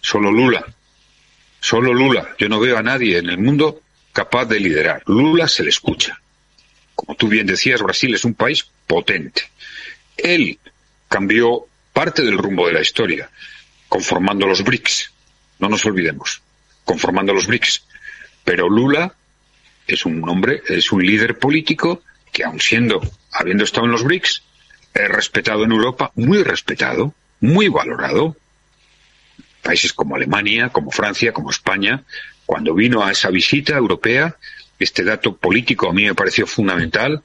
Solo 0.00 0.30
Lula. 0.30 0.64
Solo 1.60 1.92
Lula. 1.92 2.34
Yo 2.38 2.48
no 2.48 2.60
veo 2.60 2.78
a 2.78 2.82
nadie 2.82 3.18
en 3.18 3.28
el 3.28 3.38
mundo 3.38 3.82
capaz 4.12 4.46
de 4.46 4.60
liderar. 4.60 5.02
Lula 5.06 5.48
se 5.48 5.62
le 5.62 5.70
escucha. 5.70 6.20
Como 6.94 7.14
tú 7.14 7.28
bien 7.28 7.46
decías, 7.46 7.82
Brasil 7.82 8.14
es 8.14 8.24
un 8.24 8.34
país 8.34 8.66
potente. 8.86 9.42
Él 10.16 10.58
cambió 11.08 11.66
parte 11.92 12.22
del 12.22 12.38
rumbo 12.38 12.66
de 12.66 12.72
la 12.72 12.80
historia, 12.80 13.30
conformando 13.88 14.46
los 14.46 14.62
BRICS. 14.62 15.12
No 15.58 15.68
nos 15.68 15.84
olvidemos, 15.84 16.40
conformando 16.84 17.34
los 17.34 17.46
BRICS. 17.46 17.84
Pero 18.46 18.70
Lula 18.70 19.12
es 19.88 20.06
un 20.06 20.26
hombre, 20.28 20.62
es 20.68 20.92
un 20.92 21.04
líder 21.04 21.36
político 21.36 22.02
que, 22.32 22.44
aun 22.44 22.60
siendo, 22.60 23.02
habiendo 23.32 23.64
estado 23.64 23.86
en 23.86 23.92
los 23.92 24.04
BRICS, 24.04 24.42
es 24.94 25.08
respetado 25.08 25.64
en 25.64 25.72
Europa, 25.72 26.12
muy 26.14 26.42
respetado, 26.44 27.12
muy 27.40 27.68
valorado. 27.68 28.36
Países 29.62 29.92
como 29.92 30.14
Alemania, 30.14 30.68
como 30.68 30.92
Francia, 30.92 31.32
como 31.32 31.50
España, 31.50 32.04
cuando 32.46 32.72
vino 32.72 33.04
a 33.04 33.10
esa 33.10 33.30
visita 33.30 33.76
europea, 33.76 34.36
este 34.78 35.02
dato 35.02 35.36
político 35.36 35.90
a 35.90 35.92
mí 35.92 36.04
me 36.04 36.14
pareció 36.14 36.46
fundamental, 36.46 37.24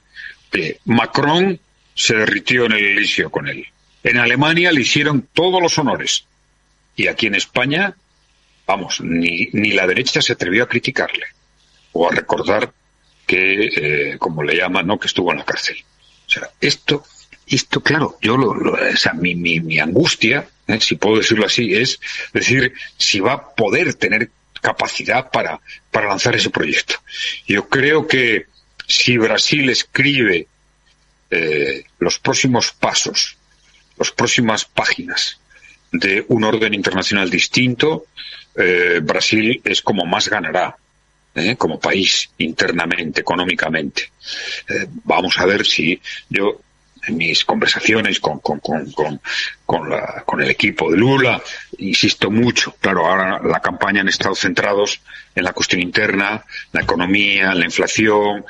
Macron 0.84 1.60
se 1.94 2.16
derritió 2.16 2.66
en 2.66 2.72
el 2.72 2.84
Elíseo 2.84 3.30
con 3.30 3.46
él. 3.46 3.64
En 4.02 4.18
Alemania 4.18 4.72
le 4.72 4.80
hicieron 4.80 5.28
todos 5.32 5.62
los 5.62 5.78
honores. 5.78 6.24
Y 6.96 7.06
aquí 7.06 7.28
en 7.28 7.36
España, 7.36 7.94
vamos, 8.66 9.00
ni, 9.00 9.48
ni 9.52 9.72
la 9.72 9.86
derecha 9.86 10.22
se 10.22 10.32
atrevió 10.32 10.64
a 10.64 10.68
criticarle 10.68 11.26
o 11.92 12.08
a 12.08 12.14
recordar 12.14 12.72
que, 13.26 13.66
eh, 14.12 14.18
como 14.18 14.42
le 14.42 14.56
llaman, 14.56 14.86
¿no? 14.86 14.98
que 14.98 15.06
estuvo 15.06 15.32
en 15.32 15.38
la 15.38 15.44
cárcel. 15.44 15.76
O 16.26 16.30
sea, 16.30 16.50
esto, 16.60 17.04
esto, 17.46 17.82
claro, 17.82 18.18
yo 18.20 18.36
lo, 18.36 18.50
o 18.50 18.96
sea, 18.96 19.12
mi, 19.12 19.34
mi, 19.34 19.60
mi 19.60 19.78
angustia, 19.78 20.48
¿eh? 20.66 20.80
si 20.80 20.96
puedo 20.96 21.18
decirlo 21.18 21.46
así, 21.46 21.74
es 21.74 22.00
decir, 22.32 22.72
si 22.96 23.20
va 23.20 23.32
a 23.32 23.54
poder 23.54 23.94
tener 23.94 24.30
capacidad 24.60 25.30
para, 25.30 25.60
para 25.90 26.08
lanzar 26.08 26.36
ese 26.36 26.50
proyecto. 26.50 26.94
Yo 27.46 27.68
creo 27.68 28.06
que 28.06 28.46
si 28.86 29.18
Brasil 29.18 29.68
escribe 29.68 30.46
eh, 31.30 31.84
los 31.98 32.18
próximos 32.18 32.72
pasos, 32.72 33.36
las 33.98 34.10
próximas 34.12 34.64
páginas 34.64 35.40
de 35.90 36.24
un 36.28 36.44
orden 36.44 36.74
internacional 36.74 37.28
distinto, 37.28 38.06
eh, 38.56 39.00
Brasil 39.02 39.60
es 39.64 39.82
como 39.82 40.04
más 40.04 40.28
ganará. 40.28 40.76
¿eh? 41.34 41.56
como 41.56 41.80
país 41.80 42.30
internamente, 42.38 43.20
económicamente. 43.20 44.12
Eh, 44.68 44.86
vamos 45.04 45.38
a 45.38 45.46
ver 45.46 45.66
si 45.66 46.00
yo 46.28 46.60
en 47.04 47.16
mis 47.16 47.44
conversaciones 47.44 48.20
con, 48.20 48.38
con, 48.38 48.60
con, 48.60 48.90
con, 48.92 49.20
con, 49.66 49.90
la, 49.90 50.22
con 50.24 50.40
el 50.40 50.50
equipo 50.50 50.90
de 50.90 50.98
Lula, 50.98 51.42
insisto 51.78 52.30
mucho, 52.30 52.76
claro, 52.78 53.06
ahora 53.06 53.40
la 53.42 53.60
campaña 53.60 54.02
han 54.02 54.08
estado 54.08 54.36
centrados 54.36 55.00
en 55.34 55.42
la 55.42 55.52
cuestión 55.52 55.80
interna, 55.80 56.44
la 56.70 56.82
economía, 56.82 57.54
la 57.54 57.64
inflación, 57.64 58.44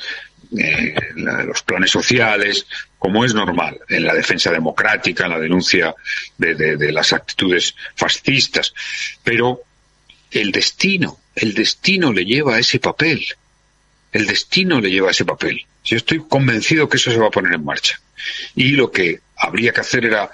eh, 0.59 0.94
los 1.16 1.62
planes 1.62 1.90
sociales, 1.90 2.66
como 2.98 3.24
es 3.24 3.32
normal, 3.32 3.80
en 3.88 4.05
la 4.05 4.12
defensa 4.12 4.50
democrática, 4.50 5.24
en 5.24 5.30
la 5.30 5.38
denuncia 5.38 5.94
de, 6.36 6.55
de, 6.55 6.76
de 6.76 6.92
las 6.92 7.14
actitudes 7.14 7.74
fascistas, 7.96 8.74
pero 9.24 9.62
el 10.33 10.53
destino 10.53 11.18
el 11.35 11.55
destino 11.55 12.12
le 12.12 12.24
lleva 12.24 12.57
a 12.57 12.59
ese 12.59 12.78
papel. 12.78 13.24
El 14.12 14.26
destino 14.26 14.80
le 14.80 14.91
lleva 14.91 15.09
a 15.09 15.12
ese 15.12 15.24
papel. 15.24 15.64
Yo 15.85 15.97
estoy 15.97 16.22
convencido 16.28 16.89
que 16.89 16.97
eso 16.97 17.11
se 17.11 17.18
va 17.18 17.28
a 17.28 17.30
poner 17.30 17.55
en 17.55 17.64
marcha. 17.64 18.01
Y 18.55 18.70
lo 18.70 18.91
que 18.91 19.20
habría 19.37 19.72
que 19.72 19.80
hacer 19.80 20.05
era 20.05 20.30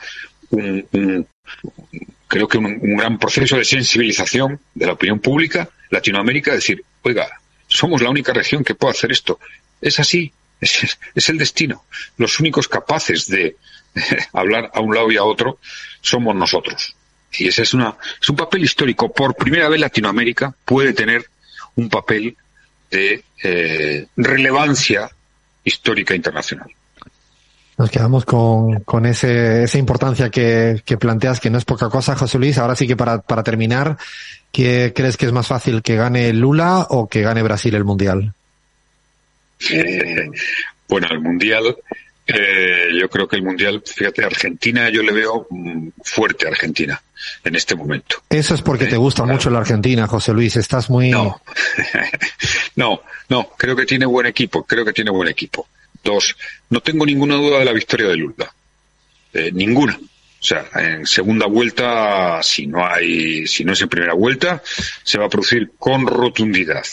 un, 0.51 1.27
creo 2.27 2.49
que 2.49 2.59
un, 2.59 2.97
gran 2.97 3.19
proceso 3.19 3.57
de 3.57 3.65
sensibilización 3.65 4.61
de 4.75 4.87
la 4.87 4.93
opinión 4.93 5.21
pública 5.21 5.71
Latinoamérica, 5.91 6.53
decir, 6.53 6.85
oiga, 7.03 7.29
somos 7.67 8.03
la 8.03 8.11
única 8.11 8.33
región 8.33 8.65
que 8.65 8.75
puede 8.75 8.93
hacer 8.93 9.13
esto. 9.13 9.39
Es 9.81 10.01
así, 10.01 10.33
es 10.61 11.29
el 11.29 11.39
destino. 11.39 11.85
Los 12.17 12.41
únicos 12.41 12.69
capaces 12.69 13.27
de 13.29 13.57
hablar 14.33 14.71
a 14.75 14.81
un 14.81 14.95
lado 14.95 15.11
y 15.11 15.17
a 15.17 15.25
otro 15.25 15.61
somos 16.01 16.35
nosotros. 16.35 16.95
Y 17.33 17.49
ese 17.49 17.63
es, 17.63 17.75
una, 17.75 17.97
es 18.21 18.29
un 18.29 18.37
papel 18.37 18.65
histórico. 18.65 19.13
Por 19.13 19.35
primera 19.35 19.69
vez 19.69 19.81
Latinoamérica 19.81 20.55
puede 20.65 20.93
tener 20.93 21.27
un 21.77 21.89
papel 21.89 22.37
de 22.91 23.23
eh, 23.43 24.07
relevancia 24.17 25.11
histórica 25.65 26.15
internacional. 26.15 26.69
Nos 27.77 27.91
quedamos 27.91 28.25
con, 28.25 28.81
con 28.81 29.07
ese, 29.07 29.63
esa 29.63 29.79
importancia 29.79 30.31
que, 30.31 30.83
que, 30.85 30.97
planteas, 30.97 31.39
que 31.39 31.51
no 31.51 31.59
es 31.59 31.65
poca 31.65 31.89
cosa, 31.89 32.17
José 32.17 32.39
Luis. 32.39 32.59
Ahora 32.59 32.75
sí 32.75 32.89
que 32.89 32.97
para, 32.97 33.21
para 33.21 33.45
terminar, 33.45 33.97
¿qué 34.51 34.93
crees 34.95 35.17
que 35.17 35.27
es 35.27 35.33
más 35.33 35.47
fácil, 35.47 35.83
que 35.83 35.95
gane 35.95 36.33
Lula 36.33 36.87
o 36.91 37.09
que 37.09 37.23
gane 37.23 37.43
Brasil 37.43 37.75
el 37.77 37.85
Mundial? 37.85 38.33
Eh, 39.71 40.29
bueno, 40.89 41.07
el 41.09 41.21
Mundial 41.21 41.77
eh, 42.27 42.89
yo 42.99 43.09
creo 43.09 43.29
que 43.29 43.37
el 43.37 43.43
Mundial, 43.43 43.81
fíjate, 43.87 44.25
Argentina, 44.25 44.91
yo 44.91 45.03
le 45.03 45.13
veo 45.13 45.47
mm, 45.49 45.89
fuerte 46.03 46.47
a 46.47 46.51
Argentina 46.51 47.01
en 47.45 47.55
este 47.55 47.75
momento. 47.75 48.23
Eso 48.29 48.55
es 48.55 48.63
porque 48.63 48.85
eh, 48.85 48.89
te 48.89 48.97
gusta 48.97 49.23
claro. 49.23 49.35
mucho 49.35 49.51
la 49.51 49.61
Argentina, 49.61 50.07
José 50.07 50.33
Luis, 50.33 50.57
estás 50.57 50.91
muy... 50.91 51.11
No. 51.11 51.41
no, 52.77 53.03
no, 53.29 53.51
creo 53.57 53.77
que 53.77 53.87
tiene 53.87 54.07
buen 54.07 54.27
equipo, 54.27 54.65
creo 54.65 54.85
que 54.85 54.93
tiene 54.93 55.11
buen 55.11 55.29
equipo. 55.29 55.69
Dos, 56.03 56.37
no 56.71 56.81
tengo 56.81 57.05
ninguna 57.05 57.35
duda 57.35 57.59
de 57.59 57.65
la 57.65 57.73
victoria 57.73 58.09
de 58.09 58.17
Lula. 58.17 58.53
Eh, 59.33 59.51
ninguna. 59.53 59.99
O 60.41 60.45
sea, 60.45 60.69
en 60.77 61.05
segunda 61.05 61.47
vuelta, 61.47 62.41
si 62.43 62.69
no 62.69 62.87
hay, 62.87 63.47
si 63.49 63.65
no 63.65 63.73
es 63.73 63.83
en 63.83 63.89
primera 63.89 64.15
vuelta, 64.15 64.63
se 65.03 65.19
va 65.19 65.27
a 65.27 65.29
producir 65.29 65.73
con 65.77 66.07
rotundidad. 66.07 66.85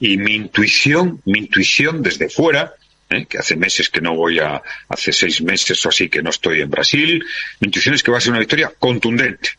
Y 0.00 0.16
mi 0.16 0.34
intuición, 0.34 1.20
mi 1.26 1.40
intuición 1.40 2.02
desde 2.02 2.30
fuera, 2.30 2.72
¿eh? 3.10 3.26
que 3.26 3.38
hace 3.38 3.56
meses 3.56 3.90
que 3.90 4.00
no 4.00 4.14
voy 4.14 4.38
a, 4.38 4.62
hace 4.88 5.12
seis 5.12 5.42
meses 5.42 5.84
o 5.84 5.90
así 5.90 6.08
que 6.08 6.22
no 6.22 6.30
estoy 6.30 6.62
en 6.62 6.70
Brasil, 6.70 7.22
mi 7.60 7.66
intuición 7.66 7.94
es 7.94 8.02
que 8.02 8.10
va 8.10 8.18
a 8.18 8.20
ser 8.22 8.30
una 8.30 8.40
victoria 8.40 8.72
contundente. 8.78 9.50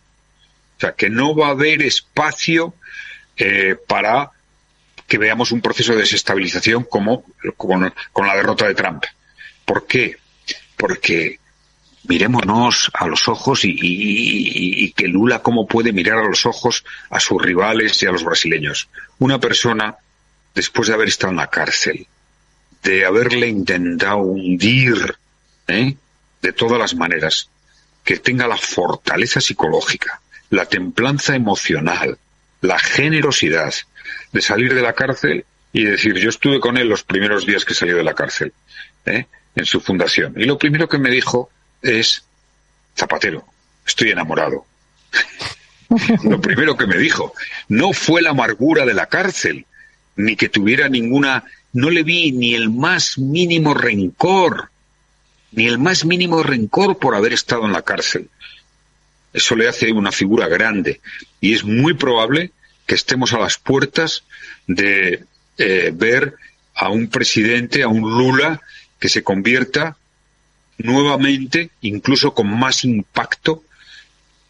O 0.78 0.80
sea, 0.80 0.93
que 0.93 1.09
no 1.09 1.36
va 1.36 1.47
a 1.47 1.51
haber 1.51 1.82
espacio 1.82 2.73
eh, 3.38 3.76
para 3.88 4.32
que 5.07 5.17
veamos 5.17 5.51
un 5.51 5.61
proceso 5.61 5.93
de 5.93 5.99
desestabilización 5.99 6.84
como 6.84 7.26
con, 7.57 7.93
la 8.26 8.36
derrota 8.36 8.67
de 8.67 8.76
Trump. 8.76 9.03
¿Por 9.63 9.86
qué? 9.88 10.17
Porque 10.76 11.39
mirémonos 12.07 12.91
a 12.93 13.07
los 13.07 13.28
ojos 13.28 13.65
y, 13.65 13.69
y, 13.71 14.86
y, 14.86 14.91
que 14.91 15.07
Lula 15.07 15.41
cómo 15.41 15.67
puede 15.67 15.93
mirar 15.93 16.19
a 16.19 16.28
los 16.28 16.45
ojos 16.45 16.84
a 17.09 17.19
sus 17.19 17.41
rivales 17.41 18.01
y 18.01 18.05
a 18.05 18.11
los 18.11 18.23
brasileños. 18.23 18.89
Una 19.19 19.39
persona, 19.39 19.95
después 20.53 20.88
de 20.88 20.93
haber 20.93 21.07
estado 21.07 21.32
en 21.32 21.38
la 21.38 21.49
cárcel, 21.49 22.07
de 22.84 23.05
haberle 23.05 23.47
intentado 23.47 24.17
hundir 24.17 25.17
¿eh? 25.67 25.95
de 26.41 26.53
todas 26.53 26.80
las 26.80 26.95
maneras, 26.95 27.49
que 28.03 28.17
tenga 28.17 28.47
la 28.47 28.57
fortaleza 28.57 29.41
psicológica, 29.41 30.21
la 30.50 30.66
templanza 30.66 31.36
emocional, 31.36 32.18
la 32.62 32.80
generosidad 32.80 33.74
de 34.32 34.41
salir 34.41 34.74
de 34.74 34.82
la 34.82 34.93
cárcel 34.93 35.46
y 35.74 35.84
decir, 35.84 36.16
yo 36.16 36.30
estuve 36.30 36.60
con 36.60 36.78
él 36.78 36.88
los 36.88 37.04
primeros 37.04 37.46
días 37.46 37.66
que 37.66 37.74
salió 37.74 37.98
de 37.98 38.04
la 38.04 38.14
cárcel, 38.14 38.54
¿eh? 39.06 39.26
en 39.56 39.66
su 39.66 39.82
fundación. 39.82 40.34
Y 40.38 40.46
lo 40.46 40.58
primero 40.58 40.88
que 40.88 40.98
me 40.98 41.10
dijo 41.10 41.50
es, 41.82 42.24
Zapatero, 42.98 43.46
estoy 43.86 44.12
enamorado. 44.12 44.66
lo 46.24 46.39
primero 46.41 46.78
que 46.78 46.88
me 46.88 46.98
dijo, 46.98 47.34
no 47.68 47.93
fue 47.93 48.22
la 48.22 48.32
amargura 48.32 48.86
de 48.86 48.93
la 48.93 49.08
cárcel, 49.08 49.66
ni 50.16 50.36
que 50.36 50.50
tuviera 50.50 50.88
ninguna, 50.89 51.43
no 51.74 51.89
le 51.89 52.04
vi 52.04 52.32
ni 52.32 52.56
el 52.56 52.70
más 52.70 53.18
mínimo 53.18 53.74
rencor, 53.74 54.70
ni 55.52 55.68
el 55.68 55.78
más 55.78 56.06
mínimo 56.06 56.43
rencor 56.43 56.98
por 56.98 57.16
haber 57.16 57.34
estado 57.34 57.66
en 57.66 57.74
la 57.74 57.82
cárcel. 57.82 58.30
Eso 59.36 59.55
le 59.55 59.67
hace 59.67 59.91
una 59.91 60.13
figura 60.13 60.47
grande 60.47 61.01
y 61.41 61.53
es 61.53 61.65
muy 61.65 61.93
probable 61.93 62.51
que 62.86 62.95
estemos 62.95 63.33
a 63.33 63.39
las 63.39 63.57
puertas 63.57 64.23
de 64.65 65.25
eh, 65.57 65.91
ver 65.93 66.36
a 66.73 66.89
un 66.89 67.09
presidente, 67.09 67.83
a 67.83 67.89
un 67.89 68.01
Lula, 68.01 68.61
que 68.97 69.09
se 69.09 69.23
convierta 69.23 69.97
nuevamente, 70.77 71.69
incluso 71.81 72.33
con 72.33 72.47
más 72.47 72.86
impacto, 72.86 73.63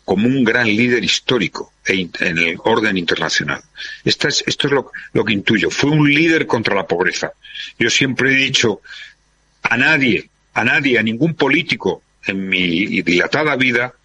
como 0.04 0.28
un 0.28 0.44
gran 0.44 0.68
líder 0.68 1.04
histórico 1.04 1.74
en 1.88 2.12
el 2.20 2.58
orden 2.64 2.96
internacional. 2.96 3.64
Esto 4.04 4.28
es, 4.28 4.44
esto 4.46 4.68
es 4.68 4.74
lo, 4.74 4.92
lo 5.14 5.26
que 5.26 5.34
intuyo. 5.34 5.72
Fue 5.72 5.90
un 5.90 6.08
líder 6.08 6.46
contra 6.46 6.76
la 6.76 6.86
pobreza. 6.86 7.32
Yo 7.80 7.90
siempre 7.90 8.34
he 8.34 8.36
dicho, 8.36 8.82
a 9.64 9.78
nadie, 9.78 10.30
a 10.54 10.64
nadie, 10.64 11.00
a 11.00 11.04
ningún 11.04 11.34
político 11.34 12.04
en 12.24 12.48
mi 12.48 13.02
dilatada 13.02 13.56
vida 13.56 13.96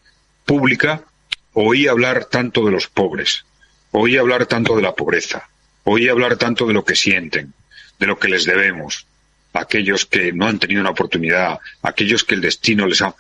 pública 0.45 1.05
oí 1.53 1.89
hablar 1.89 2.27
tanto 2.27 2.65
de 2.65 2.71
los 2.71 2.87
pobres, 2.87 3.45
oí 3.91 4.17
hablar 4.17 4.47
tanto 4.47 4.77
de 4.77 4.83
la 4.83 4.95
pobreza, 4.95 5.49
oí 5.85 6.09
hablar 6.09 6.37
tanto 6.37 6.67
de 6.67 6.75
lo 6.75 6.85
que 6.85 6.95
sienten, 6.95 7.53
de 7.99 8.07
lo 8.07 8.19
que 8.19 8.29
les 8.29 8.45
debemos, 8.45 9.07
aquellos 9.53 10.07
que 10.07 10.33
no 10.33 10.47
han 10.47 10.59
tenido 10.59 10.81
una 10.81 10.91
oportunidad, 10.91 11.59
aquellos 11.83 12.25
que 12.25 12.35
el 12.35 12.41
destino 12.41 12.87
les 12.87 13.03
ha... 13.03 13.15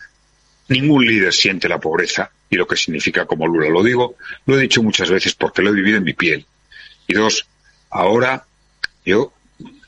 Ningún 0.68 1.04
líder 1.04 1.32
siente 1.34 1.68
la 1.68 1.80
pobreza 1.80 2.30
y 2.48 2.56
lo 2.56 2.66
que 2.66 2.76
significa 2.76 3.26
como 3.26 3.48
Lula. 3.48 3.68
Lo 3.68 3.82
digo, 3.82 4.16
lo 4.46 4.56
he 4.56 4.62
dicho 4.62 4.82
muchas 4.84 5.10
veces 5.10 5.34
porque 5.34 5.62
lo 5.62 5.70
he 5.70 5.74
vivido 5.74 5.96
en 5.96 6.04
mi 6.04 6.12
piel. 6.12 6.46
Y 7.08 7.14
dos, 7.14 7.46
ahora 7.90 8.44
yo 9.04 9.32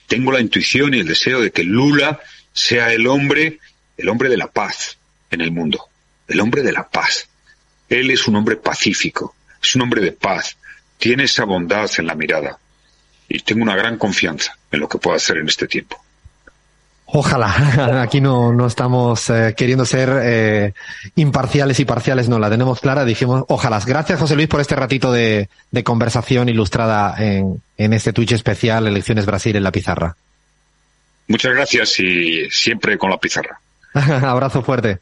tengo 0.08 0.32
la 0.32 0.40
intuición 0.40 0.92
y 0.94 0.98
el 0.98 1.06
deseo 1.06 1.40
de 1.40 1.52
que 1.52 1.62
Lula 1.62 2.20
sea 2.52 2.92
el 2.92 3.06
hombre, 3.06 3.60
el 3.96 4.08
hombre 4.08 4.28
de 4.28 4.36
la 4.36 4.48
paz 4.48 4.98
en 5.30 5.40
el 5.40 5.52
mundo, 5.52 5.88
el 6.28 6.40
hombre 6.40 6.62
de 6.62 6.72
la 6.72 6.88
paz. 6.88 7.28
Él 7.88 8.10
es 8.10 8.26
un 8.26 8.36
hombre 8.36 8.56
pacífico, 8.56 9.34
es 9.62 9.74
un 9.76 9.82
hombre 9.82 10.00
de 10.00 10.12
paz, 10.12 10.56
tiene 10.98 11.24
esa 11.24 11.44
bondad 11.44 11.90
en 11.98 12.06
la 12.06 12.14
mirada 12.14 12.58
y 13.28 13.40
tengo 13.40 13.62
una 13.62 13.76
gran 13.76 13.98
confianza 13.98 14.56
en 14.70 14.80
lo 14.80 14.88
que 14.88 14.98
pueda 14.98 15.16
hacer 15.16 15.38
en 15.38 15.48
este 15.48 15.66
tiempo. 15.66 16.02
Ojalá, 17.14 18.02
aquí 18.02 18.20
no, 18.20 18.52
no 18.52 18.66
estamos 18.66 19.28
eh, 19.28 19.54
queriendo 19.54 19.84
ser 19.84 20.10
eh, 20.22 20.72
imparciales 21.16 21.78
y 21.80 21.84
parciales, 21.84 22.28
no, 22.28 22.38
la 22.38 22.48
tenemos 22.48 22.80
clara, 22.80 23.04
dijimos, 23.04 23.44
ojalá. 23.48 23.80
Gracias 23.84 24.18
José 24.18 24.34
Luis 24.34 24.48
por 24.48 24.60
este 24.60 24.76
ratito 24.76 25.12
de, 25.12 25.50
de 25.70 25.84
conversación 25.84 26.48
ilustrada 26.48 27.14
en, 27.18 27.62
en 27.76 27.92
este 27.92 28.14
Twitch 28.14 28.32
especial 28.32 28.86
Elecciones 28.86 29.26
Brasil 29.26 29.54
en 29.56 29.64
la 29.64 29.72
pizarra. 29.72 30.16
Muchas 31.28 31.54
gracias 31.54 32.00
y 32.00 32.48
siempre 32.50 32.96
con 32.96 33.10
la 33.10 33.18
pizarra. 33.18 33.60
Abrazo 33.94 34.62
fuerte. 34.62 34.98